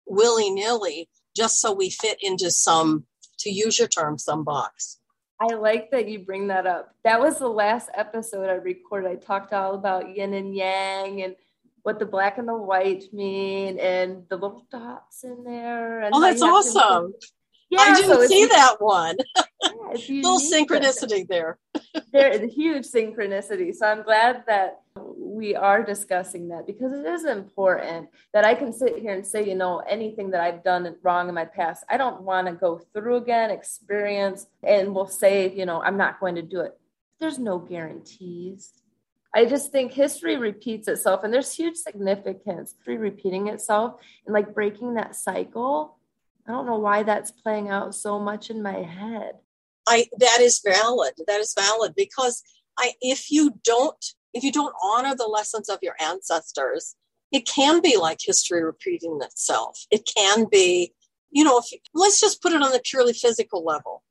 willy 0.09 0.49
nilly 0.49 1.07
just 1.35 1.61
so 1.61 1.71
we 1.71 1.89
fit 1.89 2.17
into 2.21 2.51
some, 2.51 3.05
to 3.39 3.49
use 3.49 3.79
your 3.79 3.87
term, 3.87 4.17
some 4.17 4.43
box. 4.43 4.98
I 5.41 5.53
like 5.53 5.91
that 5.91 6.09
you 6.09 6.19
bring 6.19 6.47
that 6.47 6.67
up. 6.67 6.93
That 7.03 7.19
was 7.19 7.39
the 7.39 7.47
last 7.47 7.89
episode 7.93 8.49
I 8.49 8.55
recorded. 8.55 9.09
I 9.09 9.15
talked 9.15 9.53
all 9.53 9.73
about 9.73 10.15
yin 10.15 10.33
and 10.33 10.53
yang 10.53 11.21
and 11.21 11.35
what 11.83 11.97
the 11.97 12.05
black 12.05 12.37
and 12.37 12.47
the 12.47 12.55
white 12.55 13.05
mean 13.13 13.79
and 13.79 14.25
the 14.29 14.35
little 14.35 14.65
dots 14.69 15.23
in 15.23 15.43
there. 15.45 16.01
And 16.01 16.13
oh, 16.13 16.19
that's 16.19 16.41
awesome. 16.41 17.13
To, 17.13 17.27
yeah, 17.69 17.79
I 17.81 17.93
didn't 17.93 18.09
so 18.09 18.27
see 18.27 18.45
that 18.47 18.75
one. 18.79 19.17
Yeah, 19.61 20.21
little 20.21 20.39
synchronicity 20.39 21.27
there. 21.27 21.57
There's 22.13 22.39
a 22.39 22.47
huge 22.47 22.85
synchronicity. 22.85 23.75
So 23.75 23.87
I'm 23.87 24.03
glad 24.03 24.45
that 24.47 24.79
we 25.17 25.55
are 25.55 25.83
discussing 25.83 26.49
that 26.49 26.67
because 26.67 26.91
it 26.93 27.05
is 27.05 27.25
important 27.25 28.09
that 28.33 28.45
I 28.45 28.55
can 28.55 28.73
sit 28.73 28.97
here 28.97 29.13
and 29.13 29.25
say, 29.25 29.47
you 29.47 29.55
know, 29.55 29.79
anything 29.79 30.31
that 30.31 30.41
I've 30.41 30.63
done 30.63 30.95
wrong 31.01 31.29
in 31.29 31.35
my 31.35 31.45
past, 31.45 31.83
I 31.89 31.97
don't 31.97 32.21
want 32.21 32.47
to 32.47 32.53
go 32.53 32.79
through 32.93 33.17
again, 33.17 33.51
experience, 33.51 34.47
and 34.63 34.93
we'll 34.93 35.07
say, 35.07 35.53
you 35.53 35.65
know, 35.65 35.81
I'm 35.81 35.97
not 35.97 36.19
going 36.19 36.35
to 36.35 36.41
do 36.41 36.61
it. 36.61 36.77
There's 37.19 37.39
no 37.39 37.59
guarantees. 37.59 38.73
I 39.33 39.45
just 39.45 39.71
think 39.71 39.91
history 39.91 40.37
repeats 40.37 40.87
itself 40.87 41.23
and 41.23 41.33
there's 41.33 41.53
huge 41.53 41.75
significance 41.77 42.73
history 42.73 42.97
repeating 42.97 43.47
itself 43.47 44.01
and 44.25 44.33
like 44.33 44.55
breaking 44.55 44.95
that 44.95 45.15
cycle. 45.15 45.97
I 46.47 46.51
don't 46.51 46.65
know 46.65 46.79
why 46.79 47.03
that's 47.03 47.31
playing 47.31 47.69
out 47.69 47.93
so 47.93 48.19
much 48.19 48.49
in 48.49 48.63
my 48.63 48.81
head. 48.81 49.33
I 49.87 50.07
that 50.17 50.39
is 50.41 50.61
valid. 50.65 51.13
That 51.27 51.39
is 51.39 51.53
valid 51.53 51.93
because 51.95 52.41
I 52.77 52.93
if 53.01 53.31
you 53.31 53.59
don't 53.63 54.03
if 54.33 54.43
you 54.43 54.51
don't 54.51 54.75
honor 54.83 55.15
the 55.15 55.27
lessons 55.27 55.69
of 55.69 55.79
your 55.81 55.95
ancestors, 55.99 56.95
it 57.31 57.45
can 57.45 57.81
be 57.81 57.97
like 57.97 58.19
history 58.21 58.63
repeating 58.63 59.19
itself. 59.21 59.85
It 59.91 60.09
can 60.17 60.45
be, 60.51 60.93
you 61.31 61.43
know, 61.43 61.61
you, 61.71 61.79
let's 61.93 62.19
just 62.19 62.41
put 62.41 62.53
it 62.53 62.61
on 62.61 62.71
the 62.71 62.81
purely 62.83 63.13
physical 63.13 63.63
level 63.63 64.03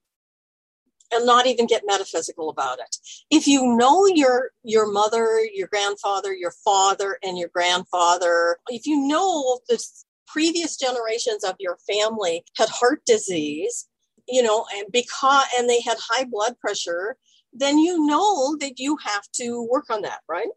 and 1.13 1.27
not 1.27 1.47
even 1.47 1.67
get 1.67 1.83
metaphysical 1.87 2.51
about 2.51 2.79
it. 2.79 2.97
If 3.31 3.47
you 3.47 3.77
know 3.77 4.07
your 4.07 4.51
your 4.63 4.91
mother, 4.91 5.41
your 5.53 5.69
grandfather, 5.69 6.33
your 6.33 6.53
father 6.65 7.19
and 7.23 7.39
your 7.39 7.49
grandfather, 7.49 8.59
if 8.69 8.87
you 8.87 9.07
know 9.07 9.61
the 9.69 9.83
previous 10.27 10.77
generations 10.77 11.45
of 11.45 11.57
your 11.59 11.79
family 11.91 12.45
had 12.57 12.69
heart 12.69 13.03
disease, 13.07 13.89
you 14.29 14.43
know, 14.43 14.67
and 14.77 14.87
because 14.93 15.47
and 15.57 15.69
they 15.69 15.81
had 15.81 15.97
high 15.99 16.25
blood 16.25 16.59
pressure, 16.61 17.17
then 17.53 17.79
you 17.79 18.07
know 18.07 18.57
that 18.57 18.79
you 18.79 18.97
have 19.05 19.25
to 19.35 19.67
work 19.71 19.91
on 19.91 20.03
that, 20.03 20.21
right? 20.29 20.49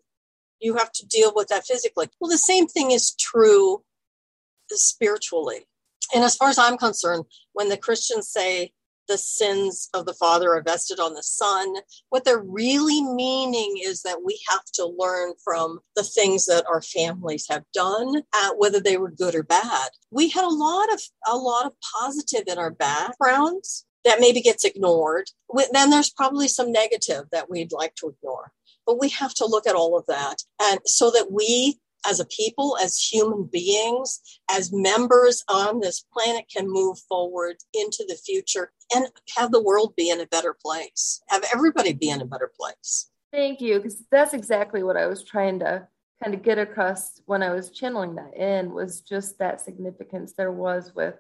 You 0.60 0.76
have 0.76 0.92
to 0.94 1.08
deal 1.08 1.32
with 1.36 1.48
that 1.48 1.66
physically. 1.66 2.08
Well, 2.20 2.30
the 2.30 2.38
same 2.38 2.68
thing 2.68 2.92
is 2.92 3.16
true 3.16 3.84
spiritually. 4.70 5.66
And 6.14 6.24
as 6.24 6.36
far 6.36 6.50
as 6.50 6.58
I'm 6.58 6.78
concerned, 6.78 7.26
when 7.54 7.70
the 7.70 7.78
Christians 7.78 8.30
say 8.30 8.72
the 9.12 9.18
sins 9.18 9.90
of 9.94 10.06
the 10.06 10.14
father 10.14 10.54
are 10.54 10.62
vested 10.62 11.00
on 11.00 11.14
the 11.14 11.24
son. 11.24 11.76
What 12.10 12.24
they're 12.24 12.40
really 12.42 13.04
meaning 13.04 13.82
is 13.84 14.04
that 14.04 14.24
we 14.24 14.40
have 14.50 14.64
to 14.76 14.86
learn 14.98 15.34
from 15.44 15.80
the 15.98 16.04
things 16.04 16.46
that 16.46 16.66
our 16.68 16.82
families 16.82 17.46
have 17.50 17.64
done, 17.74 18.24
uh, 18.34 18.52
whether 18.58 18.80
they 18.80 18.96
were 18.96 19.12
good 19.12 19.36
or 19.36 19.44
bad. 19.44 19.90
We 20.12 20.30
had 20.30 20.46
a 20.46 20.48
lot 20.48 20.94
of 20.94 21.02
a 21.28 21.36
lot 21.36 21.66
of 21.66 21.74
positive 22.00 22.44
in 22.48 22.58
our 22.58 22.72
backgrounds 22.72 23.86
that 24.06 24.20
maybe 24.20 24.42
gets 24.42 24.66
ignored. 24.66 25.30
Then 25.74 25.90
there's 25.90 26.10
probably 26.10 26.48
some 26.48 26.72
negative 26.72 27.26
that 27.32 27.50
we'd 27.50 27.72
like 27.72 27.96
to 27.96 28.10
ignore. 28.10 28.52
But 28.86 29.00
we 29.00 29.10
have 29.10 29.34
to 29.36 29.46
look 29.46 29.68
at 29.68 29.76
all 29.76 29.98
of 29.98 30.06
that 30.08 30.38
and 30.62 30.80
so 30.86 31.12
that 31.12 31.32
we 31.32 31.80
as 32.04 32.20
a 32.20 32.26
people, 32.26 32.78
as 32.82 32.98
human 32.98 33.44
beings, 33.44 34.22
as 34.50 34.74
members 34.74 35.44
on 35.48 35.80
this 35.82 36.04
planet 36.12 36.46
can 36.52 36.68
move 36.68 36.98
forward 37.08 37.58
into 37.74 38.04
the 38.08 38.16
future 38.16 38.72
and 38.94 39.06
have 39.38 39.52
the 39.52 39.62
world 39.62 39.96
be 39.96 40.10
in 40.10 40.20
a 40.20 40.26
better 40.26 40.56
place, 40.60 41.22
have 41.28 41.46
everybody 41.54 41.94
be 41.94 42.10
in 42.10 42.22
a 42.22 42.26
better 42.26 42.52
place. 42.60 43.12
Thank 43.32 43.62
you, 43.62 43.78
because 43.78 44.04
that's 44.12 44.34
exactly 44.34 44.82
what 44.82 44.98
I 44.98 45.06
was 45.06 45.24
trying 45.24 45.60
to 45.60 45.88
kind 46.24 46.34
of 46.34 46.44
get 46.44 46.58
across 46.58 47.22
when 47.26 47.44
I 47.44 47.52
was 47.52 47.70
channeling 47.70 48.16
that 48.16 48.36
in 48.36 48.74
was 48.74 49.02
just 49.02 49.38
that 49.40 49.62
significance 49.62 50.34
there 50.34 50.52
was 50.52 50.94
with 50.96 51.16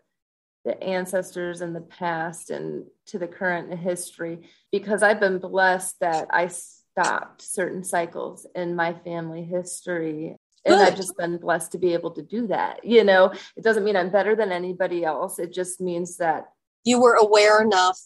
the 0.63 0.81
ancestors 0.81 1.61
in 1.61 1.73
the 1.73 1.81
past 1.81 2.49
and 2.49 2.85
to 3.07 3.17
the 3.17 3.27
current 3.27 3.77
history 3.77 4.39
because 4.71 5.01
I've 5.01 5.19
been 5.19 5.39
blessed 5.39 5.99
that 6.01 6.27
I 6.29 6.47
stopped 6.47 7.41
certain 7.41 7.83
cycles 7.83 8.45
in 8.55 8.75
my 8.75 8.93
family 8.93 9.43
history 9.43 10.35
and 10.63 10.75
I've 10.75 10.95
just 10.95 11.17
been 11.17 11.37
blessed 11.37 11.71
to 11.71 11.79
be 11.79 11.93
able 11.93 12.11
to 12.11 12.21
do 12.21 12.47
that. 12.47 12.85
You 12.85 13.03
know, 13.03 13.33
it 13.55 13.63
doesn't 13.63 13.83
mean 13.83 13.95
I'm 13.95 14.11
better 14.11 14.35
than 14.35 14.51
anybody 14.51 15.03
else. 15.03 15.39
It 15.39 15.51
just 15.51 15.81
means 15.81 16.17
that 16.17 16.49
you 16.83 17.01
were 17.01 17.15
aware 17.15 17.61
enough 17.61 17.99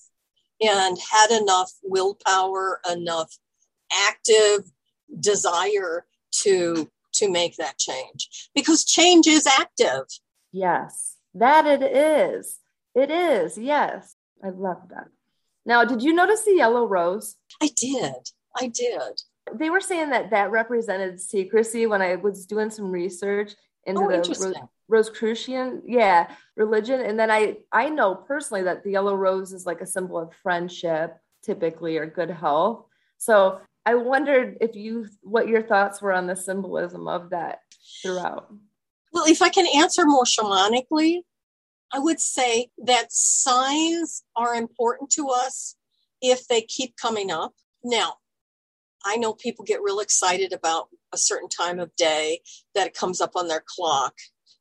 and 0.61 0.97
had 1.11 1.31
enough 1.31 1.71
willpower, 1.83 2.79
enough 2.89 3.35
active 3.91 4.71
desire 5.19 6.05
to 6.43 6.89
to 7.13 7.31
make 7.31 7.55
that 7.55 7.77
change 7.77 8.49
because 8.53 8.83
change 8.83 9.27
is 9.27 9.47
active. 9.47 10.03
Yes, 10.51 11.14
that 11.35 11.65
it 11.65 11.83
is. 11.83 12.59
It 12.93 13.11
is. 13.11 13.57
Yes. 13.57 14.15
I 14.43 14.49
love 14.49 14.89
that. 14.89 15.07
Now, 15.65 15.83
did 15.83 16.01
you 16.01 16.13
notice 16.13 16.43
the 16.43 16.55
yellow 16.55 16.85
rose? 16.85 17.35
I 17.61 17.69
did. 17.75 18.29
I 18.55 18.67
did 18.67 19.21
they 19.53 19.69
were 19.69 19.81
saying 19.81 20.09
that 20.09 20.31
that 20.31 20.51
represented 20.51 21.19
secrecy 21.19 21.85
when 21.85 22.01
I 22.01 22.15
was 22.15 22.45
doing 22.45 22.69
some 22.69 22.91
research 22.91 23.53
into 23.85 24.01
oh, 24.01 24.09
the 24.09 24.67
Rosicrucian, 24.87 25.81
yeah, 25.85 26.27
religion. 26.55 27.01
And 27.01 27.19
then 27.19 27.31
I 27.31 27.57
I 27.71 27.89
know 27.89 28.15
personally 28.15 28.63
that 28.63 28.83
the 28.83 28.91
yellow 28.91 29.15
rose 29.15 29.53
is 29.53 29.65
like 29.65 29.81
a 29.81 29.85
symbol 29.85 30.17
of 30.17 30.33
friendship, 30.41 31.17
typically, 31.43 31.97
or 31.97 32.05
good 32.05 32.31
health. 32.31 32.85
So 33.17 33.61
I 33.85 33.95
wondered 33.95 34.57
if 34.61 34.75
you 34.75 35.07
what 35.21 35.47
your 35.47 35.61
thoughts 35.61 36.01
were 36.01 36.13
on 36.13 36.27
the 36.27 36.35
symbolism 36.35 37.07
of 37.07 37.31
that 37.31 37.59
throughout. 38.01 38.51
Well, 39.15 39.25
if 39.27 39.41
I 39.41 39.47
can 39.47 39.65
answer 39.73 40.05
more 40.05 40.25
shamanically, 40.25 41.21
I 41.93 41.99
would 41.99 42.19
say 42.19 42.67
that 42.85 43.13
signs 43.13 44.23
are 44.35 44.53
important 44.55 45.09
to 45.11 45.29
us 45.29 45.77
if 46.21 46.49
they 46.49 46.61
keep 46.61 46.97
coming 47.01 47.31
up. 47.31 47.53
Now, 47.81 48.15
I 49.05 49.15
know 49.15 49.33
people 49.33 49.63
get 49.63 49.81
real 49.81 50.01
excited 50.01 50.51
about 50.51 50.89
a 51.13 51.17
certain 51.17 51.47
time 51.47 51.79
of 51.79 51.95
day 51.95 52.41
that 52.73 52.87
it 52.87 52.93
comes 52.93 53.21
up 53.21 53.31
on 53.37 53.47
their 53.47 53.63
clock 53.65 54.15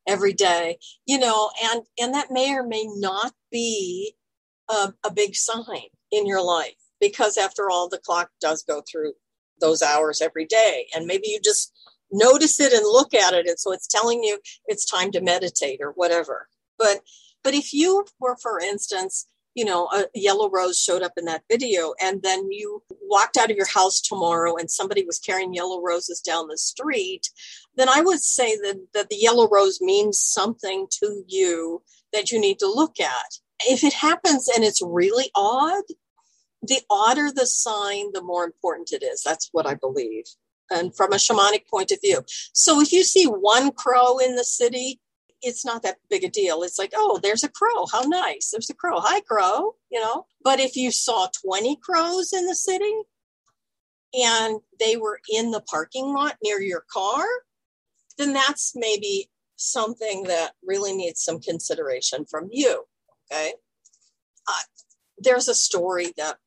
every 0.07 0.31
day, 0.31 0.77
you 1.05 1.19
know, 1.19 1.51
and 1.61 1.81
and 1.99 2.13
that 2.13 2.31
may 2.31 2.53
or 2.53 2.63
may 2.65 2.87
not 2.95 3.33
be 3.51 4.15
a, 4.69 4.93
a 5.03 5.11
big 5.11 5.35
sign 5.35 5.89
in 6.13 6.25
your 6.25 6.41
life 6.41 6.75
because 7.01 7.37
after 7.37 7.69
all, 7.69 7.89
the 7.89 7.99
clock 8.05 8.29
does 8.39 8.63
go 8.63 8.81
through 8.89 9.13
those 9.59 9.81
hours 9.81 10.21
every 10.21 10.45
day, 10.45 10.87
and 10.95 11.07
maybe 11.07 11.27
you 11.27 11.41
just 11.43 11.73
notice 12.11 12.59
it 12.59 12.73
and 12.73 12.83
look 12.83 13.13
at 13.13 13.33
it, 13.33 13.47
and 13.47 13.59
so 13.59 13.71
it's 13.71 13.87
telling 13.87 14.23
you 14.23 14.39
it's 14.67 14.85
time 14.85 15.11
to 15.11 15.21
meditate 15.21 15.79
or 15.81 15.91
whatever. 15.91 16.47
But 16.77 17.01
but 17.43 17.53
if 17.53 17.73
you 17.73 18.05
were, 18.19 18.37
for 18.41 18.59
instance, 18.59 19.27
you 19.55 19.63
know, 19.63 19.87
a 19.93 20.05
yellow 20.13 20.49
rose 20.49 20.77
showed 20.77 21.01
up 21.01 21.13
in 21.15 21.25
that 21.25 21.43
video, 21.49 21.93
and 22.01 22.21
then 22.21 22.51
you 22.51 22.83
walked 23.03 23.37
out 23.37 23.49
of 23.49 23.55
your 23.55 23.67
house 23.67 24.01
tomorrow 24.01 24.55
and 24.57 24.69
somebody 24.69 25.05
was 25.05 25.19
carrying 25.19 25.53
yellow 25.53 25.81
roses 25.81 26.19
down 26.19 26.47
the 26.47 26.57
street, 26.57 27.29
then 27.77 27.87
I 27.87 28.01
would 28.01 28.21
say 28.21 28.55
that, 28.57 28.87
that 28.93 29.09
the 29.09 29.15
yellow 29.15 29.47
rose 29.47 29.79
means 29.79 30.19
something 30.19 30.87
to 30.99 31.23
you 31.27 31.81
that 32.11 32.31
you 32.31 32.39
need 32.39 32.59
to 32.59 32.67
look 32.67 32.99
at. 32.99 33.39
If 33.61 33.83
it 33.83 33.93
happens 33.93 34.49
and 34.53 34.63
it's 34.65 34.81
really 34.81 35.31
odd, 35.35 35.83
the 36.61 36.81
odder 36.89 37.31
the 37.33 37.45
sign, 37.45 38.11
the 38.11 38.23
more 38.23 38.43
important 38.43 38.91
it 38.91 39.03
is. 39.03 39.21
That's 39.23 39.49
what 39.53 39.65
I 39.65 39.75
believe. 39.75 40.25
And 40.71 40.95
from 40.95 41.13
a 41.13 41.17
shamanic 41.17 41.67
point 41.69 41.91
of 41.91 41.99
view. 42.01 42.23
So 42.53 42.81
if 42.81 42.91
you 42.91 43.03
see 43.03 43.25
one 43.25 43.71
crow 43.71 44.17
in 44.17 44.35
the 44.35 44.43
city, 44.43 44.99
it's 45.41 45.63
not 45.63 45.83
that 45.83 45.97
big 46.09 46.23
a 46.23 46.29
deal. 46.29 46.63
It's 46.63 46.79
like, 46.79 46.93
oh, 46.95 47.19
there's 47.21 47.43
a 47.43 47.49
crow. 47.49 47.85
How 47.91 48.01
nice. 48.01 48.49
There's 48.51 48.69
a 48.69 48.73
crow. 48.73 48.99
Hi, 48.99 49.21
crow. 49.21 49.75
You 49.91 50.01
know, 50.01 50.25
but 50.43 50.59
if 50.59 50.75
you 50.75 50.91
saw 50.91 51.27
20 51.45 51.77
crows 51.77 52.33
in 52.33 52.47
the 52.47 52.55
city 52.55 52.93
and 54.13 54.59
they 54.79 54.97
were 54.97 55.19
in 55.31 55.51
the 55.51 55.61
parking 55.61 56.13
lot 56.13 56.37
near 56.43 56.59
your 56.59 56.83
car, 56.91 57.25
then 58.17 58.33
that's 58.33 58.73
maybe 58.75 59.29
something 59.57 60.23
that 60.23 60.53
really 60.63 60.95
needs 60.95 61.21
some 61.21 61.39
consideration 61.39 62.25
from 62.25 62.49
you. 62.51 62.85
Okay. 63.31 63.53
Uh, 64.47 64.61
there's 65.17 65.47
a 65.47 65.55
story 65.55 66.11
that 66.17 66.37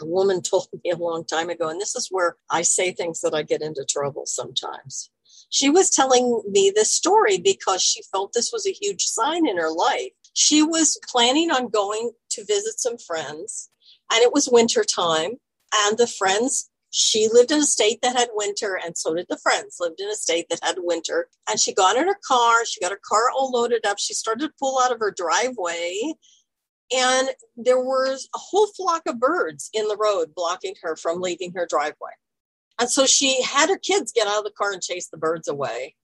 a 0.00 0.06
woman 0.06 0.42
told 0.42 0.68
me 0.72 0.90
a 0.90 0.96
long 0.96 1.24
time 1.24 1.50
ago, 1.50 1.68
and 1.68 1.80
this 1.80 1.94
is 1.94 2.08
where 2.10 2.36
I 2.50 2.62
say 2.62 2.92
things 2.92 3.20
that 3.20 3.34
I 3.34 3.42
get 3.42 3.62
into 3.62 3.84
trouble 3.84 4.26
sometimes 4.26 5.10
she 5.54 5.70
was 5.70 5.88
telling 5.88 6.42
me 6.50 6.72
this 6.74 6.92
story 6.92 7.38
because 7.38 7.80
she 7.80 8.02
felt 8.10 8.32
this 8.32 8.52
was 8.52 8.66
a 8.66 8.72
huge 8.72 9.04
sign 9.04 9.46
in 9.46 9.56
her 9.56 9.70
life. 9.70 10.10
She 10.32 10.64
was 10.64 10.98
planning 11.08 11.52
on 11.52 11.68
going 11.68 12.10
to 12.30 12.44
visit 12.44 12.80
some 12.80 12.98
friends, 12.98 13.70
and 14.12 14.20
it 14.22 14.32
was 14.32 14.48
winter 14.50 14.82
time, 14.82 15.34
and 15.72 15.96
the 15.96 16.08
friends 16.08 16.70
she 16.90 17.28
lived 17.32 17.52
in 17.52 17.58
a 17.58 17.64
state 17.64 18.00
that 18.02 18.16
had 18.16 18.30
winter, 18.34 18.78
and 18.84 18.98
so 18.98 19.14
did 19.14 19.26
the 19.28 19.38
friends 19.38 19.76
lived 19.78 20.00
in 20.00 20.08
a 20.08 20.14
state 20.14 20.46
that 20.50 20.58
had 20.62 20.76
winter. 20.78 21.28
And 21.48 21.60
she 21.60 21.72
got 21.72 21.96
in 21.96 22.06
her 22.06 22.18
car, 22.26 22.64
she 22.64 22.80
got 22.80 22.92
her 22.92 23.00
car 23.04 23.30
all 23.36 23.50
loaded 23.52 23.86
up. 23.86 23.98
She 23.98 24.14
started 24.14 24.46
to 24.46 24.54
pull 24.60 24.80
out 24.80 24.92
of 24.92 24.98
her 24.98 25.14
driveway, 25.16 26.14
and 26.92 27.28
there 27.56 27.80
was 27.80 28.28
a 28.34 28.38
whole 28.38 28.66
flock 28.68 29.02
of 29.06 29.20
birds 29.20 29.70
in 29.72 29.88
the 29.88 29.96
road 29.96 30.34
blocking 30.34 30.74
her 30.82 30.96
from 30.96 31.20
leaving 31.20 31.52
her 31.54 31.66
driveway. 31.68 32.12
And 32.80 32.90
so 32.90 33.06
she 33.06 33.42
had 33.42 33.68
her 33.68 33.78
kids 33.78 34.12
get 34.12 34.26
out 34.26 34.38
of 34.38 34.44
the 34.44 34.50
car 34.50 34.72
and 34.72 34.82
chase 34.82 35.08
the 35.08 35.16
birds 35.16 35.48
away. 35.48 35.94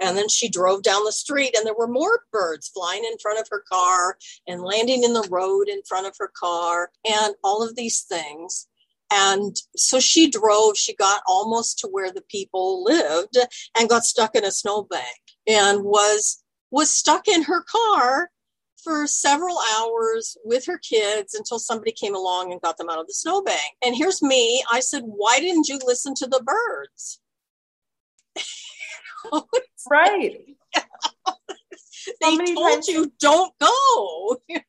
And 0.00 0.16
then 0.16 0.28
she 0.28 0.48
drove 0.48 0.82
down 0.82 1.04
the 1.04 1.12
street, 1.12 1.54
and 1.54 1.66
there 1.66 1.74
were 1.76 1.86
more 1.86 2.24
birds 2.32 2.68
flying 2.68 3.04
in 3.04 3.18
front 3.18 3.38
of 3.38 3.48
her 3.50 3.62
car 3.70 4.16
and 4.46 4.62
landing 4.62 5.04
in 5.04 5.12
the 5.12 5.28
road 5.30 5.68
in 5.68 5.82
front 5.86 6.06
of 6.06 6.14
her 6.18 6.32
car, 6.34 6.90
and 7.04 7.34
all 7.44 7.62
of 7.62 7.76
these 7.76 8.02
things. 8.02 8.66
And 9.12 9.54
so 9.76 10.00
she 10.00 10.30
drove, 10.30 10.78
she 10.78 10.94
got 10.94 11.22
almost 11.26 11.80
to 11.80 11.88
where 11.88 12.10
the 12.10 12.22
people 12.22 12.82
lived 12.82 13.36
and 13.78 13.88
got 13.88 14.04
stuck 14.04 14.34
in 14.34 14.44
a 14.44 14.50
snowbank 14.50 15.04
and 15.46 15.84
was 15.84 16.42
was 16.70 16.90
stuck 16.90 17.26
in 17.26 17.42
her 17.42 17.62
car 17.64 18.30
for 18.82 19.06
several 19.06 19.58
hours 19.76 20.36
with 20.44 20.66
her 20.66 20.78
kids 20.78 21.34
until 21.34 21.58
somebody 21.58 21.92
came 21.92 22.14
along 22.14 22.52
and 22.52 22.60
got 22.60 22.76
them 22.76 22.88
out 22.88 22.98
of 22.98 23.06
the 23.06 23.14
snowbank. 23.14 23.76
And 23.84 23.96
here's 23.96 24.22
me. 24.22 24.62
I 24.70 24.80
said, 24.80 25.02
Why 25.04 25.40
didn't 25.40 25.68
you 25.68 25.78
listen 25.84 26.14
to 26.16 26.26
the 26.26 26.42
birds? 26.44 27.20
right. 29.90 30.38
they 32.20 32.36
told 32.54 32.74
times- 32.74 32.88
you 32.88 33.12
don't 33.20 33.52
go. 33.58 34.36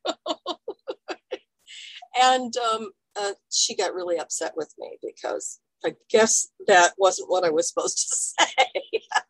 and 2.22 2.54
um, 2.58 2.92
uh, 3.20 3.32
she 3.50 3.76
got 3.76 3.94
really 3.94 4.18
upset 4.18 4.54
with 4.56 4.74
me 4.78 4.98
because 5.02 5.60
I 5.84 5.96
guess 6.10 6.48
that 6.68 6.94
wasn't 6.98 7.30
what 7.30 7.44
I 7.44 7.50
was 7.50 7.68
supposed 7.68 7.98
to 7.98 8.16
say. 8.16 8.66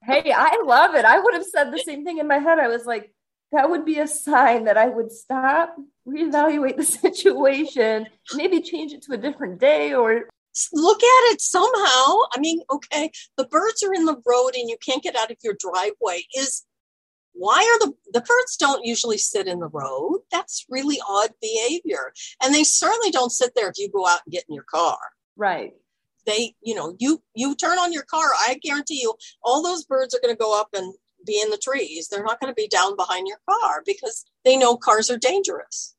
hey, 0.04 0.34
I 0.36 0.62
love 0.66 0.96
it. 0.96 1.06
I 1.06 1.20
would 1.20 1.34
have 1.34 1.46
said 1.46 1.72
the 1.72 1.80
same 1.80 2.04
thing 2.04 2.18
in 2.18 2.28
my 2.28 2.40
head. 2.40 2.60
I 2.60 2.68
was 2.68 2.86
like, 2.86 3.14
that 3.52 3.70
would 3.70 3.86
be 3.86 4.00
a 4.00 4.08
sign 4.08 4.66
that 4.66 4.78
I 4.78 4.88
would 4.88 5.12
stop, 5.12 5.76
reevaluate 6.08 6.78
the 6.78 6.84
situation, 7.06 8.08
maybe 8.34 8.62
change 8.62 8.94
it 8.94 9.02
to 9.04 9.14
a 9.14 9.18
different 9.18 9.60
day 9.60 9.94
or 9.94 10.30
look 10.74 10.98
at 10.98 11.34
it 11.34 11.42
somehow. 11.42 12.18
I 12.34 12.40
mean, 12.40 12.62
okay, 12.72 13.12
the 13.38 13.46
birds 13.46 13.84
are 13.84 13.94
in 13.94 14.06
the 14.06 14.22
road 14.26 14.52
and 14.56 14.70
you 14.70 14.78
can't 14.84 15.04
get 15.04 15.16
out 15.16 15.32
of 15.32 15.38
your 15.44 15.56
driveway. 15.60 16.24
Is 16.36 16.66
why 17.34 17.60
are 17.60 17.88
the 17.88 17.94
the 18.14 18.22
birds 18.22 18.58
don't 18.58 18.86
usually 18.86 19.18
sit 19.18 19.48
in 19.48 19.60
the 19.60 19.68
road? 19.68 20.22
That's 20.32 20.66
really 20.70 21.00
odd 21.08 21.32
behavior. 21.42 22.14
And 22.44 22.54
they 22.54 22.64
certainly 22.64 23.12
don't 23.12 23.32
sit 23.32 23.54
there 23.56 23.70
if 23.70 23.78
you 23.78 23.90
go 23.90 24.06
out 24.06 24.22
and 24.26 24.34
get 24.34 24.46
in 24.50 24.56
your 24.56 24.66
car. 24.66 24.98
Right. 25.38 25.74
They, 26.26 26.56
you 26.62 26.76
know, 26.76 26.96
you 27.00 27.22
you 27.34 27.56
turn 27.56 27.80
on 27.80 27.94
your 27.94 28.04
car, 28.04 28.30
I 28.40 28.60
guarantee 28.62 29.02
you 29.02 29.14
all 29.44 29.64
those 29.64 29.86
birds 29.86 30.14
are 30.14 30.20
going 30.22 30.36
to 30.36 30.40
go 30.40 30.60
up 30.60 30.70
and 30.74 30.94
be 31.26 31.42
in 31.42 31.50
the 31.50 31.58
trees. 31.58 32.08
They're 32.08 32.24
not 32.24 32.40
going 32.40 32.52
to 32.52 32.62
be 32.62 32.68
down 32.68 32.96
behind 32.96 33.28
your 33.28 33.40
car 33.50 33.84
because 33.86 34.26
they 34.46 34.58
know 34.58 34.78
cars 34.78 35.10
are 35.10 35.18
dangerous. 35.18 35.96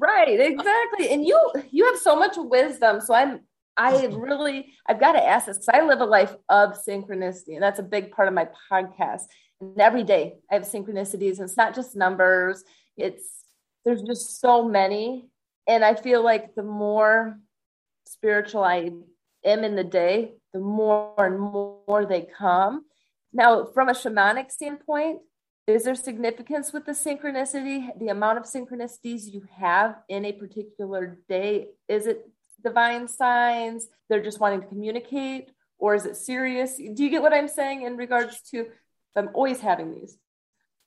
right, 0.00 0.40
exactly. 0.40 1.10
And 1.10 1.26
you 1.26 1.52
you 1.70 1.86
have 1.86 1.98
so 1.98 2.16
much 2.16 2.34
wisdom. 2.36 3.00
So 3.00 3.14
I'm 3.14 3.40
I 3.76 4.06
really 4.06 4.72
I've 4.86 5.00
got 5.00 5.12
to 5.12 5.24
ask 5.24 5.46
this 5.46 5.58
because 5.58 5.80
I 5.80 5.84
live 5.84 6.00
a 6.00 6.06
life 6.06 6.34
of 6.48 6.76
synchronicity, 6.76 7.54
and 7.54 7.62
that's 7.62 7.78
a 7.78 7.84
big 7.84 8.10
part 8.10 8.28
of 8.28 8.34
my 8.34 8.48
podcast. 8.70 9.24
And 9.60 9.80
every 9.80 10.04
day 10.04 10.36
I 10.50 10.54
have 10.54 10.64
synchronicities, 10.64 11.38
and 11.38 11.48
it's 11.48 11.56
not 11.56 11.74
just 11.74 11.96
numbers. 11.96 12.64
It's 12.96 13.44
there's 13.84 14.02
just 14.02 14.40
so 14.40 14.66
many, 14.68 15.28
and 15.68 15.84
I 15.84 15.94
feel 15.94 16.24
like 16.24 16.54
the 16.54 16.62
more 16.62 17.38
spiritual 18.06 18.64
I 18.64 18.90
am 19.44 19.64
in 19.64 19.76
the 19.76 19.84
day, 19.84 20.32
the 20.52 20.60
more 20.60 21.14
and 21.18 21.38
more 21.38 22.06
they 22.08 22.28
come. 22.36 22.84
Now, 23.32 23.66
from 23.66 23.88
a 23.88 23.92
shamanic 23.92 24.50
standpoint, 24.50 25.20
is 25.66 25.84
there 25.84 25.94
significance 25.94 26.72
with 26.72 26.86
the 26.86 26.92
synchronicity? 26.92 27.88
The 27.98 28.08
amount 28.08 28.38
of 28.38 28.44
synchronicities 28.44 29.32
you 29.32 29.42
have 29.58 29.96
in 30.08 30.24
a 30.24 30.32
particular 30.32 31.18
day? 31.28 31.68
Is 31.88 32.06
it 32.06 32.28
divine 32.62 33.08
signs? 33.08 33.88
They're 34.08 34.22
just 34.22 34.38
wanting 34.38 34.60
to 34.60 34.66
communicate? 34.66 35.50
Or 35.78 35.94
is 35.94 36.06
it 36.06 36.16
serious? 36.16 36.76
Do 36.76 37.02
you 37.04 37.10
get 37.10 37.20
what 37.20 37.34
I'm 37.34 37.48
saying 37.48 37.82
in 37.82 37.96
regards 37.96 38.40
to 38.52 38.66
I'm 39.16 39.30
always 39.34 39.60
having 39.60 39.92
these? 39.92 40.16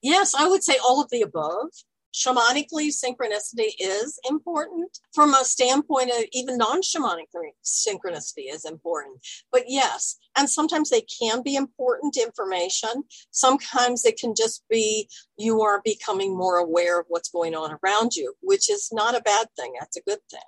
Yes, 0.02 0.34
I 0.34 0.48
would 0.48 0.64
say 0.64 0.78
all 0.78 1.02
of 1.02 1.10
the 1.10 1.22
above 1.22 1.70
shamanically 2.14 2.89
synchronicity 2.89 3.72
is 3.80 4.20
important. 4.30 4.99
From 5.14 5.34
a 5.34 5.45
standpoint 5.45 6.10
of 6.10 6.26
even 6.32 6.57
non-shamanic 6.57 7.28
synchronicity 7.64 8.51
is 8.51 8.66
important. 8.66 9.20
But 9.51 9.64
yes 9.68 10.18
and 10.36 10.49
sometimes 10.49 10.89
they 10.89 11.01
can 11.01 11.41
be 11.41 11.55
important 11.55 12.18
information. 12.18 13.03
Sometimes 13.32 14.05
it 14.05 14.18
can 14.20 14.34
just 14.36 14.64
be 14.70 15.10
you 15.38 15.62
are 15.62 15.82
becoming 15.84 16.38
more 16.38 16.57
aware 16.57 16.99
of 16.99 17.05
what's 17.10 17.30
going 17.30 17.55
on 17.55 17.78
around 17.84 18.16
you 18.16 18.34
which 18.41 18.70
is 18.70 18.89
not 18.91 19.16
a 19.16 19.22
bad 19.22 19.47
thing. 19.55 19.74
That's 19.80 19.97
a 19.97 20.01
good 20.01 20.20
thing. 20.32 20.41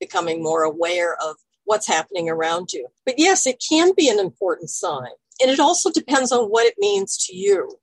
Becoming 0.00 0.42
more 0.42 0.62
aware 0.62 1.16
of 1.16 1.36
what's 1.64 1.86
happening 1.86 2.28
around 2.28 2.72
you. 2.72 2.88
But 3.04 3.18
yes 3.18 3.46
it 3.46 3.62
can 3.66 3.92
be 3.96 4.08
an 4.08 4.18
important 4.18 4.70
sign. 4.70 5.12
And 5.40 5.50
it 5.50 5.60
also 5.60 5.90
depends 5.90 6.32
on 6.32 6.46
what 6.46 6.66
it 6.66 6.74
means 6.78 7.16
to 7.26 7.36
you 7.36 7.78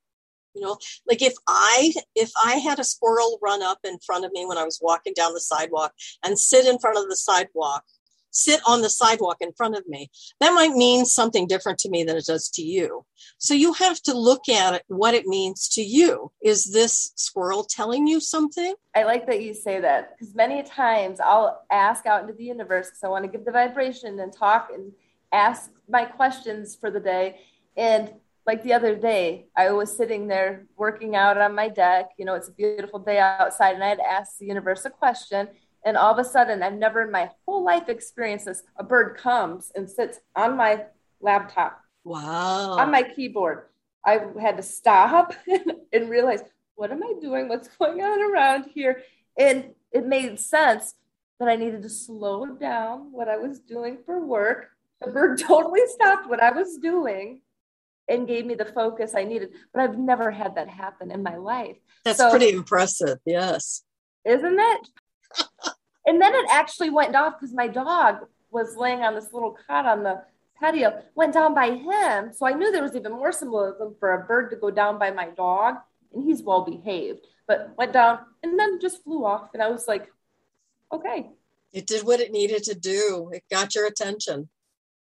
you 0.56 0.62
know 0.62 0.78
like 1.08 1.22
if 1.22 1.34
i 1.48 1.94
if 2.16 2.32
i 2.44 2.56
had 2.56 2.80
a 2.80 2.84
squirrel 2.84 3.38
run 3.42 3.62
up 3.62 3.80
in 3.84 3.98
front 4.06 4.26
of 4.26 4.32
me 4.32 4.46
when 4.46 4.58
i 4.58 4.64
was 4.64 4.80
walking 4.82 5.14
down 5.16 5.34
the 5.34 5.40
sidewalk 5.42 5.94
and 6.24 6.40
sit 6.40 6.66
in 6.66 6.80
front 6.80 6.98
of 6.98 7.08
the 7.10 7.16
sidewalk 7.16 7.84
sit 8.32 8.60
on 8.68 8.82
the 8.82 8.90
sidewalk 8.90 9.38
in 9.40 9.54
front 9.54 9.76
of 9.78 9.88
me 9.88 10.10
that 10.40 10.54
might 10.54 10.72
mean 10.72 11.06
something 11.06 11.48
different 11.48 11.80
to 11.80 11.90
me 11.90 12.04
than 12.04 12.18
it 12.18 12.26
does 12.26 12.50
to 12.50 12.62
you. 12.62 13.06
So 13.38 13.54
you 13.54 13.72
have 13.74 14.02
to 14.02 14.14
look 14.14 14.50
at 14.50 14.74
it 14.74 14.84
what 14.88 15.14
it 15.14 15.26
means 15.26 15.70
to 15.70 15.82
you. 15.82 16.32
Is 16.44 16.72
this 16.74 17.14
squirrel 17.16 17.64
telling 17.64 18.08
you 18.08 18.20
something? 18.20 18.76
I 18.94 19.04
like 19.04 19.26
that 19.28 19.42
you 19.42 19.54
say 19.54 19.80
that 19.80 20.18
because 20.18 20.36
many 20.36 20.64
times 20.64 21.20
i'll 21.22 21.64
ask 21.72 22.06
out 22.06 22.24
into 22.24 22.34
the 22.34 22.44
universe 22.44 22.88
because 22.88 23.04
i 23.06 23.08
want 23.08 23.24
to 23.24 23.32
give 23.32 23.46
the 23.46 23.52
vibration 23.52 24.20
and 24.20 24.34
talk 24.34 24.70
and 24.74 24.92
ask 25.32 25.70
my 25.88 26.06
questions 26.06 26.76
for 26.76 26.90
the 26.90 27.00
day. 27.00 27.40
And 27.78 28.14
like 28.46 28.64
the 28.64 28.74
other 28.74 28.96
day, 28.96 29.48
I 29.56 29.72
was 29.72 29.96
sitting 29.96 30.28
there 30.28 30.66
working 30.78 31.16
out 31.16 31.38
on 31.38 31.56
my 31.56 31.68
deck. 31.68 32.10
You 32.18 32.26
know, 32.26 32.36
it's 32.36 32.50
a 32.50 32.54
beautiful 32.54 33.00
day 33.00 33.18
outside, 33.18 33.74
and 33.74 33.84
I 33.84 33.90
had 33.90 34.00
asked 34.00 34.40
the 34.40 34.46
universe 34.46 34.86
a 34.86 34.90
question. 34.90 35.48
And 35.84 35.98
all 35.98 36.12
of 36.12 36.20
a 36.20 36.28
sudden, 36.28 36.62
I've 36.64 36.74
never 36.74 37.04
in 37.04 37.12
my 37.12 37.32
whole 37.46 37.64
life 37.64 37.90
experienced 37.90 38.46
this. 38.46 38.64
A 38.78 38.84
bird 38.84 39.18
comes 39.18 39.72
and 39.76 39.90
sits 39.90 40.20
on 40.36 40.58
my 40.58 40.86
laptop. 41.22 41.80
Wow. 42.04 42.78
On 42.78 42.92
my 42.92 43.04
keyboard. 43.04 43.66
I 44.04 44.20
had 44.40 44.58
to 44.58 44.64
stop 44.64 45.34
and 45.94 46.10
realize, 46.10 46.42
what 46.76 46.92
am 46.92 47.04
I 47.04 47.14
doing? 47.20 47.48
What's 47.48 47.68
going 47.68 48.02
on 48.02 48.32
around 48.32 48.66
here? 48.74 49.02
And 49.38 49.72
it 49.92 50.06
made 50.06 50.40
sense 50.40 50.94
that 51.40 51.50
I 51.50 51.56
needed 51.56 51.82
to 51.82 51.90
slow 51.90 52.46
down 52.46 53.12
what 53.12 53.28
I 53.28 53.38
was 53.38 53.60
doing 53.60 53.98
for 54.06 54.24
work. 54.24 54.70
The 55.02 55.12
bird 55.12 55.40
totally 55.48 55.82
stopped 55.88 56.30
what 56.30 56.42
I 56.42 56.52
was 56.52 56.78
doing 56.78 57.42
and 58.08 58.28
gave 58.28 58.46
me 58.46 58.56
the 58.56 58.66
focus 58.66 59.14
I 59.16 59.24
needed. 59.24 59.50
But 59.74 59.82
I've 59.82 59.98
never 59.98 60.32
had 60.32 60.56
that 60.56 60.70
happen 60.70 61.12
in 61.12 61.24
my 61.24 61.38
life. 61.38 61.78
That's 62.04 62.18
so, 62.18 62.30
pretty 62.30 62.50
impressive. 62.50 63.20
Yes. 63.26 63.84
Isn't 64.26 64.60
it? 64.60 64.88
and 66.06 66.22
then 66.22 66.34
it 66.36 66.46
actually 66.50 66.90
went 66.90 67.16
off 67.16 67.36
because 67.40 67.54
my 67.54 67.68
dog 67.68 68.28
was 68.52 68.76
laying 68.76 69.02
on 69.02 69.16
this 69.16 69.34
little 69.34 69.58
cot 69.68 69.86
on 69.86 70.04
the 70.04 70.24
patio, 70.60 71.04
went 71.16 71.34
down 71.34 71.54
by 71.54 71.72
him. 71.72 72.32
So 72.34 72.46
I 72.46 72.54
knew 72.54 72.72
there 72.72 72.84
was 72.84 72.96
even 72.96 73.12
more 73.12 73.32
symbolism 73.32 73.96
for 74.00 74.14
a 74.14 74.26
bird 74.26 74.52
to 74.52 74.56
go 74.56 74.72
down 74.72 74.98
by 74.98 75.12
my 75.12 75.30
dog. 75.30 75.76
And 76.14 76.24
he's 76.24 76.42
well 76.42 76.64
behaved, 76.64 77.26
but 77.48 77.74
went 77.78 77.92
down 77.92 78.20
and 78.42 78.58
then 78.58 78.80
just 78.80 79.04
flew 79.04 79.26
off. 79.26 79.50
And 79.54 79.62
I 79.62 79.70
was 79.70 79.88
like, 79.88 80.08
okay. 80.92 81.30
It 81.74 81.88
did 81.88 82.06
what 82.06 82.22
it 82.22 82.32
needed 82.32 82.64
to 82.66 82.76
do. 82.76 83.30
It 83.34 83.44
got 83.52 83.76
your 83.76 83.86
attention. 83.86 84.48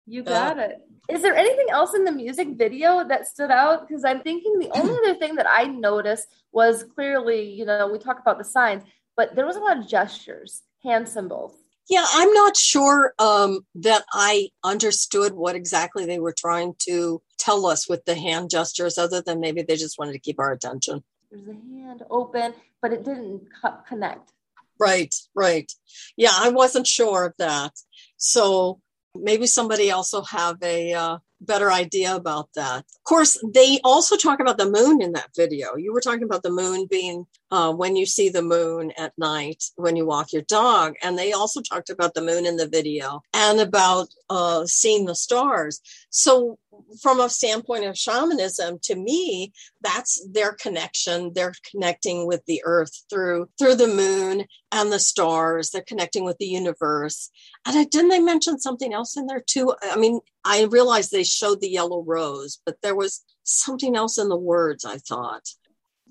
You 0.06 0.22
got 0.22 0.58
uh, 0.58 0.62
it. 0.62 0.82
Is 1.08 1.22
there 1.22 1.34
anything 1.34 1.66
else 1.70 1.94
in 1.94 2.04
the 2.04 2.12
music 2.12 2.48
video 2.56 3.06
that 3.06 3.26
stood 3.26 3.50
out? 3.50 3.86
Because 3.86 4.04
I'm 4.04 4.20
thinking 4.20 4.58
the 4.58 4.70
only 4.70 4.94
other 5.04 5.18
thing 5.18 5.36
that 5.36 5.46
I 5.48 5.64
noticed 5.64 6.28
was 6.52 6.84
clearly, 6.84 7.50
you 7.50 7.64
know, 7.64 7.88
we 7.88 7.98
talk 7.98 8.18
about 8.18 8.38
the 8.38 8.44
signs, 8.44 8.82
but 9.16 9.34
there 9.34 9.46
was 9.46 9.56
a 9.56 9.60
lot 9.60 9.78
of 9.78 9.88
gestures, 9.88 10.62
hand 10.82 11.08
symbols. 11.08 11.54
Yeah, 11.88 12.04
I'm 12.14 12.32
not 12.32 12.56
sure 12.56 13.14
um, 13.20 13.60
that 13.76 14.04
I 14.12 14.48
understood 14.64 15.34
what 15.34 15.54
exactly 15.54 16.04
they 16.04 16.18
were 16.18 16.34
trying 16.36 16.74
to 16.80 17.22
tell 17.38 17.64
us 17.66 17.88
with 17.88 18.04
the 18.04 18.16
hand 18.16 18.50
gestures, 18.50 18.98
other 18.98 19.22
than 19.22 19.38
maybe 19.38 19.62
they 19.62 19.76
just 19.76 19.98
wanted 19.98 20.12
to 20.12 20.18
keep 20.18 20.40
our 20.40 20.50
attention. 20.50 21.04
There's 21.30 21.46
a 21.46 21.52
hand 21.52 22.02
open, 22.10 22.54
but 22.82 22.92
it 22.92 23.04
didn't 23.04 23.42
connect. 23.86 24.32
Right, 24.80 25.14
right. 25.34 25.72
Yeah, 26.16 26.32
I 26.32 26.48
wasn't 26.48 26.88
sure 26.88 27.24
of 27.24 27.34
that. 27.38 27.72
So 28.16 28.80
maybe 29.22 29.46
somebody 29.46 29.90
also 29.90 30.22
have 30.22 30.56
a 30.62 30.92
uh, 30.92 31.18
better 31.40 31.70
idea 31.70 32.14
about 32.14 32.48
that. 32.54 32.78
Of 32.78 33.04
course, 33.04 33.36
they 33.52 33.78
also 33.84 34.16
talk 34.16 34.40
about 34.40 34.58
the 34.58 34.70
moon 34.70 35.02
in 35.02 35.12
that 35.12 35.30
video. 35.36 35.76
You 35.76 35.92
were 35.92 36.00
talking 36.00 36.22
about 36.22 36.42
the 36.42 36.50
moon 36.50 36.86
being 36.90 37.26
uh, 37.50 37.72
when 37.72 37.96
you 37.96 38.06
see 38.06 38.28
the 38.28 38.42
moon 38.42 38.92
at 38.96 39.12
night 39.18 39.64
when 39.76 39.96
you 39.96 40.06
walk 40.06 40.32
your 40.32 40.42
dog. 40.42 40.94
And 41.02 41.18
they 41.18 41.32
also 41.32 41.60
talked 41.60 41.90
about 41.90 42.14
the 42.14 42.22
moon 42.22 42.46
in 42.46 42.56
the 42.56 42.68
video 42.68 43.20
and 43.32 43.60
about 43.60 44.08
uh, 44.30 44.66
seeing 44.66 45.04
the 45.04 45.14
stars. 45.14 45.80
So 46.10 46.58
from 47.00 47.20
a 47.20 47.28
standpoint 47.28 47.84
of 47.84 47.96
shamanism 47.96 48.78
to 48.82 48.96
me 48.96 49.52
that's 49.80 50.26
their 50.32 50.52
connection. 50.52 51.32
They're 51.34 51.54
connecting 51.70 52.26
with 52.26 52.44
the 52.46 52.62
earth 52.64 53.04
through 53.10 53.48
through 53.58 53.76
the 53.76 53.88
moon 53.88 54.44
and 54.72 54.92
the 54.92 54.98
stars. 54.98 55.70
They're 55.70 55.82
connecting 55.82 56.24
with 56.24 56.38
the 56.38 56.46
universe. 56.46 57.30
And 57.66 57.78
I, 57.78 57.84
didn't 57.84 58.10
they 58.10 58.20
mention 58.20 58.58
something 58.58 58.92
else 58.92 59.16
in 59.16 59.26
there 59.26 59.42
too? 59.44 59.74
I 59.82 59.96
mean 59.96 60.20
i 60.44 60.64
realized 60.64 61.10
they 61.10 61.24
showed 61.24 61.60
the 61.60 61.68
yellow 61.68 62.02
rose 62.02 62.60
but 62.64 62.76
there 62.80 62.94
was 62.94 63.24
something 63.42 63.96
else 63.96 64.16
in 64.18 64.28
the 64.28 64.36
words 64.36 64.84
i 64.84 64.96
thought. 64.98 65.46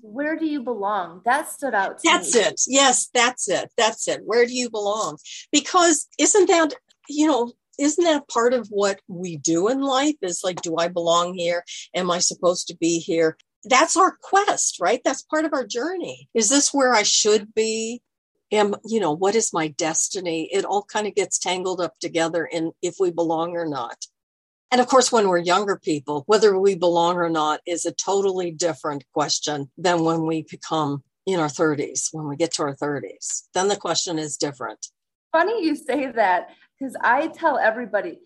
Where 0.02 0.36
do 0.36 0.46
you 0.46 0.62
belong? 0.62 1.22
That 1.24 1.50
stood 1.50 1.74
out 1.74 2.00
that's 2.04 2.34
me. 2.34 2.40
it. 2.42 2.60
Yes 2.68 3.08
that's 3.12 3.48
it. 3.48 3.70
That's 3.76 4.06
it. 4.08 4.20
Where 4.24 4.46
do 4.46 4.54
you 4.54 4.70
belong? 4.70 5.18
Because 5.50 6.06
isn't 6.18 6.46
that 6.46 6.74
you 7.08 7.26
know 7.26 7.52
isn't 7.78 8.04
that 8.04 8.28
part 8.28 8.54
of 8.54 8.68
what 8.68 9.00
we 9.08 9.36
do 9.36 9.68
in 9.68 9.80
life? 9.80 10.16
Is 10.22 10.42
like 10.44 10.60
do 10.62 10.76
i 10.78 10.88
belong 10.88 11.34
here? 11.34 11.64
Am 11.94 12.10
i 12.10 12.18
supposed 12.18 12.68
to 12.68 12.76
be 12.76 12.98
here? 12.98 13.36
That's 13.64 13.96
our 13.96 14.16
quest 14.20 14.78
right? 14.80 15.00
That's 15.04 15.22
part 15.22 15.44
of 15.44 15.52
our 15.52 15.66
journey. 15.66 16.28
Is 16.34 16.48
this 16.48 16.72
where 16.72 16.94
i 16.94 17.02
should 17.02 17.54
be? 17.54 18.02
Am 18.52 18.74
you 18.84 19.00
know 19.00 19.12
what 19.12 19.34
is 19.34 19.52
my 19.52 19.68
destiny? 19.68 20.48
It 20.52 20.64
all 20.64 20.84
kind 20.84 21.06
of 21.06 21.14
gets 21.14 21.38
tangled 21.38 21.80
up 21.80 21.98
together 22.00 22.44
in 22.44 22.72
if 22.82 22.96
we 23.00 23.10
belong 23.10 23.56
or 23.56 23.66
not. 23.66 24.06
And 24.70 24.80
of 24.80 24.88
course 24.88 25.12
when 25.12 25.28
we're 25.28 25.38
younger 25.38 25.76
people 25.76 26.24
whether 26.26 26.58
we 26.58 26.74
belong 26.74 27.16
or 27.16 27.30
not 27.30 27.60
is 27.66 27.84
a 27.84 27.92
totally 27.92 28.50
different 28.50 29.04
question 29.12 29.70
than 29.76 30.04
when 30.04 30.26
we 30.26 30.42
become 30.48 31.02
in 31.26 31.40
our 31.40 31.48
30s 31.48 32.10
when 32.12 32.28
we 32.28 32.36
get 32.36 32.52
to 32.52 32.62
our 32.62 32.76
30s 32.76 33.48
then 33.52 33.68
the 33.68 33.76
question 33.76 34.18
is 34.18 34.36
different. 34.36 34.86
Funny 35.32 35.64
you 35.64 35.74
say 35.74 36.10
that 36.12 36.50
because 36.78 36.96
I 37.00 37.28
tell 37.28 37.58
everybody, 37.58 38.20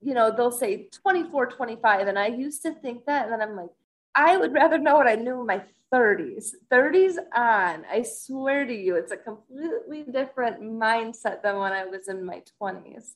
you 0.00 0.14
know, 0.14 0.34
they'll 0.34 0.50
say 0.50 0.88
24, 1.02 1.46
25. 1.46 2.08
And 2.08 2.18
I 2.18 2.26
used 2.28 2.62
to 2.62 2.74
think 2.74 3.06
that. 3.06 3.24
And 3.24 3.32
then 3.32 3.42
I'm 3.42 3.56
like, 3.56 3.70
I 4.14 4.36
would 4.36 4.52
rather 4.52 4.78
know 4.78 4.96
what 4.96 5.08
I 5.08 5.14
knew 5.14 5.40
in 5.40 5.46
my 5.46 5.62
30s. 5.92 6.54
30s 6.70 7.18
on, 7.34 7.84
I 7.90 8.02
swear 8.02 8.66
to 8.66 8.74
you, 8.74 8.96
it's 8.96 9.12
a 9.12 9.16
completely 9.16 10.04
different 10.10 10.60
mindset 10.62 11.42
than 11.42 11.58
when 11.58 11.72
I 11.72 11.84
was 11.84 12.08
in 12.08 12.24
my 12.24 12.42
20s. 12.60 13.12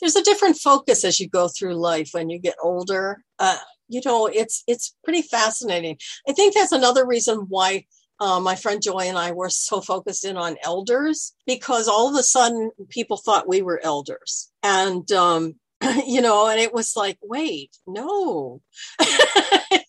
There's 0.00 0.16
a 0.16 0.22
different 0.22 0.56
focus 0.56 1.04
as 1.04 1.20
you 1.20 1.28
go 1.28 1.48
through 1.48 1.74
life 1.74 2.10
when 2.12 2.28
you 2.28 2.38
get 2.38 2.56
older. 2.62 3.22
Uh, 3.38 3.58
you 3.88 4.00
know, 4.04 4.26
it's 4.26 4.62
it's 4.66 4.94
pretty 5.04 5.22
fascinating. 5.22 5.98
I 6.28 6.32
think 6.32 6.54
that's 6.54 6.72
another 6.72 7.06
reason 7.06 7.46
why 7.48 7.86
uh, 8.20 8.40
my 8.40 8.54
friend 8.54 8.82
Joy 8.82 9.00
and 9.00 9.18
I 9.18 9.32
were 9.32 9.50
so 9.50 9.80
focused 9.80 10.24
in 10.24 10.36
on 10.36 10.56
elders 10.62 11.34
because 11.46 11.88
all 11.88 12.08
of 12.08 12.18
a 12.18 12.22
sudden 12.22 12.70
people 12.88 13.16
thought 13.16 13.48
we 13.48 13.62
were 13.62 13.80
elders. 13.82 14.50
And, 14.62 15.10
um, 15.12 15.54
you 16.06 16.20
know, 16.20 16.48
and 16.48 16.60
it 16.60 16.72
was 16.72 16.96
like, 16.96 17.18
wait, 17.22 17.76
no. 17.86 18.60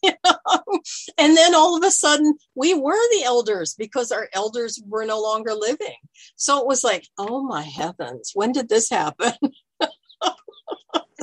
you 0.04 0.12
know? 0.26 0.80
And 1.18 1.38
then 1.38 1.56
all 1.56 1.78
of 1.78 1.84
a 1.84 1.92
sudden 1.92 2.36
we 2.56 2.74
were 2.74 2.94
the 2.94 3.24
elders 3.26 3.76
because 3.78 4.12
our 4.12 4.28
elders 4.34 4.82
were 4.86 5.06
no 5.06 5.22
longer 5.22 5.54
living. 5.54 5.98
So 6.36 6.60
it 6.60 6.68
was 6.68 6.84
like, 6.84 7.08
oh 7.18 7.44
my 7.44 7.62
heavens, 7.62 8.32
when 8.34 8.52
did 8.52 8.70
this 8.70 8.90
happen? 8.90 9.34
it 9.82 9.90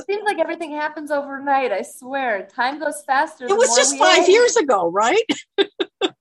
seems 0.05 0.23
like 0.25 0.39
everything 0.39 0.71
happens 0.71 1.11
overnight. 1.11 1.71
I 1.71 1.81
swear, 1.81 2.47
time 2.47 2.79
goes 2.79 3.03
faster. 3.05 3.45
It 3.45 3.57
was 3.57 3.75
just 3.75 3.97
five 3.97 4.23
age. 4.23 4.29
years 4.29 4.55
ago, 4.55 4.89
right? 4.89 5.23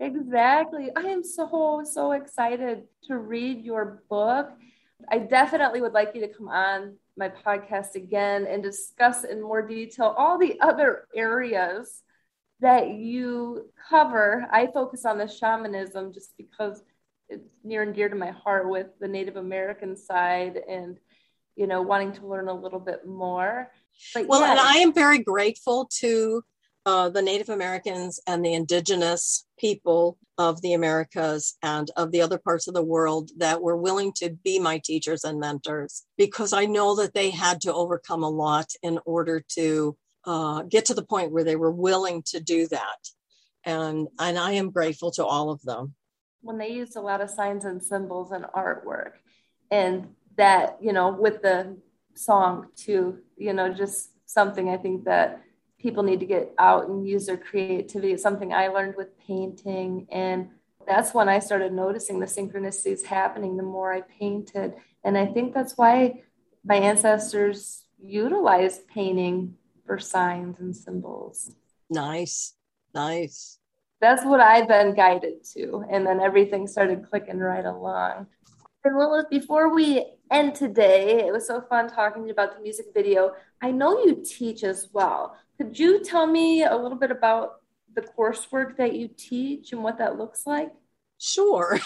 Exactly. 0.00 0.90
I 0.94 1.00
am 1.02 1.24
so, 1.24 1.82
so 1.90 2.12
excited 2.12 2.84
to 3.04 3.18
read 3.18 3.64
your 3.64 4.02
book. 4.08 4.50
I 5.10 5.18
definitely 5.18 5.80
would 5.80 5.92
like 5.92 6.12
you 6.14 6.20
to 6.22 6.28
come 6.28 6.48
on 6.48 6.96
my 7.16 7.28
podcast 7.28 7.94
again 7.96 8.46
and 8.46 8.62
discuss 8.62 9.24
in 9.24 9.42
more 9.42 9.66
detail 9.66 10.14
all 10.16 10.38
the 10.38 10.60
other 10.60 11.06
areas 11.14 12.02
that 12.60 12.90
you 12.90 13.70
cover. 13.88 14.46
I 14.52 14.68
focus 14.68 15.04
on 15.04 15.18
the 15.18 15.28
shamanism 15.28 16.12
just 16.12 16.36
because 16.36 16.82
it's 17.28 17.48
near 17.64 17.82
and 17.82 17.94
dear 17.94 18.08
to 18.08 18.14
my 18.14 18.30
heart 18.30 18.68
with 18.68 18.86
the 19.00 19.08
Native 19.08 19.36
American 19.36 19.96
side 19.96 20.58
and, 20.68 20.98
you 21.56 21.66
know, 21.66 21.82
wanting 21.82 22.12
to 22.12 22.26
learn 22.26 22.48
a 22.48 22.54
little 22.54 22.80
bit 22.80 23.06
more. 23.06 23.70
But 24.14 24.26
well, 24.26 24.40
yeah. 24.40 24.52
and 24.52 24.60
I 24.60 24.76
am 24.76 24.92
very 24.92 25.18
grateful 25.18 25.88
to 25.98 26.42
uh, 26.88 27.10
the 27.10 27.20
Native 27.20 27.50
Americans 27.50 28.18
and 28.26 28.42
the 28.42 28.54
indigenous 28.54 29.46
people 29.58 30.16
of 30.38 30.62
the 30.62 30.72
Americas 30.72 31.54
and 31.62 31.90
of 31.98 32.12
the 32.12 32.22
other 32.22 32.38
parts 32.38 32.66
of 32.66 32.72
the 32.72 32.82
world 32.82 33.30
that 33.36 33.60
were 33.60 33.76
willing 33.76 34.10
to 34.10 34.30
be 34.30 34.58
my 34.58 34.80
teachers 34.82 35.22
and 35.22 35.38
mentors 35.38 36.06
because 36.16 36.54
I 36.54 36.64
know 36.64 36.96
that 36.96 37.12
they 37.12 37.28
had 37.28 37.60
to 37.62 37.74
overcome 37.74 38.22
a 38.22 38.30
lot 38.30 38.72
in 38.82 38.98
order 39.04 39.44
to 39.56 39.98
uh, 40.24 40.62
get 40.62 40.86
to 40.86 40.94
the 40.94 41.04
point 41.04 41.30
where 41.30 41.44
they 41.44 41.56
were 41.56 41.70
willing 41.70 42.22
to 42.28 42.40
do 42.40 42.66
that. 42.68 43.00
And, 43.64 44.08
and 44.18 44.38
I 44.38 44.52
am 44.52 44.70
grateful 44.70 45.10
to 45.10 45.26
all 45.26 45.50
of 45.50 45.60
them. 45.60 45.94
When 46.40 46.56
they 46.56 46.70
used 46.70 46.96
a 46.96 47.02
lot 47.02 47.20
of 47.20 47.28
signs 47.28 47.66
and 47.66 47.82
symbols 47.82 48.32
and 48.32 48.46
artwork, 48.56 49.12
and 49.70 50.14
that, 50.38 50.78
you 50.80 50.94
know, 50.94 51.10
with 51.10 51.42
the 51.42 51.76
song 52.14 52.68
too, 52.76 53.18
you 53.36 53.52
know, 53.52 53.74
just 53.74 54.08
something 54.24 54.70
I 54.70 54.78
think 54.78 55.04
that 55.04 55.42
people 55.78 56.02
need 56.02 56.20
to 56.20 56.26
get 56.26 56.52
out 56.58 56.88
and 56.88 57.06
use 57.06 57.26
their 57.26 57.36
creativity. 57.36 58.12
It's 58.12 58.22
something 58.22 58.52
I 58.52 58.68
learned 58.68 58.96
with 58.96 59.18
painting. 59.18 60.06
And 60.10 60.50
that's 60.86 61.14
when 61.14 61.28
I 61.28 61.38
started 61.38 61.72
noticing 61.72 62.18
the 62.18 62.26
synchronicities 62.26 63.04
happening 63.04 63.56
the 63.56 63.62
more 63.62 63.92
I 63.92 64.00
painted. 64.00 64.74
And 65.04 65.16
I 65.16 65.26
think 65.26 65.54
that's 65.54 65.76
why 65.76 66.22
my 66.64 66.76
ancestors 66.76 67.84
utilized 68.02 68.88
painting 68.88 69.54
for 69.86 69.98
signs 69.98 70.58
and 70.58 70.76
symbols. 70.76 71.52
Nice, 71.88 72.54
nice. 72.94 73.58
That's 74.00 74.24
what 74.24 74.40
I've 74.40 74.68
been 74.68 74.94
guided 74.94 75.44
to. 75.54 75.84
And 75.90 76.06
then 76.06 76.20
everything 76.20 76.66
started 76.66 77.08
clicking 77.08 77.38
right 77.38 77.64
along. 77.64 78.26
And 78.84 78.94
Lillith, 78.94 79.28
before 79.28 79.74
we 79.74 80.04
end 80.30 80.54
today, 80.54 81.26
it 81.26 81.32
was 81.32 81.46
so 81.46 81.60
fun 81.60 81.88
talking 81.88 82.30
about 82.30 82.56
the 82.56 82.62
music 82.62 82.86
video. 82.94 83.32
I 83.60 83.70
know 83.70 84.04
you 84.04 84.22
teach 84.24 84.64
as 84.64 84.88
well. 84.92 85.36
Could 85.56 85.78
you 85.78 86.02
tell 86.02 86.26
me 86.26 86.64
a 86.64 86.76
little 86.76 86.98
bit 86.98 87.10
about 87.10 87.60
the 87.94 88.02
coursework 88.02 88.76
that 88.76 88.94
you 88.94 89.08
teach 89.08 89.72
and 89.72 89.82
what 89.82 89.98
that 89.98 90.18
looks 90.18 90.46
like? 90.46 90.70
Sure. 91.18 91.78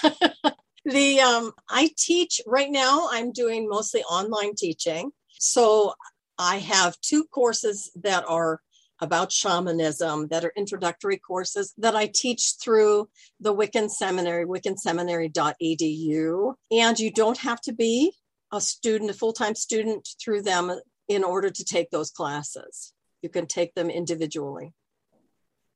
the 0.84 1.20
um, 1.20 1.53
I 1.68 1.90
teach 1.97 2.40
right 2.47 2.70
now. 2.70 3.09
I'm 3.11 3.32
doing 3.32 3.68
mostly 3.68 4.03
online 4.03 4.55
teaching. 4.57 5.11
So 5.38 5.95
I 6.38 6.59
have 6.59 7.01
two 7.01 7.24
courses 7.24 7.90
that 8.03 8.24
are 8.28 8.61
about 9.01 9.32
shamanism 9.32 10.28
that 10.28 10.45
are 10.45 10.53
introductory 10.57 11.18
courses 11.18 11.74
that 11.78 11.97
I 11.97 12.07
teach 12.07 12.55
through 12.62 13.09
the 13.40 13.53
Wiccan 13.53 13.90
Seminary, 13.90 14.47
wiccanseminary.edu. 14.47 16.55
And 16.70 17.01
you 17.01 17.11
don't 17.11 17.38
have 17.38 17.61
to 17.62 17.72
be 17.72 18.12
a 18.53 18.61
student, 18.61 19.11
a 19.11 19.14
full 19.14 19.32
time 19.32 19.55
student 19.55 20.09
through 20.22 20.42
them 20.42 20.72
in 21.09 21.24
order 21.24 21.50
to 21.50 21.64
take 21.64 21.90
those 21.90 22.11
classes 22.11 22.94
you 23.22 23.28
can 23.28 23.46
take 23.46 23.74
them 23.74 23.88
individually. 23.88 24.74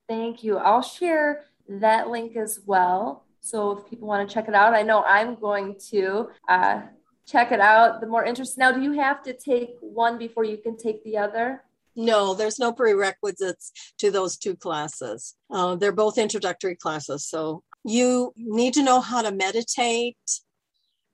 Thank 0.09 0.45
you. 0.45 0.59
I'll 0.59 0.83
share 0.83 1.45
that 1.69 2.11
link 2.11 2.37
as 2.37 2.61
well. 2.67 3.25
So 3.41 3.79
if 3.79 3.89
people 3.89 4.09
want 4.09 4.29
to 4.29 4.35
check 4.35 4.49
it 4.49 4.55
out, 4.55 4.75
I 4.75 4.83
know 4.83 5.03
I'm 5.05 5.37
going 5.37 5.77
to 5.91 6.31
uh, 6.49 6.83
check 7.27 7.53
it 7.53 7.61
out. 7.61 8.01
The 8.01 8.07
more 8.07 8.25
interest. 8.25 8.59
Now, 8.59 8.73
do 8.73 8.83
you 8.83 8.93
have 8.93 9.23
to 9.23 9.33
take 9.33 9.77
one 9.81 10.19
before 10.19 10.45
you 10.45 10.59
can 10.59 10.77
take 10.77 11.03
the 11.05 11.19
other? 11.19 11.63
No, 11.95 12.35
there's 12.35 12.59
no 12.59 12.73
prerequisites 12.73 13.73
to 13.99 14.11
those 14.11 14.37
two 14.37 14.55
classes. 14.55 15.35
Uh, 15.51 15.77
they're 15.77 15.93
both 15.93 16.19
introductory 16.19 16.77
classes. 16.77 17.27
So 17.27 17.63
you 17.85 18.33
need 18.37 18.75
to 18.75 18.83
know 18.83 19.01
how 19.01 19.23
to 19.23 19.33
meditate 19.33 20.19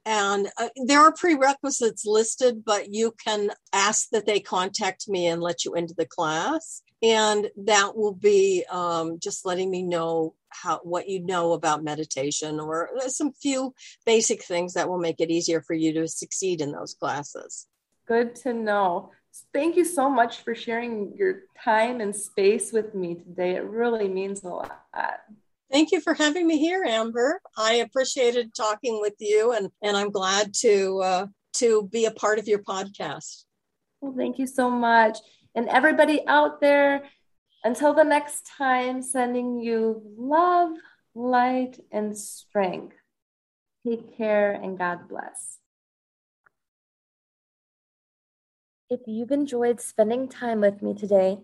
and 0.05 0.49
uh, 0.59 0.69
there 0.87 1.01
are 1.01 1.13
prerequisites 1.13 2.05
listed, 2.07 2.65
but 2.65 2.93
you 2.93 3.15
can 3.25 3.51
ask 3.73 4.09
that 4.11 4.27
they 4.27 4.41
contact 4.41 5.09
me 5.09 5.27
and 5.27 5.41
let 5.41 5.65
you 5.65 5.75
into 5.75 5.95
the 5.95 6.07
class. 6.07 6.83
And 7.03 7.49
that 7.65 7.97
will 7.97 8.15
be 8.15 8.65
um, 8.71 9.19
just 9.19 9.45
letting 9.45 9.71
me 9.71 9.83
know 9.83 10.35
how 10.51 10.81
what 10.83 11.09
you 11.09 11.25
know 11.25 11.53
about 11.53 11.83
meditation 11.83 12.61
or 12.61 12.91
some 13.09 13.33
few 13.33 13.75
basic 14.05 14.45
things 14.45 14.75
that 14.75 14.89
will 14.89 14.99
make 14.99 15.21
it 15.21 15.31
easier 15.31 15.63
for 15.63 15.75
you 15.75 15.93
to 15.95 16.07
succeed 16.07 16.61
in 16.61 16.73
those 16.73 16.95
classes. 16.95 17.67
Good 18.07 18.35
to 18.37 18.53
know. 18.53 19.11
Thank 19.55 19.77
you 19.77 19.85
so 19.85 20.11
much 20.11 20.41
for 20.43 20.55
sharing 20.55 21.15
your 21.17 21.45
time 21.65 22.01
and 22.01 22.15
space 22.15 22.71
with 22.71 22.95
me 22.95 23.15
today. 23.15 23.57
It 23.57 23.65
really 23.65 24.09
means 24.09 24.45
a 24.45 24.49
lot. 24.49 25.21
Thank 25.73 25.91
you 25.91 26.03
for 26.03 26.13
having 26.13 26.47
me 26.47 26.59
here, 26.59 26.85
Amber. 26.85 27.41
I 27.57 27.77
appreciated 27.77 28.55
talking 28.55 29.01
with 29.01 29.15
you, 29.19 29.53
and, 29.53 29.71
and 29.83 29.97
I'm 29.97 30.11
glad 30.11 30.53
to 30.61 31.01
uh, 31.03 31.27
to 31.55 31.89
be 31.91 32.05
a 32.05 32.11
part 32.11 32.39
of 32.39 32.47
your 32.47 32.59
podcast. 32.59 33.45
Well, 34.03 34.15
thank 34.15 34.39
you 34.39 34.47
so 34.47 34.69
much. 34.69 35.19
And 35.55 35.69
everybody 35.71 36.27
out 36.27 36.61
there, 36.61 37.05
until 37.65 37.95
the 37.95 38.05
next 38.05 38.51
time, 38.59 39.01
sending 39.01 39.61
you 39.61 40.03
love, 40.19 40.73
light, 41.15 41.79
and 41.91 42.17
strength. 42.17 42.97
Take 43.87 44.17
care 44.17 44.53
and 44.53 44.79
God 44.79 45.09
bless. 45.09 45.59
If 48.91 49.01
you've 49.07 49.31
enjoyed 49.31 49.81
spending 49.81 50.29
time 50.29 50.61
with 50.61 50.83
me 50.83 50.95
today, 50.95 51.39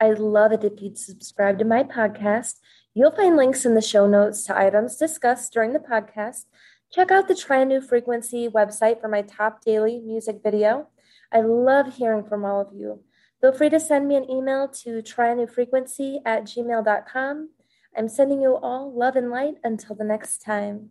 I'd 0.00 0.18
love 0.18 0.52
it 0.52 0.64
if 0.64 0.80
you'd 0.80 0.98
subscribe 0.98 1.58
to 1.58 1.64
my 1.64 1.82
podcast. 1.82 2.54
You'll 2.94 3.10
find 3.10 3.36
links 3.36 3.64
in 3.64 3.74
the 3.74 3.80
show 3.80 4.06
notes 4.06 4.44
to 4.44 4.58
items 4.58 4.96
discussed 4.96 5.52
during 5.52 5.72
the 5.72 5.78
podcast. 5.78 6.44
Check 6.92 7.10
out 7.10 7.26
the 7.26 7.34
Try 7.34 7.62
a 7.62 7.64
New 7.64 7.80
Frequency 7.80 8.48
website 8.48 9.00
for 9.00 9.08
my 9.08 9.22
top 9.22 9.64
daily 9.64 9.98
music 9.98 10.40
video. 10.42 10.88
I 11.32 11.40
love 11.40 11.94
hearing 11.94 12.24
from 12.24 12.44
all 12.44 12.60
of 12.60 12.74
you. 12.74 13.02
Feel 13.40 13.52
free 13.52 13.70
to 13.70 13.80
send 13.80 14.08
me 14.08 14.16
an 14.16 14.30
email 14.30 14.68
to 14.82 15.00
tryanewfrequency 15.00 16.18
at 16.26 16.44
gmail.com. 16.44 17.48
I'm 17.96 18.08
sending 18.08 18.42
you 18.42 18.56
all 18.56 18.92
love 18.94 19.16
and 19.16 19.30
light 19.30 19.54
until 19.64 19.96
the 19.96 20.04
next 20.04 20.42
time. 20.42 20.90